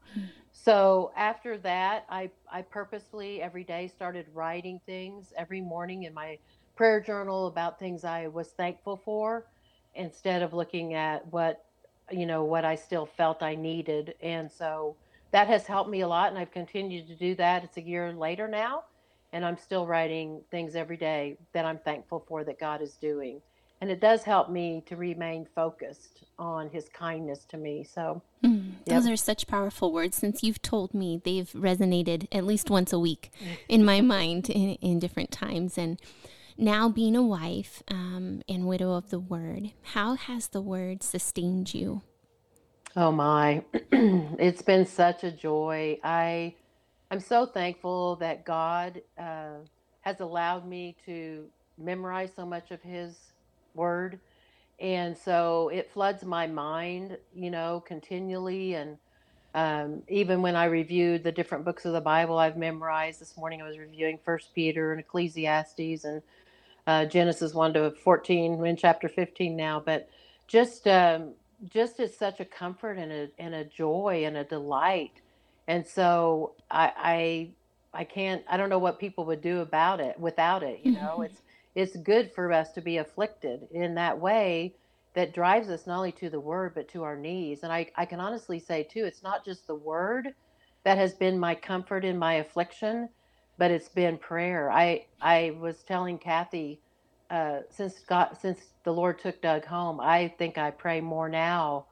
So 0.53 1.13
after 1.19 1.59
that, 1.59 2.07
I, 2.09 2.31
I 2.51 2.63
purposely 2.63 3.43
every 3.43 3.65
day 3.65 3.89
started 3.89 4.25
writing 4.33 4.81
things 4.87 5.35
every 5.37 5.61
morning 5.61 6.05
in 6.05 6.15
my 6.15 6.39
prayer 6.77 6.99
journal 6.99 7.47
about 7.47 7.79
things 7.79 8.05
I 8.05 8.29
was 8.29 8.53
thankful 8.53 9.03
for 9.05 9.45
instead 9.95 10.43
of 10.43 10.53
looking 10.53 10.95
at 10.95 11.27
what, 11.33 11.65
you 12.11 12.27
know, 12.27 12.45
what 12.45 12.65
I 12.65 12.75
still 12.75 13.07
felt 13.07 13.43
I 13.43 13.55
needed. 13.55 14.15
And 14.23 14.51
so 14.51 14.97
that 15.31 15.49
has 15.49 15.67
helped 15.67 15.91
me 15.91 16.01
a 16.03 16.09
lot. 16.09 16.31
And 16.31 16.39
I've 16.39 16.51
continued 16.51 17.07
to 17.09 17.15
do 17.15 17.35
that. 17.37 17.65
It's 17.65 17.77
a 17.77 17.83
year 17.83 18.13
later 18.13 18.49
now. 18.49 18.85
And 19.33 19.45
I'm 19.45 19.57
still 19.57 19.87
writing 19.87 20.43
things 20.51 20.75
every 20.77 20.97
day 20.99 21.39
that 21.55 21.65
I'm 21.65 21.79
thankful 21.79 22.25
for 22.29 22.45
that 22.45 22.59
God 22.61 22.83
is 22.83 22.97
doing. 22.97 23.41
And 23.81 23.91
it 23.91 24.01
does 24.01 24.23
help 24.23 24.51
me 24.51 24.83
to 24.87 24.97
remain 24.97 25.47
focused 25.55 26.25
on 26.39 26.69
his 26.69 26.89
kindness 26.89 27.45
to 27.47 27.57
me. 27.57 27.85
So, 27.85 28.23
Mm, 28.45 28.85
those 28.87 29.05
Yep. 29.05 29.13
are 29.13 29.17
such 29.17 29.47
powerful 29.47 29.93
words. 29.93 30.17
Since 30.17 30.43
you've 30.43 30.61
told 30.63 30.95
me, 30.95 31.21
they've 31.25 31.51
resonated 31.53 32.27
at 32.33 32.45
least 32.45 32.71
once 32.71 32.93
a 32.93 32.99
week 32.99 33.31
in 33.69 33.85
my 33.85 34.01
mind 34.01 34.51
in, 34.51 34.75
in 34.77 34.99
different 34.99 35.31
times. 35.31 35.79
And 35.79 36.01
now, 36.59 36.89
being 36.89 37.17
a 37.17 37.23
wife 37.23 37.83
um, 37.89 38.43
and 38.49 38.67
widow 38.67 38.93
of 38.93 39.11
the 39.11 39.21
word, 39.21 39.73
how 39.83 40.15
has 40.15 40.49
the 40.49 40.61
word 40.61 41.03
sustained 41.03 41.73
you? 41.73 42.03
Oh 42.95 43.11
my, 43.11 43.65
it's 43.93 44.63
been 44.63 44.85
such 44.85 45.25
a 45.25 45.31
joy. 45.31 45.99
I 46.05 46.55
I'm 47.11 47.21
so 47.21 47.47
thankful 47.47 48.17
that 48.17 48.45
God 48.45 49.01
uh, 49.19 49.59
has 50.03 50.21
allowed 50.21 50.67
me 50.67 50.97
to 51.07 51.47
memorize 51.79 52.31
so 52.35 52.45
much 52.45 52.71
of 52.71 52.83
His 52.83 53.17
Word, 53.75 54.19
and 54.79 55.17
so 55.17 55.71
it 55.71 55.91
floods 55.93 56.25
my 56.25 56.47
mind, 56.47 57.17
you 57.35 57.51
know, 57.51 57.83
continually. 57.87 58.75
And 58.75 58.99
um, 59.55 60.03
even 60.09 60.43
when 60.43 60.57
I 60.57 60.67
reviewed 60.67 61.25
the 61.25 61.33
different 61.33 61.65
books 61.65 61.87
of 61.87 61.95
the 61.95 62.01
Bible 62.01 62.37
I've 62.39 62.57
memorized, 62.57 63.21
this 63.21 63.37
morning 63.37 63.63
I 63.63 63.69
was 63.69 63.79
reviewing 63.79 64.19
First 64.23 64.55
Peter 64.55 64.93
and 64.93 65.01
Ecclesiastes 65.01 66.05
and 66.05 66.23
uh, 66.87 67.05
Genesis 67.07 67.55
one 67.55 67.73
to 67.75 67.91
fourteen. 67.91 68.59
We're 68.59 68.67
in 68.67 68.77
chapter 68.77 69.09
fifteen 69.09 69.57
now, 69.57 69.83
but 69.85 70.09
just 70.49 70.87
um, 70.89 71.33
just 71.69 72.01
is 72.01 72.17
such 72.17 72.41
a 72.41 72.45
comfort 72.45 72.99
and 72.99 73.13
a 73.13 73.29
and 73.39 73.55
a 73.55 73.65
joy 73.65 74.25
and 74.27 74.37
a 74.37 74.45
delight. 74.45 75.21
And 75.69 75.87
so 75.87 76.53
I 76.71 76.93
I 76.97 78.01
I 78.01 78.05
can't 78.05 78.43
I 78.49 78.57
don't 78.57 78.69
know 78.69 78.79
what 78.79 78.99
people 78.99 79.25
would 79.27 79.43
do 79.43 79.61
about 79.61 80.01
it 80.01 80.19
without 80.19 80.63
it, 80.63 80.81
you 80.83 80.93
know. 80.93 81.23
It's 81.23 81.41
it's 81.75 81.97
good 81.97 82.33
for 82.35 82.53
us 82.53 82.73
to 82.73 82.81
be 82.81 82.99
afflicted 82.99 83.69
in 83.73 83.95
that 83.95 84.19
way 84.19 84.75
that 85.15 85.35
drives 85.35 85.69
us 85.69 85.87
not 85.87 85.99
only 85.99 86.13
to 86.13 86.31
the 86.31 86.41
word 86.41 86.75
but 86.75 86.89
to 86.89 87.03
our 87.03 87.17
knees. 87.17 87.61
And 87.63 87.73
I, 87.73 87.87
I 87.97 88.07
can 88.07 88.21
honestly 88.21 88.59
say 88.59 88.83
too, 88.83 89.05
it's 89.05 89.23
not 89.23 89.45
just 89.45 89.67
the 89.67 89.75
word 89.75 90.35
that 90.85 90.99
has 90.99 91.15
been 91.15 91.39
my 91.39 91.55
comfort 91.55 92.05
in 92.05 92.19
my 92.19 92.35
affliction, 92.35 93.09
but 93.63 93.71
it's 93.71 93.91
been 93.91 94.19
prayer. 94.19 94.73
I 94.73 95.07
I 95.23 95.57
was 95.61 95.85
telling 95.85 96.19
Kathy 96.19 96.83
uh, 97.31 97.61
since 97.71 98.01
God, 98.01 98.37
since 98.41 98.61
the 98.85 98.93
Lord 98.93 99.21
took 99.21 99.41
Doug 99.41 99.67
home, 99.67 100.01
I 100.01 100.35
think 100.37 100.59
I 100.59 100.73
pray 100.73 101.01
more 101.01 101.29
now 101.29 101.87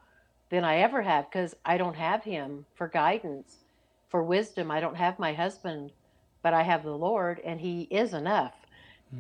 than 0.51 0.65
I 0.65 0.79
ever 0.79 1.01
have 1.03 1.31
because 1.31 1.55
I 1.65 1.79
don't 1.79 1.95
have 1.97 2.25
him 2.25 2.67
for 2.75 2.89
guidance, 2.89 3.67
for 4.11 4.25
wisdom. 4.25 4.73
I 4.73 4.81
don't 4.81 4.97
have 4.97 5.21
my 5.21 5.33
husband, 5.33 5.93
but 6.43 6.55
I 6.55 6.65
have 6.65 6.83
the 6.83 6.99
Lord, 6.99 7.41
and 7.45 7.61
He 7.61 7.83
is 7.85 8.15
enough. 8.15 8.55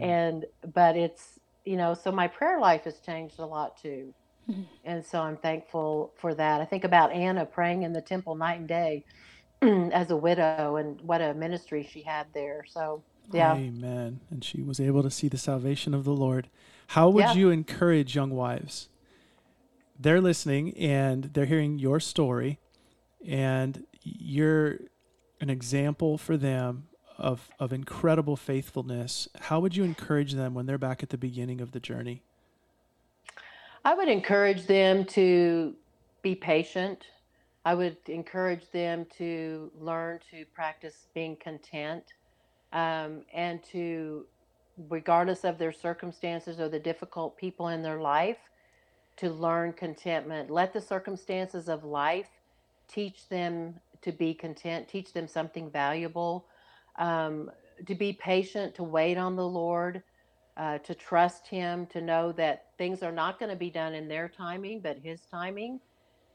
And 0.01 0.45
but 0.75 0.97
it's 0.97 1.39
you 1.65 1.77
know, 1.77 1.95
so 1.95 2.11
my 2.13 2.27
prayer 2.29 2.59
life 2.59 2.85
has 2.85 2.99
changed 3.01 3.39
a 3.39 3.47
lot 3.47 3.77
too, 3.81 4.13
and 4.85 5.07
so 5.07 5.23
I'm 5.23 5.39
thankful 5.39 6.15
for 6.21 6.35
that. 6.35 6.61
I 6.61 6.67
think 6.67 6.85
about 6.85 7.13
Anna 7.13 7.47
praying 7.47 7.85
in 7.85 7.93
the 7.95 8.03
temple 8.03 8.35
night 8.37 8.61
and 8.61 8.69
day 8.69 9.05
as 9.93 10.11
a 10.11 10.17
widow, 10.17 10.77
and 10.77 11.01
what 11.03 11.21
a 11.21 11.35
ministry 11.35 11.89
she 11.91 12.03
had 12.03 12.27
there. 12.35 12.65
So 12.69 13.03
yeah. 13.33 13.55
Amen. 13.55 14.21
And 14.31 14.43
she 14.45 14.63
was 14.63 14.81
able 14.81 15.03
to 15.03 15.11
see 15.11 15.29
the 15.29 15.39
salvation 15.39 15.95
of 15.95 16.05
the 16.05 16.13
Lord. 16.13 16.49
How 16.89 17.09
would 17.11 17.25
Yeah. 17.25 17.33
you 17.35 17.51
encourage 17.51 18.15
young 18.17 18.31
wives? 18.31 18.89
They're 19.99 20.21
listening 20.21 20.77
and 20.77 21.25
they're 21.25 21.45
hearing 21.47 21.79
your 21.79 22.01
story, 22.01 22.59
and 23.27 23.87
you're 24.03 24.79
an 25.41 25.51
example 25.51 26.17
for 26.19 26.37
them 26.37 26.89
of, 27.19 27.51
of 27.59 27.73
incredible 27.73 28.35
faithfulness. 28.37 29.29
How 29.43 29.61
would 29.61 29.77
you 29.77 29.85
encourage 29.85 30.33
them 30.33 30.55
when 30.55 30.67
they're 30.67 30.79
back 30.79 31.03
at 31.03 31.11
the 31.11 31.19
beginning 31.19 31.61
of 31.61 31.73
the 31.73 31.81
journey? 31.81 32.23
I 33.85 33.95
would 33.95 34.09
encourage 34.09 34.67
them 34.67 35.05
to 35.07 35.75
be 36.23 36.35
patient. 36.35 37.07
I 37.65 37.75
would 37.75 37.97
encourage 38.07 38.71
them 38.71 39.07
to 39.19 39.71
learn 39.79 40.21
to 40.31 40.45
practice 40.55 41.07
being 41.15 41.37
content 41.37 42.05
um, 42.73 43.23
and 43.35 43.63
to, 43.65 44.27
regardless 44.89 45.45
of 45.45 45.59
their 45.59 45.73
circumstances 45.73 46.59
or 46.59 46.69
the 46.69 46.79
difficult 46.79 47.37
people 47.37 47.69
in 47.69 47.83
their 47.83 48.01
life, 48.01 48.39
to 49.17 49.31
learn 49.31 49.73
contentment. 49.75 50.51
Let 50.51 50.73
the 50.73 50.81
circumstances 50.81 51.69
of 51.69 51.85
life 51.85 52.29
teach 52.89 53.29
them 53.29 53.75
to 54.01 54.13
be 54.13 54.33
content, 54.33 54.89
teach 54.89 55.13
them 55.13 55.29
something 55.29 55.71
valuable. 55.71 56.47
Um, 56.99 57.51
to 57.87 57.95
be 57.95 58.13
patient, 58.13 58.75
to 58.77 58.83
wait 58.83 59.17
on 59.17 59.37
the 59.37 59.47
Lord, 59.47 60.03
uh, 60.57 60.79
to 60.79 60.95
trust 60.95 61.47
Him, 61.47 61.87
to 61.87 62.01
know 62.01 62.33
that 62.33 62.67
things 62.79 63.03
are 63.03 63.13
not 63.13 63.39
going 63.39 63.51
to 63.51 63.57
be 63.57 63.71
done 63.71 63.95
in 63.95 64.09
their 64.09 64.29
timing, 64.29 64.81
but 64.81 64.99
His 64.99 65.21
timing, 65.31 65.81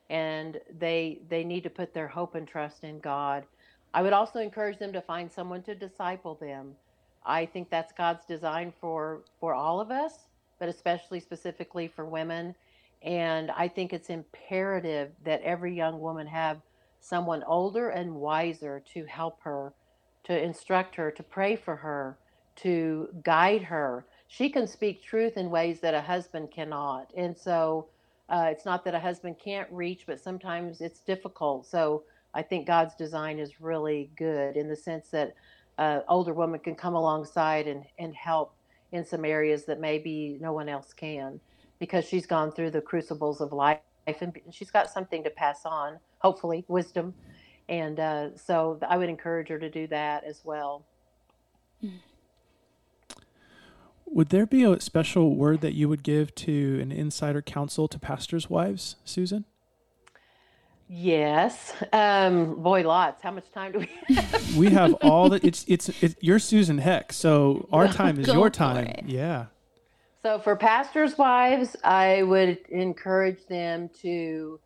and 0.10 0.60
they 0.80 1.20
they 1.30 1.43
need 1.43 1.64
to 1.64 1.70
put 1.70 1.93
their 1.93 2.08
hope 2.08 2.36
and 2.36 2.47
trust 2.47 2.84
in 2.84 2.99
God. 2.99 3.45
I 3.93 4.01
would 4.01 4.14
also 4.14 4.39
encourage 4.39 4.78
them 4.78 4.93
to 4.93 5.01
find 5.01 5.32
someone 5.32 5.62
to 5.64 5.76
disciple 5.76 6.36
them. 6.36 6.76
I 7.26 7.45
think 7.45 7.70
that's 7.70 7.93
God's 7.93 8.26
design 8.26 8.74
for 8.80 9.22
for 9.39 9.53
all 9.53 9.80
of 9.80 9.91
us, 9.91 10.28
but 10.60 10.70
especially 10.70 11.20
specifically 11.20 11.88
for 11.88 12.06
women. 12.06 12.56
And 13.01 13.51
I 13.51 13.68
think 13.68 13.93
it's 13.93 14.10
imperative 14.10 15.12
that 15.24 15.41
every 15.41 15.76
young 15.76 15.99
woman 15.99 16.28
have 16.28 16.62
someone 16.99 17.43
older 17.43 17.89
and 17.89 18.16
wiser 18.16 18.82
to 18.93 19.06
help 19.06 19.41
her, 19.43 19.74
to 20.24 20.43
instruct 20.43 20.95
her, 20.95 21.12
to 21.12 21.22
pray 21.24 21.56
for 21.56 21.76
her, 21.76 22.18
to 22.58 23.10
guide 23.24 23.62
her. 23.62 24.06
She 24.28 24.49
can 24.49 24.68
speak 24.68 25.03
truth 25.03 25.38
in 25.38 25.51
ways 25.51 25.80
that 25.82 25.93
a 25.93 26.01
husband 26.01 26.51
cannot. 26.51 27.12
And 27.16 27.38
so 27.38 27.88
uh, 28.30 28.47
it's 28.49 28.65
not 28.65 28.84
that 28.86 28.95
a 28.95 28.99
husband 28.99 29.38
can't 29.43 29.69
reach, 29.71 30.05
but 30.07 30.19
sometimes 30.19 30.82
it's 30.82 31.01
difficult. 31.01 31.67
So 31.67 32.03
I 32.34 32.41
think 32.41 32.67
God's 32.67 32.95
design 32.95 33.39
is 33.39 33.61
really 33.61 34.11
good 34.17 34.57
in 34.57 34.67
the 34.67 34.76
sense 34.76 35.09
that 35.11 35.36
uh, 35.78 35.99
older 36.07 36.34
woman 36.34 36.59
can 36.59 36.76
come 36.76 36.95
alongside 36.95 37.67
and, 37.67 37.84
and 37.99 38.15
help 38.15 38.55
in 38.91 39.05
some 39.05 39.26
areas 39.26 39.65
that 39.65 39.80
maybe 39.80 40.38
no 40.41 40.53
one 40.53 40.69
else 40.69 40.93
can 40.93 41.39
because 41.80 42.05
she's 42.05 42.26
gone 42.26 42.51
through 42.51 42.71
the 42.71 42.82
crucibles 42.82 43.41
of 43.41 43.51
life 43.51 43.80
and 44.07 44.38
she's 44.51 44.71
got 44.71 44.89
something 44.89 45.23
to 45.23 45.30
pass 45.30 45.61
on, 45.65 45.99
hopefully, 46.19 46.65
wisdom. 46.67 47.13
And 47.67 47.99
uh, 47.99 48.38
so 48.38 48.80
I 48.88 48.97
would 48.97 49.09
encourage 49.09 49.49
her 49.49 49.59
to 49.59 49.69
do 49.69 49.88
that 49.88 50.23
as 50.23 50.41
well. 50.43 50.86
Would 54.08 54.30
there 54.30 54.45
be 54.45 54.64
a 54.64 54.80
special 54.80 55.36
word 55.36 55.62
that 55.62 55.74
you 55.74 55.89
would 55.89 56.03
give 56.03 56.34
to 56.36 56.80
an 56.82 56.91
insider 56.91 57.41
counsel 57.41 57.88
to 57.88 57.99
pastors' 57.99 58.49
wives, 58.49 58.95
Susan? 59.03 59.45
Yes. 60.88 61.74
Um, 61.91 62.62
boy, 62.62 62.88
lots. 62.88 63.22
How 63.24 63.32
much 63.32 63.51
time 63.51 63.72
do 63.72 63.80
we 63.80 64.16
have? 64.16 64.56
We 64.58 64.70
have 64.70 64.93
all 64.95 65.30
the. 65.30 65.45
It's 65.45 65.66
it's 65.68 65.89
it's 66.01 66.16
you're 66.22 66.39
Susan 66.39 66.78
Heck, 66.78 67.12
so 67.12 67.68
our 67.72 67.88
time 67.91 68.20
is 68.20 68.28
Go 68.28 68.34
your 68.34 68.49
time. 68.49 68.93
Yeah. 69.06 69.47
So 70.22 70.39
for 70.39 70.56
pastors' 70.56 71.18
wives, 71.18 71.76
I 71.84 72.24
would 72.24 72.60
encourage 72.70 73.45
them 73.47 73.89
to 74.01 74.60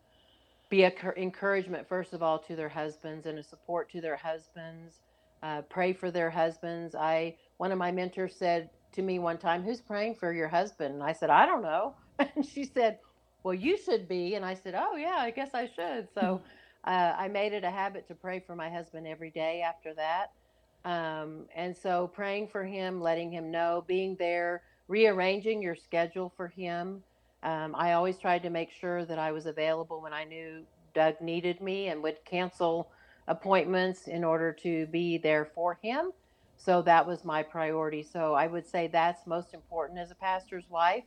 be 0.69 0.83
a 0.83 0.91
cur- 0.91 1.15
encouragement, 1.17 1.87
first 1.87 2.13
of 2.13 2.21
all, 2.21 2.39
to 2.39 2.55
their 2.55 2.69
husbands 2.69 3.25
and 3.25 3.39
a 3.39 3.43
support 3.43 3.89
to 3.91 4.01
their 4.01 4.15
husbands. 4.17 4.99
Uh, 5.41 5.61
pray 5.63 5.93
for 5.93 6.11
their 6.11 6.29
husbands. 6.29 6.95
I 6.95 7.37
one 7.57 7.71
of 7.71 7.77
my 7.77 7.91
mentors 7.91 8.35
said 8.35 8.69
to 8.93 9.01
me 9.01 9.19
one 9.19 9.37
time, 9.37 9.63
"Who's 9.63 9.81
praying 9.81 10.15
for 10.15 10.33
your 10.33 10.47
husband?" 10.47 10.95
And 10.95 11.03
I 11.03 11.13
said, 11.13 11.29
"I 11.29 11.45
don't 11.45 11.61
know." 11.63 11.95
And 12.35 12.45
she 12.45 12.65
said, 12.65 12.99
"Well, 13.43 13.53
you 13.53 13.77
should 13.77 14.07
be." 14.07 14.35
And 14.35 14.45
I 14.45 14.53
said, 14.53 14.75
"Oh 14.75 14.95
yeah, 14.95 15.17
I 15.17 15.31
guess 15.31 15.53
I 15.53 15.67
should." 15.67 16.09
So 16.13 16.41
uh, 16.83 17.13
I 17.17 17.27
made 17.27 17.53
it 17.53 17.63
a 17.63 17.69
habit 17.69 18.07
to 18.07 18.15
pray 18.15 18.39
for 18.39 18.55
my 18.55 18.69
husband 18.69 19.07
every 19.07 19.31
day 19.31 19.61
after 19.61 19.93
that. 19.95 20.31
Um, 20.85 21.47
and 21.55 21.75
so 21.75 22.07
praying 22.07 22.47
for 22.47 22.63
him, 22.63 23.01
letting 23.01 23.31
him 23.31 23.51
know, 23.51 23.83
being 23.87 24.15
there, 24.17 24.63
rearranging 24.87 25.61
your 25.61 25.75
schedule 25.75 26.33
for 26.35 26.47
him. 26.47 27.03
Um, 27.43 27.75
I 27.75 27.93
always 27.93 28.17
tried 28.17 28.43
to 28.43 28.49
make 28.49 28.71
sure 28.71 29.05
that 29.05 29.19
I 29.19 29.31
was 29.31 29.45
available 29.45 30.01
when 30.01 30.13
I 30.13 30.23
knew 30.23 30.65
Doug 30.93 31.21
needed 31.21 31.61
me 31.61 31.87
and 31.87 32.03
would 32.03 32.17
cancel 32.25 32.89
appointments 33.27 34.07
in 34.07 34.23
order 34.23 34.51
to 34.63 34.87
be 34.87 35.17
there 35.17 35.45
for 35.53 35.79
him. 35.81 36.11
So 36.59 36.81
that 36.81 37.07
was 37.07 37.23
my 37.23 37.41
priority. 37.41 38.03
So 38.03 38.33
I 38.33 38.45
would 38.45 38.67
say 38.67 38.87
that's 38.87 39.25
most 39.25 39.53
important 39.53 39.97
as 39.97 40.11
a 40.11 40.15
pastor's 40.15 40.69
wife. 40.69 41.05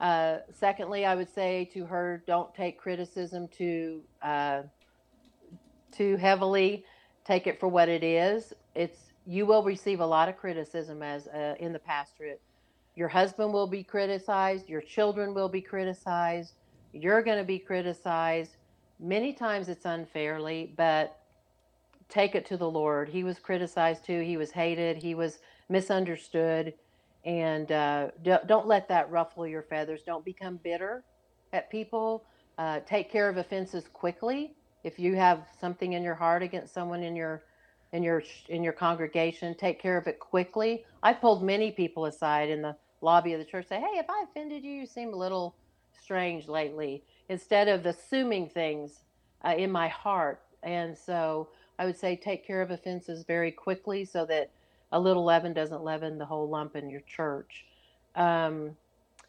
Uh, 0.00 0.38
secondly, 0.52 1.06
I 1.06 1.14
would 1.14 1.32
say 1.32 1.70
to 1.72 1.86
her, 1.86 2.24
don't 2.26 2.52
take 2.54 2.78
criticism 2.78 3.46
too 3.48 4.02
uh, 4.20 4.62
too 5.92 6.16
heavily. 6.16 6.84
Take 7.24 7.46
it 7.46 7.60
for 7.60 7.68
what 7.68 7.88
it 7.88 8.02
is. 8.02 8.52
It's 8.74 9.12
you 9.24 9.46
will 9.46 9.62
receive 9.62 10.00
a 10.00 10.06
lot 10.06 10.28
of 10.28 10.36
criticism 10.36 11.02
as 11.02 11.28
uh, 11.28 11.54
in 11.60 11.72
the 11.72 11.78
pastorate. 11.78 12.42
Your 12.96 13.08
husband 13.08 13.52
will 13.52 13.68
be 13.68 13.84
criticized. 13.84 14.68
Your 14.68 14.80
children 14.80 15.34
will 15.34 15.48
be 15.48 15.60
criticized. 15.60 16.54
You're 16.92 17.22
going 17.22 17.38
to 17.38 17.44
be 17.44 17.60
criticized. 17.60 18.56
Many 18.98 19.32
times 19.32 19.68
it's 19.68 19.84
unfairly, 19.84 20.74
but 20.76 21.20
take 22.08 22.34
it 22.34 22.46
to 22.46 22.56
the 22.56 22.68
Lord. 22.68 23.08
He 23.08 23.24
was 23.24 23.38
criticized 23.38 24.04
too. 24.04 24.20
He 24.20 24.36
was 24.36 24.50
hated. 24.50 24.96
He 24.96 25.14
was 25.14 25.38
misunderstood. 25.68 26.74
And 27.24 27.72
uh, 27.72 28.08
don't 28.22 28.66
let 28.66 28.88
that 28.88 29.10
ruffle 29.10 29.46
your 29.46 29.62
feathers. 29.62 30.02
Don't 30.04 30.24
become 30.24 30.58
bitter 30.62 31.04
at 31.52 31.70
people. 31.70 32.24
Uh, 32.58 32.80
take 32.86 33.10
care 33.10 33.28
of 33.28 33.38
offenses 33.38 33.84
quickly. 33.92 34.54
If 34.84 34.98
you 34.98 35.14
have 35.16 35.46
something 35.58 35.94
in 35.94 36.02
your 36.02 36.14
heart 36.14 36.42
against 36.42 36.74
someone 36.74 37.02
in 37.02 37.16
your 37.16 37.42
in 37.92 38.02
your 38.02 38.22
in 38.48 38.62
your 38.62 38.72
congregation, 38.72 39.54
take 39.54 39.80
care 39.80 39.96
of 39.96 40.06
it 40.06 40.18
quickly. 40.18 40.84
I 41.02 41.14
pulled 41.14 41.42
many 41.42 41.70
people 41.70 42.04
aside 42.06 42.50
in 42.50 42.60
the 42.60 42.76
lobby 43.00 43.32
of 43.32 43.38
the 43.38 43.44
church, 43.46 43.66
say, 43.68 43.80
"Hey, 43.80 43.98
if 43.98 44.06
I 44.10 44.24
offended 44.24 44.62
you, 44.62 44.72
you 44.72 44.86
seem 44.86 45.14
a 45.14 45.16
little 45.16 45.56
strange 45.98 46.48
lately." 46.48 47.02
Instead 47.28 47.68
of 47.68 47.86
assuming 47.86 48.48
things 48.48 49.04
uh, 49.44 49.54
in 49.56 49.70
my 49.70 49.88
heart, 49.88 50.42
and 50.62 50.96
so 50.96 51.48
I 51.78 51.86
would 51.86 51.98
say 51.98 52.16
take 52.16 52.46
care 52.46 52.62
of 52.62 52.70
offenses 52.70 53.24
very 53.24 53.50
quickly, 53.50 54.04
so 54.04 54.24
that 54.26 54.50
a 54.92 55.00
little 55.00 55.24
leaven 55.24 55.52
doesn't 55.52 55.82
leaven 55.82 56.18
the 56.18 56.24
whole 56.24 56.48
lump 56.48 56.76
in 56.76 56.88
your 56.88 57.00
church. 57.00 57.64
Um, 58.14 58.76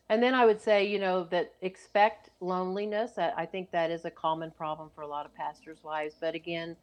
and 0.09 0.21
then 0.21 0.35
I 0.35 0.45
would 0.45 0.61
say, 0.61 0.85
you 0.85 0.99
know, 0.99 1.23
that 1.25 1.53
expect 1.61 2.29
loneliness. 2.39 3.17
I 3.17 3.33
I 3.35 3.45
think 3.45 3.71
that 3.71 3.89
is 3.89 4.05
a 4.05 4.11
common 4.11 4.51
problem 4.51 4.89
for 4.93 5.01
a 5.01 5.07
lot 5.07 5.25
of 5.25 5.33
pastors' 5.35 5.83
wives. 5.83 6.15
But 6.19 6.35
again, 6.35 6.75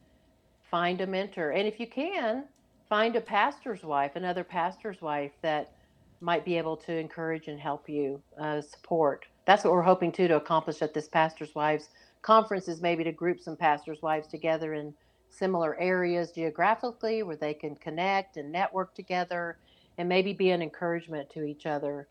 find 0.69 0.99
a 1.01 1.07
mentor. 1.07 1.51
And 1.51 1.67
if 1.67 1.79
you 1.79 1.87
can, 1.87 2.45
find 2.89 3.15
a 3.15 3.21
pastor's 3.21 3.83
wife, 3.83 4.15
another 4.15 4.43
pastor's 4.43 5.01
wife 5.01 5.31
that 5.41 5.71
might 6.19 6.45
be 6.45 6.57
able 6.57 6.77
to 6.77 6.93
encourage 6.93 7.47
and 7.47 7.59
help 7.59 7.89
you, 7.89 8.21
uh, 8.39 8.61
support. 8.61 9.25
That's 9.45 9.63
what 9.63 9.73
we're 9.73 9.81
hoping 9.81 10.11
to 10.13 10.27
to 10.27 10.35
accomplish 10.35 10.81
at 10.81 10.93
this 10.93 11.07
pastors' 11.07 11.55
wives 11.55 11.89
conference 12.23 12.67
is 12.67 12.81
maybe 12.81 13.03
to 13.03 13.11
group 13.11 13.39
some 13.39 13.55
pastors' 13.55 14.01
wives 14.01 14.27
together 14.27 14.73
in 14.73 14.93
similar 15.33 15.79
areas 15.79 16.31
geographically 16.31 17.23
where 17.23 17.35
they 17.35 17.53
can 17.53 17.75
connect 17.75 18.37
and 18.37 18.51
network 18.51 18.93
together 18.93 19.57
and 19.97 20.07
maybe 20.07 20.33
be 20.33 20.51
an 20.51 20.61
encouragement 20.61 21.29
to 21.31 21.43
each 21.43 21.65
other 21.65 22.07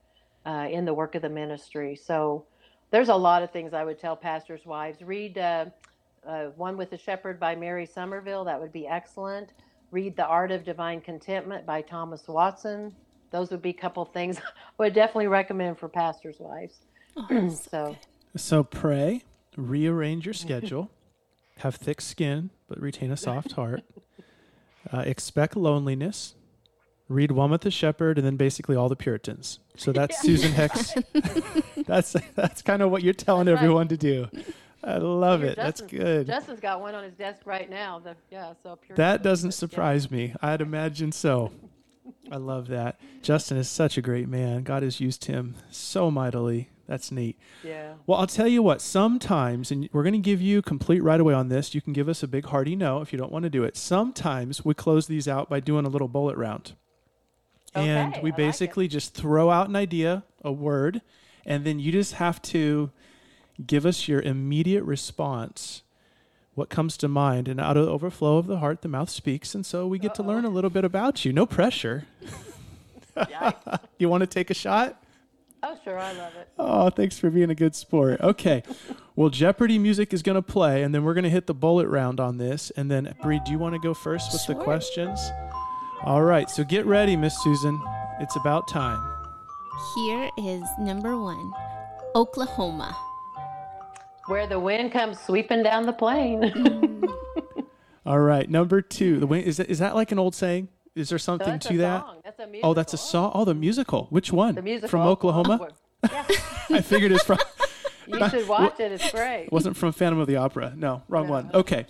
uh, 0.46 0.68
in 0.70 0.84
the 0.84 0.94
work 0.94 1.14
of 1.14 1.22
the 1.22 1.28
ministry. 1.28 1.94
So 1.96 2.44
there's 2.90 3.08
a 3.08 3.14
lot 3.14 3.42
of 3.42 3.50
things 3.50 3.74
I 3.74 3.84
would 3.84 3.98
tell 3.98 4.16
pastors' 4.16 4.66
wives. 4.66 5.02
Read 5.02 5.38
uh, 5.38 5.66
uh, 6.26 6.46
One 6.56 6.76
with 6.76 6.90
the 6.90 6.98
Shepherd 6.98 7.38
by 7.40 7.54
Mary 7.54 7.86
Somerville. 7.86 8.44
That 8.44 8.60
would 8.60 8.72
be 8.72 8.86
excellent. 8.86 9.52
Read 9.90 10.16
The 10.16 10.26
Art 10.26 10.50
of 10.50 10.64
Divine 10.64 11.00
Contentment 11.00 11.66
by 11.66 11.82
Thomas 11.82 12.26
Watson. 12.28 12.94
Those 13.30 13.50
would 13.50 13.62
be 13.62 13.70
a 13.70 13.74
couple 13.74 14.04
things 14.04 14.38
I 14.38 14.42
would 14.78 14.94
definitely 14.94 15.28
recommend 15.28 15.78
for 15.78 15.88
pastors' 15.88 16.36
wives. 16.38 16.80
so, 17.70 17.96
So 18.36 18.64
pray, 18.64 19.22
rearrange 19.56 20.26
your 20.26 20.34
schedule, 20.34 20.90
have 21.62 21.76
thick 21.76 22.00
skin 22.00 22.50
but 22.68 22.80
retain 22.80 23.10
a 23.10 23.16
soft 23.16 23.52
heart. 23.58 23.82
Uh, 24.92 25.00
expect 25.00 25.56
loneliness. 25.56 26.34
Read 27.08 27.32
one 27.32 27.50
with 27.50 27.60
the 27.60 27.70
shepherd, 27.70 28.16
and 28.16 28.26
then 28.26 28.36
basically 28.36 28.74
all 28.74 28.88
the 28.88 28.96
Puritans. 28.96 29.58
So 29.76 29.92
that's 29.98 30.20
Susan 30.22 30.52
Heck's. 30.52 30.94
that's 31.86 32.16
that's 32.34 32.62
kind 32.62 32.80
of 32.82 32.90
what 32.90 33.02
you're 33.02 33.12
telling 33.12 33.46
That's 33.46 33.56
right. 33.56 33.64
everyone 33.64 33.88
to 33.88 33.96
do. 33.96 34.28
I 34.84 34.96
love 34.96 35.44
it. 35.44 35.56
That's 35.56 35.80
good. 35.80 36.26
Justin's 36.26 36.58
got 36.58 36.80
one 36.80 36.94
on 36.94 37.04
his 37.04 37.12
desk 37.14 37.42
right 37.44 37.70
now. 37.70 38.00
The, 38.00 38.16
yeah, 38.30 38.54
so 38.64 38.78
That 38.96 39.22
doesn't 39.22 39.50
yeah. 39.50 39.54
surprise 39.54 40.10
me. 40.10 40.34
I'd 40.42 40.60
imagine 40.60 41.12
so. 41.12 41.52
I 42.32 42.36
love 42.36 42.68
that. 42.68 42.98
Justin 43.22 43.58
is 43.58 43.68
such 43.68 43.96
a 43.96 44.02
great 44.02 44.28
man. 44.28 44.64
God 44.64 44.82
has 44.82 45.00
used 45.00 45.26
him 45.26 45.54
so 45.70 46.10
mightily. 46.10 46.68
That's 46.86 47.12
neat. 47.12 47.38
Yeah. 47.64 47.94
Well, 48.06 48.18
I'll 48.18 48.26
tell 48.26 48.48
you 48.48 48.62
what, 48.62 48.80
sometimes, 48.80 49.70
and 49.70 49.88
we're 49.92 50.02
going 50.02 50.12
to 50.14 50.18
give 50.18 50.42
you 50.42 50.62
complete 50.62 51.02
right 51.02 51.20
away 51.20 51.32
on 51.34 51.48
this. 51.48 51.74
You 51.74 51.80
can 51.80 51.92
give 51.92 52.08
us 52.08 52.22
a 52.22 52.28
big 52.28 52.46
hearty 52.46 52.76
no 52.76 53.00
if 53.00 53.12
you 53.12 53.18
don't 53.18 53.32
want 53.32 53.44
to 53.44 53.50
do 53.50 53.64
it. 53.64 53.76
Sometimes 53.76 54.64
we 54.64 54.74
close 54.74 55.06
these 55.06 55.28
out 55.28 55.48
by 55.48 55.60
doing 55.60 55.84
a 55.86 55.88
little 55.88 56.08
bullet 56.08 56.36
round. 56.36 56.74
and 57.74 58.14
we 58.22 58.30
I 58.30 58.32
like 58.32 58.36
basically 58.36 58.88
just 58.88 59.14
throw 59.14 59.50
out 59.50 59.68
an 59.68 59.76
idea, 59.76 60.24
a 60.42 60.52
word, 60.52 61.00
and 61.46 61.64
then 61.64 61.78
you 61.78 61.92
just 61.92 62.14
have 62.14 62.42
to 62.42 62.90
give 63.64 63.86
us 63.86 64.08
your 64.08 64.20
immediate 64.20 64.82
response. 64.82 65.82
What 66.54 66.68
comes 66.68 66.98
to 66.98 67.08
mind, 67.08 67.48
and 67.48 67.58
out 67.58 67.78
of 67.78 67.86
the 67.86 67.90
overflow 67.90 68.36
of 68.36 68.46
the 68.46 68.58
heart, 68.58 68.82
the 68.82 68.88
mouth 68.88 69.08
speaks. 69.08 69.54
And 69.54 69.64
so 69.64 69.86
we 69.86 69.98
get 69.98 70.14
to 70.16 70.22
learn 70.22 70.44
a 70.44 70.50
little 70.50 70.68
bit 70.68 70.84
about 70.84 71.24
you. 71.24 71.32
No 71.32 71.46
pressure. 71.46 72.06
You 73.98 74.08
want 74.08 74.22
to 74.22 74.26
take 74.26 74.50
a 74.50 74.54
shot? 74.54 75.01
Oh, 75.62 75.76
sure. 75.84 75.98
I 75.98 76.12
love 76.12 76.34
it. 76.36 76.48
Oh, 76.58 76.90
thanks 76.90 77.18
for 77.18 77.30
being 77.30 77.50
a 77.50 77.54
good 77.54 77.74
sport. 77.74 78.20
Okay. 78.20 78.62
well, 79.16 79.28
Jeopardy 79.28 79.78
music 79.78 80.12
is 80.12 80.22
going 80.22 80.36
to 80.36 80.42
play, 80.42 80.82
and 80.82 80.94
then 80.94 81.04
we're 81.04 81.14
going 81.14 81.24
to 81.24 81.30
hit 81.30 81.46
the 81.46 81.54
bullet 81.54 81.88
round 81.88 82.20
on 82.20 82.38
this. 82.38 82.70
And 82.76 82.90
then, 82.90 83.14
Bree, 83.22 83.40
do 83.44 83.52
you 83.52 83.58
want 83.58 83.74
to 83.74 83.80
go 83.80 83.94
first 83.94 84.32
with 84.32 84.46
the 84.46 84.54
questions? 84.54 85.20
All 86.04 86.22
right, 86.22 86.50
so 86.50 86.64
get 86.64 86.84
ready, 86.84 87.16
Miss 87.16 87.36
Susan. 87.42 87.80
It's 88.20 88.36
about 88.36 88.66
time. 88.68 89.00
Here 89.94 90.30
is 90.38 90.62
number 90.78 91.20
one 91.20 91.52
Oklahoma. 92.14 92.96
Where 94.26 94.46
the 94.46 94.58
wind 94.58 94.92
comes 94.92 95.18
sweeping 95.20 95.62
down 95.62 95.86
the 95.86 95.92
plain. 95.92 96.42
Mm. 96.42 97.12
All 98.06 98.20
right, 98.20 98.48
number 98.48 98.80
two. 98.82 99.18
The 99.18 99.26
wind, 99.26 99.44
is 99.44 99.56
that, 99.56 99.68
is 99.68 99.78
that 99.78 99.94
like 99.94 100.12
an 100.12 100.18
old 100.18 100.34
saying? 100.34 100.68
Is 100.94 101.08
there 101.08 101.18
something 101.18 101.48
That's 101.48 101.66
to 101.66 101.74
a 101.74 101.78
that? 101.78 102.00
song. 102.02 102.16
That's 102.24 102.38
a 102.40 102.46
musical. 102.46 102.70
Oh, 102.70 102.74
that's 102.74 102.92
a 102.92 102.98
song. 102.98 103.32
Oh, 103.34 103.44
the 103.44 103.54
musical. 103.54 104.06
Which 104.10 104.30
one? 104.32 104.54
The 104.54 104.62
musical 104.62 104.88
from 104.88 105.00
Oklahoma. 105.02 105.68
Yeah, 106.10 106.24
I 106.78 106.80
figured 106.80 107.12
it's 107.12 107.22
from. 107.22 107.38
you 108.08 108.28
should 108.28 108.48
watch 108.48 108.80
it. 108.80 108.90
It's 108.90 109.08
great. 109.12 109.44
It 109.44 109.52
wasn't 109.52 109.76
from 109.76 109.92
Phantom 109.92 110.18
of 110.18 110.26
the 110.26 110.34
Opera. 110.34 110.72
No, 110.76 111.02
wrong 111.08 111.26
No. 111.28 111.32
one. 111.32 111.50
Okay, 111.54 111.86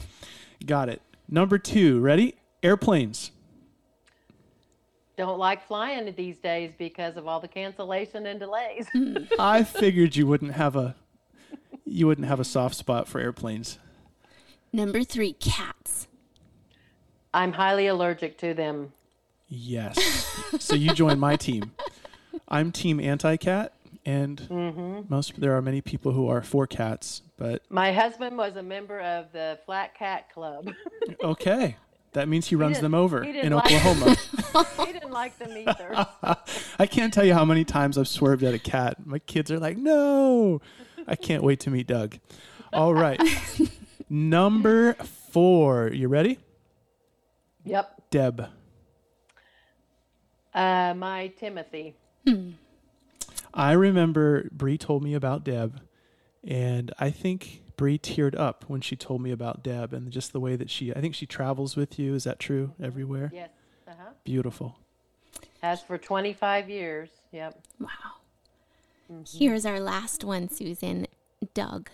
got 0.66 0.90
it. 0.90 1.00
Number 1.30 1.56
two. 1.56 1.98
Ready? 1.98 2.34
Airplanes. 2.62 3.30
Don't 5.16 5.38
like 5.38 5.66
flying 5.66 6.12
these 6.14 6.36
days 6.36 6.72
because 6.78 7.16
of 7.16 7.26
all 7.26 7.40
the 7.40 7.48
cancellation 7.48 8.26
and 8.26 8.38
delays. 8.38 8.86
Hmm. 8.92 9.16
I 9.38 9.64
figured 9.64 10.14
you 10.14 10.26
wouldn't 10.26 10.52
have 10.52 10.76
a 10.76 10.94
you 11.86 12.06
wouldn't 12.06 12.26
have 12.28 12.38
a 12.40 12.44
soft 12.44 12.74
spot 12.74 13.08
for 13.08 13.18
airplanes. 13.18 13.78
Number 14.74 15.04
three, 15.04 15.32
cats. 15.32 16.06
I'm 17.34 17.52
highly 17.52 17.86
allergic 17.86 18.38
to 18.38 18.54
them. 18.54 18.92
Yes. 19.48 19.98
so 20.58 20.74
you 20.74 20.92
join 20.94 21.18
my 21.18 21.36
team. 21.36 21.72
I'm 22.48 22.72
team 22.72 22.98
anti-cat, 23.00 23.72
and 24.06 24.38
Mm-hmm. 24.50 25.00
most 25.08 25.38
there 25.40 25.56
are 25.56 25.62
many 25.62 25.80
people 25.80 26.12
who 26.12 26.28
are 26.28 26.42
for 26.42 26.66
cats. 26.66 27.22
But 27.36 27.62
My 27.70 27.92
husband 27.92 28.36
was 28.38 28.56
a 28.56 28.62
member 28.62 29.00
of 29.00 29.32
the 29.32 29.58
Flat 29.66 29.94
Cat 29.94 30.30
Club. 30.32 30.72
okay, 31.22 31.76
that 32.12 32.28
means 32.28 32.46
he 32.48 32.56
runs 32.56 32.76
didn't- 32.76 32.82
them 32.84 32.94
over 32.94 33.22
in 33.24 33.52
like. 33.52 33.64
Oklahoma. 33.66 34.16
he 34.86 34.92
didn't 34.92 35.10
like 35.12 35.38
them 35.38 35.56
either. 35.56 36.06
I 36.78 36.86
can't 36.86 37.12
tell 37.12 37.24
you 37.24 37.34
how 37.34 37.44
many 37.44 37.64
times 37.64 37.96
I've 37.98 38.08
swerved 38.08 38.42
at 38.42 38.54
a 38.54 38.58
cat. 38.58 39.04
My 39.06 39.18
kids 39.18 39.50
are 39.50 39.58
like, 39.58 39.76
"No!" 39.76 40.60
I 41.06 41.16
can't 41.16 41.42
wait 41.42 41.60
to 41.60 41.70
meet 41.70 41.86
Doug. 41.86 42.18
All 42.72 42.94
right, 42.94 43.20
number 44.08 44.94
four. 44.94 45.88
You 45.92 46.08
ready, 46.08 46.38
Yep. 47.64 48.02
Deb? 48.10 48.48
Uh, 50.54 50.94
my 50.94 51.28
Timothy. 51.38 51.94
I 53.54 53.72
remember 53.72 54.48
Bree 54.52 54.78
told 54.78 55.02
me 55.02 55.14
about 55.14 55.44
Deb, 55.44 55.80
and 56.44 56.92
I 56.98 57.10
think 57.10 57.62
Bree 57.76 57.98
teared 57.98 58.38
up 58.38 58.64
when 58.68 58.80
she 58.80 58.96
told 58.96 59.22
me 59.22 59.30
about 59.30 59.62
Deb 59.62 59.92
and 59.92 60.10
just 60.10 60.32
the 60.32 60.40
way 60.40 60.56
that 60.56 60.70
she. 60.70 60.94
I 60.94 61.00
think 61.00 61.14
she 61.14 61.26
travels 61.26 61.76
with 61.76 61.98
you. 61.98 62.14
Is 62.14 62.24
that 62.24 62.38
true? 62.38 62.72
Everywhere. 62.82 63.30
Yes. 63.34 63.50
Uh-huh. 63.88 64.10
Beautiful. 64.24 64.78
As 65.62 65.82
for 65.82 65.98
25 65.98 66.68
years. 66.68 67.10
Yep. 67.32 67.60
Wow. 67.80 67.88
Here's 69.30 69.66
our 69.66 69.80
last 69.80 70.24
one, 70.24 70.48
Susan. 70.48 71.06
Doug. 71.54 71.90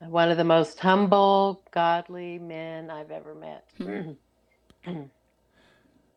One 0.00 0.30
of 0.30 0.36
the 0.36 0.44
most 0.44 0.78
humble, 0.78 1.62
godly 1.72 2.38
men 2.38 2.90
I've 2.90 3.10
ever 3.10 3.34
met. 3.34 3.64
Hmm. 3.76 4.12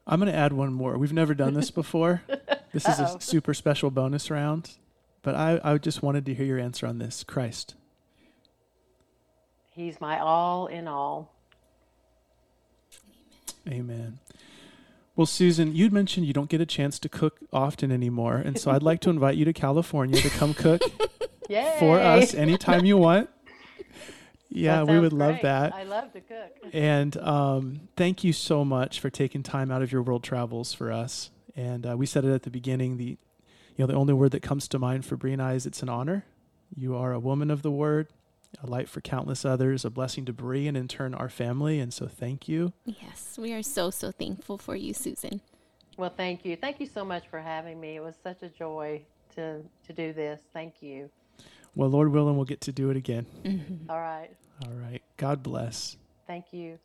I'm 0.08 0.20
going 0.20 0.32
to 0.32 0.38
add 0.38 0.54
one 0.54 0.74
more. 0.74 0.98
We've 0.98 1.14
never 1.14 1.34
done 1.34 1.54
this 1.54 1.72
before. 1.72 2.24
this 2.74 2.88
is 2.88 3.00
Uh-oh. 3.00 3.18
a 3.18 3.22
super 3.22 3.54
special 3.54 3.92
bonus 3.92 4.30
round, 4.30 4.72
but 5.22 5.36
I, 5.36 5.60
I 5.64 5.78
just 5.78 6.04
wanted 6.04 6.26
to 6.28 6.34
hear 6.34 6.46
your 6.46 6.60
answer 6.60 6.86
on 6.86 7.00
this. 7.00 7.24
Christ. 7.24 7.76
He's 9.74 10.02
my 10.02 10.20
all 10.20 10.68
in 10.68 10.88
all. 10.88 11.34
Amen. 13.68 14.20
Well, 15.16 15.26
Susan, 15.26 15.76
you'd 15.76 15.94
mentioned 15.94 16.26
you 16.26 16.34
don't 16.34 16.50
get 16.50 16.62
a 16.62 16.66
chance 16.66 16.98
to 17.00 17.10
cook 17.10 17.40
often 17.54 17.92
anymore, 17.92 18.38
and 18.38 18.60
so 18.60 18.72
I'd 18.72 18.84
like 18.84 19.02
to 19.02 19.10
invite 19.10 19.36
you 19.38 19.46
to 19.46 19.54
California 19.54 20.20
to 20.22 20.30
come 20.30 20.54
cook 20.54 20.82
for 21.80 22.00
us 22.00 22.34
anytime 22.34 22.86
you 22.86 22.98
want. 22.98 23.30
Yeah, 24.54 24.84
we 24.84 25.00
would 25.00 25.12
sounds 25.12 25.20
love 25.20 25.38
that. 25.44 25.74
I 25.74 25.84
love 25.84 26.12
to 26.14 26.22
cook. 26.22 26.52
And 26.74 27.16
um, 27.18 27.88
thank 27.96 28.24
you 28.24 28.34
so 28.34 28.64
much 28.64 29.00
for 29.00 29.10
taking 29.10 29.44
time 29.44 29.72
out 29.72 29.82
of 29.82 29.92
your 29.92 30.02
world 30.02 30.24
travels 30.24 30.74
for 30.74 30.92
us. 30.92 31.32
And 31.56 31.86
uh, 31.86 31.98
we 31.98 32.06
said 32.06 32.26
it 32.26 32.34
at 32.34 32.44
the 32.44 32.50
beginning. 32.50 32.98
The 32.98 33.18
you 33.76 33.80
know 33.80 33.88
the 33.88 33.94
only 33.94 34.14
word 34.14 34.32
that 34.32 34.42
comes 34.42 34.68
to 34.70 34.80
mind 34.80 35.06
for 35.06 35.16
Bree 35.16 35.34
and 35.34 35.42
I 35.42 35.54
is 35.54 35.66
it's 35.66 35.82
an 35.82 35.90
honor. 35.90 36.26
You 36.76 36.96
are 36.96 37.14
a 37.14 37.20
woman 37.20 37.50
of 37.50 37.62
the 37.62 37.72
word, 37.72 38.08
a 38.62 38.68
light 38.68 38.90
for 38.90 39.02
countless 39.02 39.44
others, 39.46 39.84
a 39.86 39.90
blessing 39.90 40.26
to 40.26 40.34
Bree 40.34 40.68
and 40.68 40.78
in 40.78 40.88
turn 40.88 41.14
our 41.14 41.30
family. 41.30 41.80
And 41.80 41.94
so 41.94 42.08
thank 42.08 42.48
you. 42.48 42.74
Yes, 42.86 43.38
we 43.40 43.54
are 43.54 43.64
so, 43.64 43.90
so 43.90 44.12
thankful 44.12 44.58
for 44.58 44.76
you, 44.76 44.94
Susan. 44.94 45.42
Well, 45.98 46.14
thank 46.16 46.46
you. 46.46 46.56
Thank 46.56 46.80
you 46.80 46.86
so 46.86 47.04
much 47.04 47.28
for 47.28 47.40
having 47.40 47.80
me. 47.80 47.98
It 47.98 48.04
was 48.04 48.16
such 48.24 48.44
a 48.44 48.50
joy 48.50 49.02
to 49.36 49.62
to 49.88 49.94
do 49.94 50.14
this. 50.14 50.42
Thank 50.54 50.82
you. 50.82 51.10
Well, 51.76 51.90
Lord 51.90 52.12
willing, 52.12 52.36
we'll 52.36 52.46
get 52.46 52.62
to 52.62 52.72
do 52.72 52.90
it 52.90 52.98
again. 52.98 53.26
Mm-hmm. 53.44 53.90
All 53.90 54.00
right. 54.00 54.30
All 54.64 54.74
right. 54.74 55.02
God 55.18 55.42
bless. 55.42 55.98
Thank 56.28 56.46
you. 56.52 56.80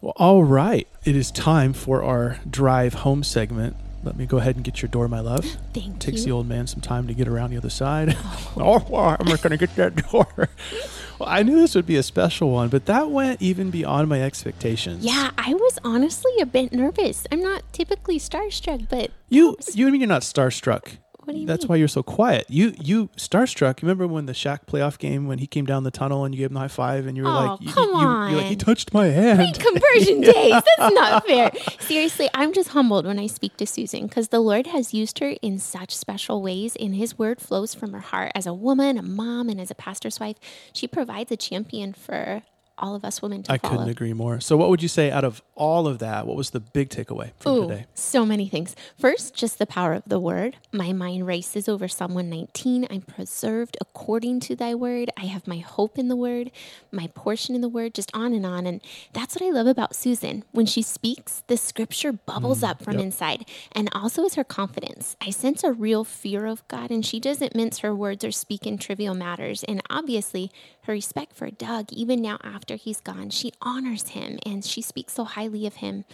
Well, 0.00 0.14
all 0.16 0.44
right. 0.44 0.86
It 1.04 1.16
is 1.16 1.30
time 1.30 1.72
for 1.72 2.02
our 2.02 2.38
drive 2.48 2.94
home 2.94 3.22
segment. 3.24 3.76
Let 4.04 4.16
me 4.16 4.26
go 4.26 4.36
ahead 4.38 4.54
and 4.54 4.64
get 4.64 4.82
your 4.82 4.88
door, 4.88 5.08
my 5.08 5.20
love. 5.20 5.44
Thank 5.74 5.86
you. 5.86 5.94
Takes 5.98 6.18
you. 6.20 6.26
the 6.26 6.30
old 6.32 6.46
man 6.48 6.66
some 6.66 6.80
time 6.80 7.08
to 7.08 7.14
get 7.14 7.26
around 7.26 7.50
the 7.50 7.56
other 7.56 7.70
side. 7.70 8.16
oh, 8.24 8.52
oh 8.56 8.86
well, 8.88 9.16
I'm 9.18 9.26
not 9.26 9.42
going 9.42 9.50
to 9.50 9.56
get 9.56 9.74
that 9.76 10.10
door. 10.10 10.28
well, 11.18 11.28
I 11.28 11.42
knew 11.42 11.56
this 11.56 11.74
would 11.74 11.86
be 11.86 11.96
a 11.96 12.02
special 12.02 12.50
one, 12.50 12.68
but 12.68 12.86
that 12.86 13.10
went 13.10 13.42
even 13.42 13.70
beyond 13.70 14.08
my 14.08 14.22
expectations. 14.22 15.04
Yeah, 15.04 15.30
I 15.36 15.54
was 15.54 15.78
honestly 15.82 16.32
a 16.40 16.46
bit 16.46 16.72
nervous. 16.72 17.26
I'm 17.32 17.42
not 17.42 17.64
typically 17.72 18.18
starstruck, 18.18 18.88
but 18.88 19.10
You, 19.28 19.56
you 19.72 19.90
mean 19.90 20.00
you're 20.00 20.08
not 20.08 20.22
starstruck? 20.22 20.98
What 21.26 21.34
do 21.34 21.40
you 21.40 21.46
That's 21.46 21.64
mean? 21.64 21.68
why 21.68 21.76
you're 21.76 21.88
so 21.88 22.02
quiet. 22.02 22.46
You, 22.48 22.72
you 22.80 23.08
starstruck. 23.16 23.82
You 23.82 23.86
remember 23.88 24.06
when 24.06 24.26
the 24.26 24.32
Shaq 24.32 24.60
playoff 24.66 24.96
game 24.98 25.26
when 25.26 25.38
he 25.38 25.46
came 25.46 25.66
down 25.66 25.82
the 25.82 25.90
tunnel 25.90 26.24
and 26.24 26.34
you 26.34 26.38
gave 26.38 26.50
him 26.50 26.56
a 26.56 26.60
high 26.60 26.68
five 26.68 27.06
and 27.06 27.16
you 27.16 27.24
were 27.24 27.28
Oh, 27.28 27.32
like, 27.32 27.60
you, 27.60 27.72
come 27.72 27.88
you, 27.90 28.00
you're 28.30 28.38
like, 28.38 28.46
he 28.46 28.54
on. 28.54 28.58
touched 28.58 28.94
my 28.94 29.06
hand. 29.06 29.58
Conversion 29.58 30.20
days. 30.32 30.52
That's 30.52 30.94
not 30.94 31.26
fair. 31.26 31.50
Seriously, 31.80 32.30
I'm 32.32 32.52
just 32.52 32.68
humbled 32.70 33.04
when 33.06 33.18
I 33.18 33.26
speak 33.26 33.56
to 33.58 33.66
Susan 33.66 34.06
because 34.06 34.28
the 34.28 34.40
Lord 34.40 34.68
has 34.68 34.94
used 34.94 35.18
her 35.18 35.34
in 35.42 35.58
such 35.58 35.94
special 35.94 36.40
ways, 36.42 36.76
and 36.78 36.94
His 36.94 37.18
word 37.18 37.40
flows 37.40 37.74
from 37.74 37.92
her 37.92 38.00
heart 38.00 38.32
as 38.34 38.46
a 38.46 38.54
woman, 38.54 38.96
a 38.96 39.02
mom, 39.02 39.48
and 39.48 39.60
as 39.60 39.70
a 39.70 39.74
pastor's 39.74 40.20
wife. 40.20 40.36
She 40.72 40.86
provides 40.86 41.32
a 41.32 41.36
champion 41.36 41.92
for 41.92 42.42
all 42.78 42.94
of 42.94 43.04
us 43.04 43.22
women 43.22 43.42
to 43.44 43.52
I 43.52 43.58
follow. 43.58 43.74
couldn't 43.74 43.90
agree 43.90 44.12
more. 44.12 44.40
So, 44.40 44.56
what 44.56 44.68
would 44.68 44.82
you 44.82 44.88
say 44.88 45.10
out 45.10 45.24
of 45.24 45.42
all 45.54 45.86
of 45.86 45.98
that? 46.00 46.26
What 46.26 46.36
was 46.36 46.50
the 46.50 46.60
big 46.60 46.90
takeaway 46.90 47.30
from 47.38 47.52
Ooh, 47.52 47.68
today? 47.68 47.86
so 47.94 48.26
many 48.26 48.48
things. 48.48 48.76
First, 48.98 49.34
just 49.34 49.58
the 49.58 49.66
power 49.66 49.94
of 49.94 50.02
the 50.06 50.20
word. 50.20 50.56
My 50.72 50.92
mind 50.92 51.26
races 51.26 51.68
over 51.68 51.88
Psalm 51.88 52.14
119. 52.14 52.86
I'm 52.90 53.02
preserved 53.02 53.76
according 53.80 54.40
to 54.40 54.56
thy 54.56 54.74
word. 54.74 55.10
I 55.16 55.26
have 55.26 55.46
my 55.46 55.58
hope 55.58 55.98
in 55.98 56.08
the 56.08 56.16
word, 56.16 56.50
my 56.90 57.08
portion 57.08 57.54
in 57.54 57.60
the 57.60 57.68
word, 57.68 57.94
just 57.94 58.10
on 58.14 58.32
and 58.32 58.44
on. 58.44 58.66
And 58.66 58.82
that's 59.12 59.34
what 59.34 59.46
I 59.46 59.50
love 59.50 59.66
about 59.66 59.94
Susan. 59.94 60.44
When 60.52 60.66
she 60.66 60.82
speaks, 60.82 61.42
the 61.46 61.56
scripture 61.56 62.12
bubbles 62.12 62.60
mm, 62.60 62.68
up 62.68 62.82
from 62.82 62.94
yep. 62.94 63.02
inside. 63.02 63.48
And 63.72 63.88
also 63.92 64.24
is 64.24 64.34
her 64.34 64.44
confidence. 64.44 65.16
I 65.20 65.30
sense 65.30 65.64
a 65.64 65.72
real 65.72 66.04
fear 66.04 66.46
of 66.46 66.66
God, 66.68 66.90
and 66.90 67.04
she 67.04 67.20
doesn't 67.20 67.54
mince 67.54 67.78
her 67.78 67.94
words 67.94 68.24
or 68.24 68.30
speak 68.30 68.66
in 68.66 68.78
trivial 68.78 69.14
matters. 69.14 69.64
And 69.64 69.80
obviously, 69.88 70.50
her 70.82 70.92
respect 70.92 71.34
for 71.34 71.50
Doug, 71.50 71.92
even 71.92 72.22
now 72.22 72.38
after 72.42 72.65
he's 72.74 73.00
gone, 73.00 73.30
she 73.30 73.52
honors 73.62 74.08
him 74.08 74.38
and 74.44 74.64
she 74.64 74.82
speaks 74.82 75.12
so 75.14 75.24
highly 75.24 75.66
of 75.66 75.76
him. 75.76 76.04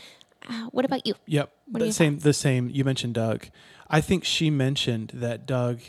Uh, 0.49 0.65
what 0.73 0.85
about 0.85 1.07
you? 1.07 1.15
Yep. 1.27 1.51
The 1.73 1.93
same. 1.93 2.19
The 2.19 2.33
same. 2.35 2.69
You 2.69 2.85
mentioned 2.85 3.15
Doug. 3.15 3.47
I 3.89 4.01
think 4.01 4.25
she 4.25 4.51
mentioned 4.51 5.13
that 5.15 5.47
Doug. 5.47 5.81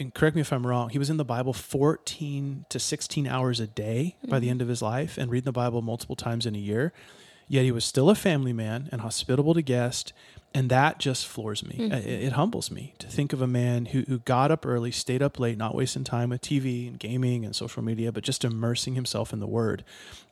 And 0.00 0.14
correct 0.14 0.34
me 0.36 0.40
if 0.42 0.52
I'm 0.52 0.66
wrong. 0.66 0.90
He 0.90 0.98
was 0.98 1.10
in 1.10 1.16
the 1.16 1.24
Bible 1.24 1.52
14 1.52 2.64
to 2.68 2.78
16 2.78 3.26
hours 3.26 3.60
a 3.60 3.66
day 3.66 4.16
by 4.22 4.28
Mm-hmm. 4.36 4.40
the 4.40 4.50
end 4.50 4.62
of 4.62 4.68
his 4.68 4.80
life, 4.80 5.18
and 5.18 5.30
reading 5.30 5.44
the 5.46 5.52
Bible 5.52 5.82
multiple 5.82 6.16
times 6.16 6.46
in 6.46 6.54
a 6.54 6.58
year. 6.58 6.92
Yet 7.48 7.64
he 7.64 7.72
was 7.72 7.84
still 7.84 8.08
a 8.10 8.14
family 8.14 8.52
man 8.52 8.88
and 8.92 9.00
hospitable 9.00 9.54
to 9.54 9.62
guests, 9.62 10.12
and 10.54 10.70
that 10.70 10.98
just 10.98 11.26
floors 11.26 11.64
me. 11.64 11.76
Mm-hmm. 11.78 11.92
It, 11.92 12.06
it 12.06 12.32
humbles 12.32 12.70
me 12.70 12.94
to 12.98 13.06
think 13.06 13.32
of 13.32 13.42
a 13.42 13.46
man 13.46 13.86
who, 13.86 14.02
who 14.08 14.18
got 14.20 14.50
up 14.50 14.64
early, 14.64 14.90
stayed 14.90 15.22
up 15.22 15.38
late, 15.38 15.58
not 15.58 15.74
wasting 15.74 16.04
time 16.04 16.30
with 16.30 16.40
TV 16.40 16.88
and 16.88 16.98
gaming 16.98 17.44
and 17.44 17.54
social 17.54 17.82
media, 17.82 18.12
but 18.12 18.24
just 18.24 18.44
immersing 18.44 18.94
himself 18.94 19.32
in 19.32 19.40
the 19.40 19.46
Word. 19.46 19.84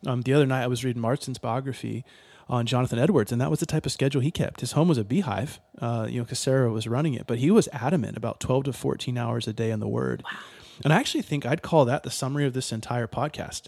Um, 0.06 0.22
the 0.22 0.32
other 0.32 0.46
night, 0.46 0.64
I 0.64 0.68
was 0.68 0.84
reading 0.84 1.02
Marsden's 1.02 1.38
biography 1.38 2.04
on 2.48 2.64
Jonathan 2.64 2.98
Edwards, 2.98 3.32
and 3.32 3.40
that 3.40 3.50
was 3.50 3.60
the 3.60 3.66
type 3.66 3.86
of 3.86 3.92
schedule 3.92 4.20
he 4.20 4.30
kept. 4.30 4.60
His 4.60 4.72
home 4.72 4.88
was 4.88 4.98
a 4.98 5.04
beehive, 5.04 5.60
uh, 5.80 6.06
you 6.08 6.18
know, 6.18 6.24
because 6.24 6.38
Sarah 6.38 6.70
was 6.70 6.86
running 6.86 7.14
it, 7.14 7.26
but 7.26 7.38
he 7.38 7.50
was 7.50 7.68
adamant 7.72 8.16
about 8.16 8.40
12 8.40 8.64
to 8.64 8.72
14 8.72 9.18
hours 9.18 9.48
a 9.48 9.52
day 9.52 9.70
in 9.70 9.80
the 9.80 9.88
Word. 9.88 10.22
And 10.84 10.92
I 10.92 10.98
actually 10.98 11.22
think 11.22 11.44
I'd 11.44 11.62
call 11.62 11.84
that 11.86 12.02
the 12.02 12.10
summary 12.10 12.46
of 12.46 12.52
this 12.52 12.72
entire 12.72 13.06
podcast. 13.06 13.62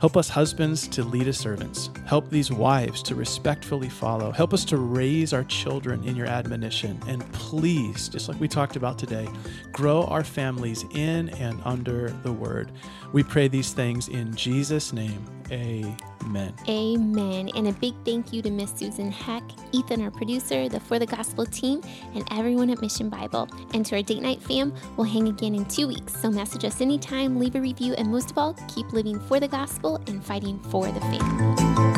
Help 0.00 0.16
us 0.16 0.28
husbands 0.28 0.86
to 0.86 1.02
lead 1.02 1.26
as 1.26 1.36
servants. 1.36 1.90
Help 2.06 2.30
these 2.30 2.52
wives 2.52 3.02
to 3.02 3.16
respectfully 3.16 3.88
follow. 3.88 4.30
Help 4.30 4.54
us 4.54 4.64
to 4.66 4.76
raise 4.76 5.32
our 5.32 5.42
children 5.44 6.04
in 6.04 6.14
your 6.14 6.28
admonition. 6.28 7.00
And 7.08 7.20
please, 7.32 8.08
just 8.08 8.28
like 8.28 8.38
we 8.38 8.46
talked 8.46 8.76
about 8.76 8.96
today, 8.96 9.28
grow 9.72 10.04
our 10.04 10.22
families 10.22 10.84
in 10.94 11.30
and 11.30 11.60
under 11.64 12.10
the 12.22 12.32
word. 12.32 12.70
We 13.12 13.22
pray 13.22 13.48
these 13.48 13.72
things 13.72 14.08
in 14.08 14.34
Jesus' 14.34 14.92
name. 14.92 15.24
Amen. 15.50 16.54
Amen. 16.68 17.48
And 17.54 17.68
a 17.68 17.72
big 17.72 17.94
thank 18.04 18.32
you 18.34 18.42
to 18.42 18.50
Miss 18.50 18.70
Susan 18.72 19.10
Heck, 19.10 19.42
Ethan, 19.72 20.02
our 20.02 20.10
producer, 20.10 20.68
the 20.68 20.78
For 20.78 20.98
the 20.98 21.06
Gospel 21.06 21.46
team, 21.46 21.80
and 22.14 22.26
everyone 22.30 22.68
at 22.68 22.82
Mission 22.82 23.08
Bible. 23.08 23.48
And 23.72 23.84
to 23.86 23.96
our 23.96 24.02
date 24.02 24.20
night 24.20 24.42
fam, 24.42 24.74
we'll 24.96 25.06
hang 25.06 25.28
again 25.28 25.54
in 25.54 25.64
two 25.64 25.88
weeks. 25.88 26.20
So 26.20 26.30
message 26.30 26.64
us 26.64 26.82
anytime, 26.82 27.38
leave 27.38 27.54
a 27.54 27.60
review, 27.60 27.94
and 27.94 28.10
most 28.10 28.30
of 28.30 28.36
all, 28.36 28.54
keep 28.68 28.92
living 28.92 29.18
for 29.20 29.40
the 29.40 29.48
gospel 29.48 29.96
and 30.06 30.22
fighting 30.22 30.58
for 30.64 30.86
the 30.86 31.00
family. 31.00 31.97